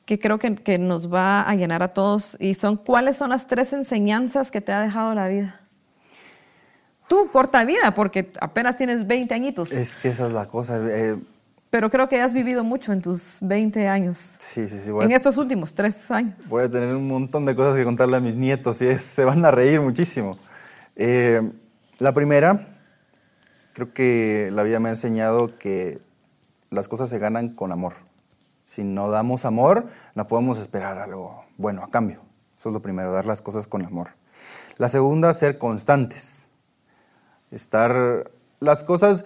que 0.05 0.17
creo 0.17 0.39
que, 0.39 0.55
que, 0.55 0.79
nos 0.79 1.13
va 1.13 1.41
a 1.41 1.55
llenar 1.55 1.83
a 1.83 1.89
todos, 1.89 2.37
y 2.39 2.55
son, 2.55 2.77
¿cuáles 2.77 3.17
son 3.17 3.29
las 3.29 3.47
tres 3.47 3.73
enseñanzas 3.73 4.49
que 4.49 4.61
te 4.61 4.71
ha 4.71 4.81
dejado 4.81 5.13
la 5.13 5.27
vida? 5.27 5.60
Tú, 7.11 7.29
corta 7.29 7.65
vida, 7.65 7.93
porque 7.93 8.31
apenas 8.39 8.77
tienes 8.77 9.05
20 9.05 9.33
añitos. 9.33 9.73
Es 9.73 9.97
que 9.97 10.07
esa 10.07 10.27
es 10.27 10.31
la 10.31 10.45
cosa. 10.45 10.79
Eh, 10.81 11.17
pero 11.69 11.89
creo 11.89 12.07
que 12.07 12.21
has 12.21 12.33
vivido 12.33 12.63
mucho 12.63 12.93
en 12.93 13.01
tus 13.01 13.39
20 13.41 13.85
años. 13.89 14.17
Sí, 14.17 14.65
sí, 14.65 14.79
sí. 14.79 14.91
en 14.97 15.11
estos 15.11 15.35
últimos 15.35 15.73
tres 15.73 16.09
años. 16.09 16.37
Voy 16.47 16.63
a 16.63 16.69
tener 16.69 16.95
un 16.95 17.09
montón 17.09 17.45
de 17.45 17.53
cosas 17.53 17.75
que 17.75 17.83
contarle 17.83 18.15
a 18.15 18.21
mis 18.21 18.37
nietos 18.37 18.81
y 18.81 18.97
se 18.97 19.25
van 19.25 19.43
a 19.43 19.51
reír 19.51 19.81
muchísimo. 19.81 20.37
Eh, 20.95 21.51
la 21.97 22.13
primera, 22.13 22.65
creo 23.73 23.91
que 23.91 24.47
la 24.53 24.63
vida 24.63 24.79
me 24.79 24.87
ha 24.87 24.93
enseñado 24.93 25.57
que 25.59 25.97
las 26.69 26.87
cosas 26.87 27.09
se 27.09 27.19
ganan 27.19 27.49
con 27.49 27.73
amor. 27.73 27.95
Si 28.63 28.85
no 28.85 29.09
damos 29.09 29.43
amor, 29.43 29.87
no 30.15 30.29
podemos 30.29 30.59
esperar 30.59 30.97
algo 30.97 31.43
bueno 31.57 31.83
a 31.83 31.91
cambio. 31.91 32.21
Eso 32.57 32.69
es 32.69 32.73
lo 32.73 32.81
primero, 32.81 33.11
dar 33.11 33.25
las 33.25 33.41
cosas 33.41 33.67
con 33.67 33.85
amor. 33.85 34.11
La 34.77 34.87
segunda, 34.87 35.33
ser 35.33 35.57
constantes. 35.57 36.47
Estar... 37.51 38.31
Las 38.59 38.83
cosas... 38.83 39.25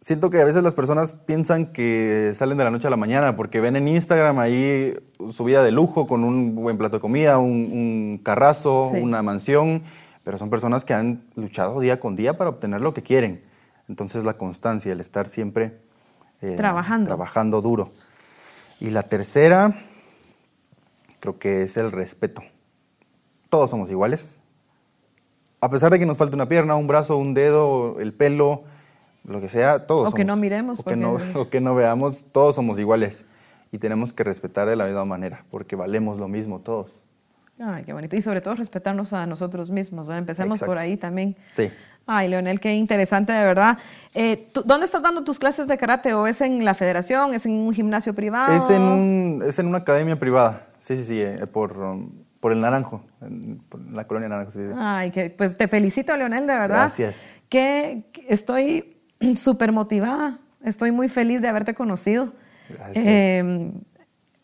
Siento 0.00 0.28
que 0.28 0.38
a 0.40 0.44
veces 0.44 0.62
las 0.62 0.74
personas 0.74 1.16
piensan 1.16 1.72
que 1.72 2.32
salen 2.34 2.58
de 2.58 2.64
la 2.64 2.70
noche 2.70 2.86
a 2.86 2.90
la 2.90 2.96
mañana 2.98 3.36
porque 3.36 3.60
ven 3.60 3.74
en 3.74 3.88
Instagram 3.88 4.38
ahí 4.38 4.94
su 5.32 5.44
vida 5.44 5.64
de 5.64 5.72
lujo 5.72 6.06
con 6.06 6.24
un 6.24 6.54
buen 6.54 6.76
plato 6.76 6.96
de 6.96 7.00
comida, 7.00 7.38
un, 7.38 7.70
un 7.72 8.20
carrazo, 8.22 8.90
sí. 8.92 9.00
una 9.00 9.22
mansión, 9.22 9.82
pero 10.22 10.36
son 10.36 10.50
personas 10.50 10.84
que 10.84 10.92
han 10.92 11.22
luchado 11.36 11.80
día 11.80 12.00
con 12.00 12.16
día 12.16 12.36
para 12.36 12.50
obtener 12.50 12.82
lo 12.82 12.92
que 12.92 13.02
quieren. 13.02 13.42
Entonces 13.88 14.24
la 14.24 14.34
constancia, 14.34 14.92
el 14.92 15.00
estar 15.00 15.26
siempre 15.26 15.78
eh, 16.40 16.56
trabajando. 16.56 17.08
trabajando 17.08 17.62
duro. 17.62 17.90
Y 18.80 18.90
la 18.90 19.04
tercera, 19.04 19.74
creo 21.20 21.38
que 21.38 21.62
es 21.62 21.76
el 21.76 21.92
respeto. 21.92 22.42
Todos 23.48 23.70
somos 23.70 23.90
iguales. 23.90 24.40
A 25.64 25.70
pesar 25.70 25.90
de 25.90 25.98
que 25.98 26.04
nos 26.04 26.18
falte 26.18 26.34
una 26.34 26.46
pierna, 26.46 26.76
un 26.76 26.86
brazo, 26.86 27.16
un 27.16 27.32
dedo, 27.32 27.98
el 27.98 28.12
pelo, 28.12 28.64
lo 29.24 29.40
que 29.40 29.48
sea, 29.48 29.86
todos 29.86 30.02
o 30.02 30.04
somos. 30.04 30.14
que 30.14 30.24
no 30.26 30.36
miremos. 30.36 30.80
O, 30.80 30.82
porque... 30.82 31.00
que 31.00 31.02
no, 31.02 31.18
o 31.40 31.48
que 31.48 31.60
no 31.62 31.74
veamos, 31.74 32.26
todos 32.32 32.54
somos 32.54 32.78
iguales. 32.78 33.24
Y 33.72 33.78
tenemos 33.78 34.12
que 34.12 34.24
respetar 34.24 34.68
de 34.68 34.76
la 34.76 34.84
misma 34.84 35.06
manera, 35.06 35.46
porque 35.50 35.74
valemos 35.74 36.18
lo 36.18 36.28
mismo 36.28 36.60
todos. 36.60 37.02
Ay, 37.58 37.84
qué 37.84 37.94
bonito. 37.94 38.14
Y 38.14 38.20
sobre 38.20 38.42
todo 38.42 38.56
respetarnos 38.56 39.14
a 39.14 39.24
nosotros 39.24 39.70
mismos. 39.70 40.06
¿verdad? 40.06 40.18
Empecemos 40.18 40.58
Exacto. 40.58 40.70
por 40.70 40.78
ahí 40.78 40.98
también. 40.98 41.34
Sí. 41.50 41.70
Ay, 42.06 42.28
Leonel, 42.28 42.60
qué 42.60 42.74
interesante 42.74 43.32
de 43.32 43.44
verdad. 43.46 43.78
Eh, 44.12 44.48
¿Dónde 44.66 44.84
estás 44.84 45.00
dando 45.00 45.24
tus 45.24 45.38
clases 45.38 45.66
de 45.66 45.78
karate? 45.78 46.12
¿O 46.12 46.26
es 46.26 46.42
en 46.42 46.62
la 46.62 46.74
federación? 46.74 47.32
¿Es 47.32 47.46
en 47.46 47.52
un 47.52 47.72
gimnasio 47.72 48.12
privado? 48.12 48.52
Es 48.52 48.68
en, 48.68 48.82
un, 48.82 49.42
es 49.46 49.58
en 49.58 49.66
una 49.66 49.78
academia 49.78 50.18
privada. 50.18 50.66
Sí, 50.76 50.94
sí, 50.98 51.04
sí, 51.04 51.22
eh, 51.22 51.46
por, 51.50 51.78
um, 51.78 52.10
por 52.44 52.52
el 52.52 52.60
Naranjo, 52.60 53.02
en, 53.22 53.56
por 53.70 53.80
la 53.90 54.06
colonia 54.06 54.28
Naranjo. 54.28 54.50
Sí, 54.50 54.58
sí. 54.58 54.70
Ay, 54.76 55.10
que, 55.12 55.30
pues 55.30 55.56
te 55.56 55.66
felicito, 55.66 56.14
Leonel, 56.14 56.46
de 56.46 56.52
verdad. 56.52 56.76
Gracias. 56.76 57.32
Que, 57.48 58.04
estoy 58.28 58.98
súper 59.36 59.72
motivada. 59.72 60.40
Estoy 60.62 60.92
muy 60.92 61.08
feliz 61.08 61.40
de 61.40 61.48
haberte 61.48 61.74
conocido. 61.74 62.34
Gracias. 62.68 63.06
Eh, 63.08 63.72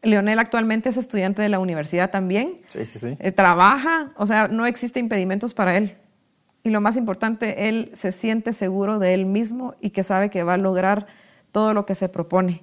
Leonel 0.01 0.39
actualmente 0.39 0.89
es 0.89 0.97
estudiante 0.97 1.43
de 1.43 1.51
la 1.51 1.59
universidad 1.59 2.11
también. 2.11 2.63
Sí, 2.69 2.87
sí, 2.87 2.99
sí. 2.99 3.19
Eh, 3.19 3.33
trabaja, 3.33 4.09
o 4.17 4.25
sea, 4.25 4.49
no 4.49 4.65
existe 4.65 4.99
impedimentos 4.99 5.53
para 5.53 5.77
él. 5.77 5.99
Y 6.63 6.71
lo 6.71 6.81
más 6.81 6.97
importante, 6.97 7.69
él 7.69 7.91
se 7.93 8.13
siente 8.13 8.55
seguro 8.55 8.99
de 8.99 9.13
él 9.13 9.27
mismo 9.27 9.75
y 9.79 9.91
que 9.91 10.05
sabe 10.05 10.31
que 10.31 10.43
va 10.43 10.55
a 10.55 10.57
lograr 10.57 11.07
todo 11.53 11.75
lo 11.75 11.85
que 11.85 11.95
se 11.95 12.09
propone. 12.09 12.63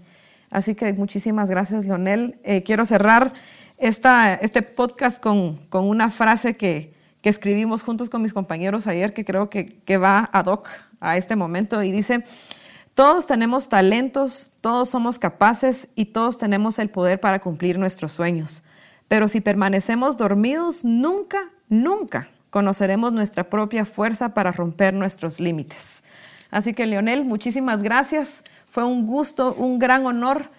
Así 0.49 0.73
que 0.73 0.91
muchísimas 0.93 1.47
gracias, 1.47 1.85
Leonel. 1.85 2.39
Eh, 2.43 2.63
quiero 2.63 2.85
cerrar 2.85 3.33
este 3.77 4.61
podcast 4.61 5.21
con, 5.21 5.57
con 5.67 5.87
una 5.87 6.09
frase 6.09 6.57
que, 6.57 6.93
que, 7.21 7.29
escribimos 7.29 7.83
juntos 7.83 8.09
con 8.09 8.21
mis 8.21 8.33
compañeros 8.33 8.87
ayer, 8.87 9.13
que 9.13 9.25
creo 9.25 9.49
que, 9.49 9.79
que 9.79 9.97
va 9.97 10.29
ad 10.33 10.47
hoc 10.47 10.69
a 10.99 11.17
este 11.17 11.35
momento, 11.35 11.83
y 11.83 11.91
dice, 11.91 12.23
todos 12.93 13.27
tenemos 13.27 13.69
talentos, 13.69 14.51
todos 14.61 14.89
somos 14.89 15.19
capaces 15.19 15.89
y 15.95 16.05
todos 16.05 16.39
tenemos 16.39 16.79
el 16.79 16.89
poder 16.89 17.19
para 17.19 17.39
cumplir 17.39 17.77
nuestros 17.77 18.11
sueños. 18.11 18.63
Pero 19.07 19.27
si 19.27 19.39
permanecemos 19.39 20.17
dormidos, 20.17 20.83
nunca, 20.83 21.51
nunca 21.69 22.29
conoceremos 22.49 23.13
nuestra 23.13 23.43
propia 23.49 23.85
fuerza 23.85 24.33
para 24.33 24.51
romper 24.51 24.93
nuestros 24.93 25.39
límites. 25.39 26.03
Así 26.49 26.73
que, 26.73 26.87
Leonel, 26.87 27.23
muchísimas 27.23 27.83
gracias. 27.83 28.43
Fue 28.69 28.83
un 28.83 29.05
gusto, 29.05 29.53
un 29.53 29.79
gran 29.79 30.05
honor 30.05 30.49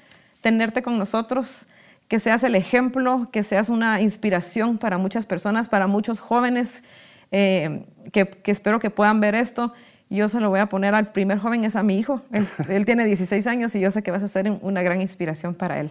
tenerte 0.40 0.82
con 0.82 0.96
nosotros, 0.98 1.66
que 2.08 2.18
seas 2.18 2.42
el 2.42 2.54
ejemplo, 2.54 3.28
que 3.30 3.42
seas 3.42 3.68
una 3.68 4.00
inspiración 4.00 4.78
para 4.78 4.98
muchas 4.98 5.26
personas, 5.26 5.68
para 5.68 5.86
muchos 5.86 6.20
jóvenes 6.20 6.82
eh, 7.30 7.84
que, 8.12 8.26
que, 8.26 8.50
espero 8.50 8.80
que 8.80 8.90
puedan 8.90 9.20
ver 9.20 9.34
esto. 9.34 9.72
Yo 10.10 10.28
se 10.28 10.40
lo 10.40 10.48
voy 10.48 10.60
a 10.60 10.66
poner 10.66 10.94
al 10.94 11.12
primer 11.12 11.38
joven, 11.38 11.64
es 11.64 11.76
a 11.76 11.82
mi 11.82 11.98
hijo. 11.98 12.22
Él, 12.32 12.48
él 12.68 12.86
tiene 12.86 13.04
16 13.04 13.46
años 13.46 13.74
y 13.74 13.80
yo 13.80 13.90
sé 13.90 14.02
que 14.02 14.10
vas 14.10 14.22
a 14.22 14.28
ser 14.28 14.50
una 14.62 14.82
gran 14.82 15.00
inspiración 15.00 15.54
para 15.54 15.80
él. 15.80 15.90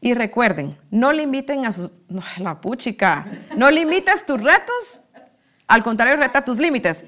Y 0.00 0.14
recuerden, 0.14 0.78
no 0.90 1.12
limiten 1.12 1.66
a 1.66 1.72
sus... 1.72 1.92
No, 2.08 2.22
la 2.38 2.60
puchica. 2.60 3.26
No 3.56 3.70
limites 3.70 4.24
tus 4.24 4.40
retos 4.40 5.10
al 5.70 5.84
contrario, 5.84 6.16
reta 6.16 6.44
tus 6.44 6.58
límites. 6.58 7.04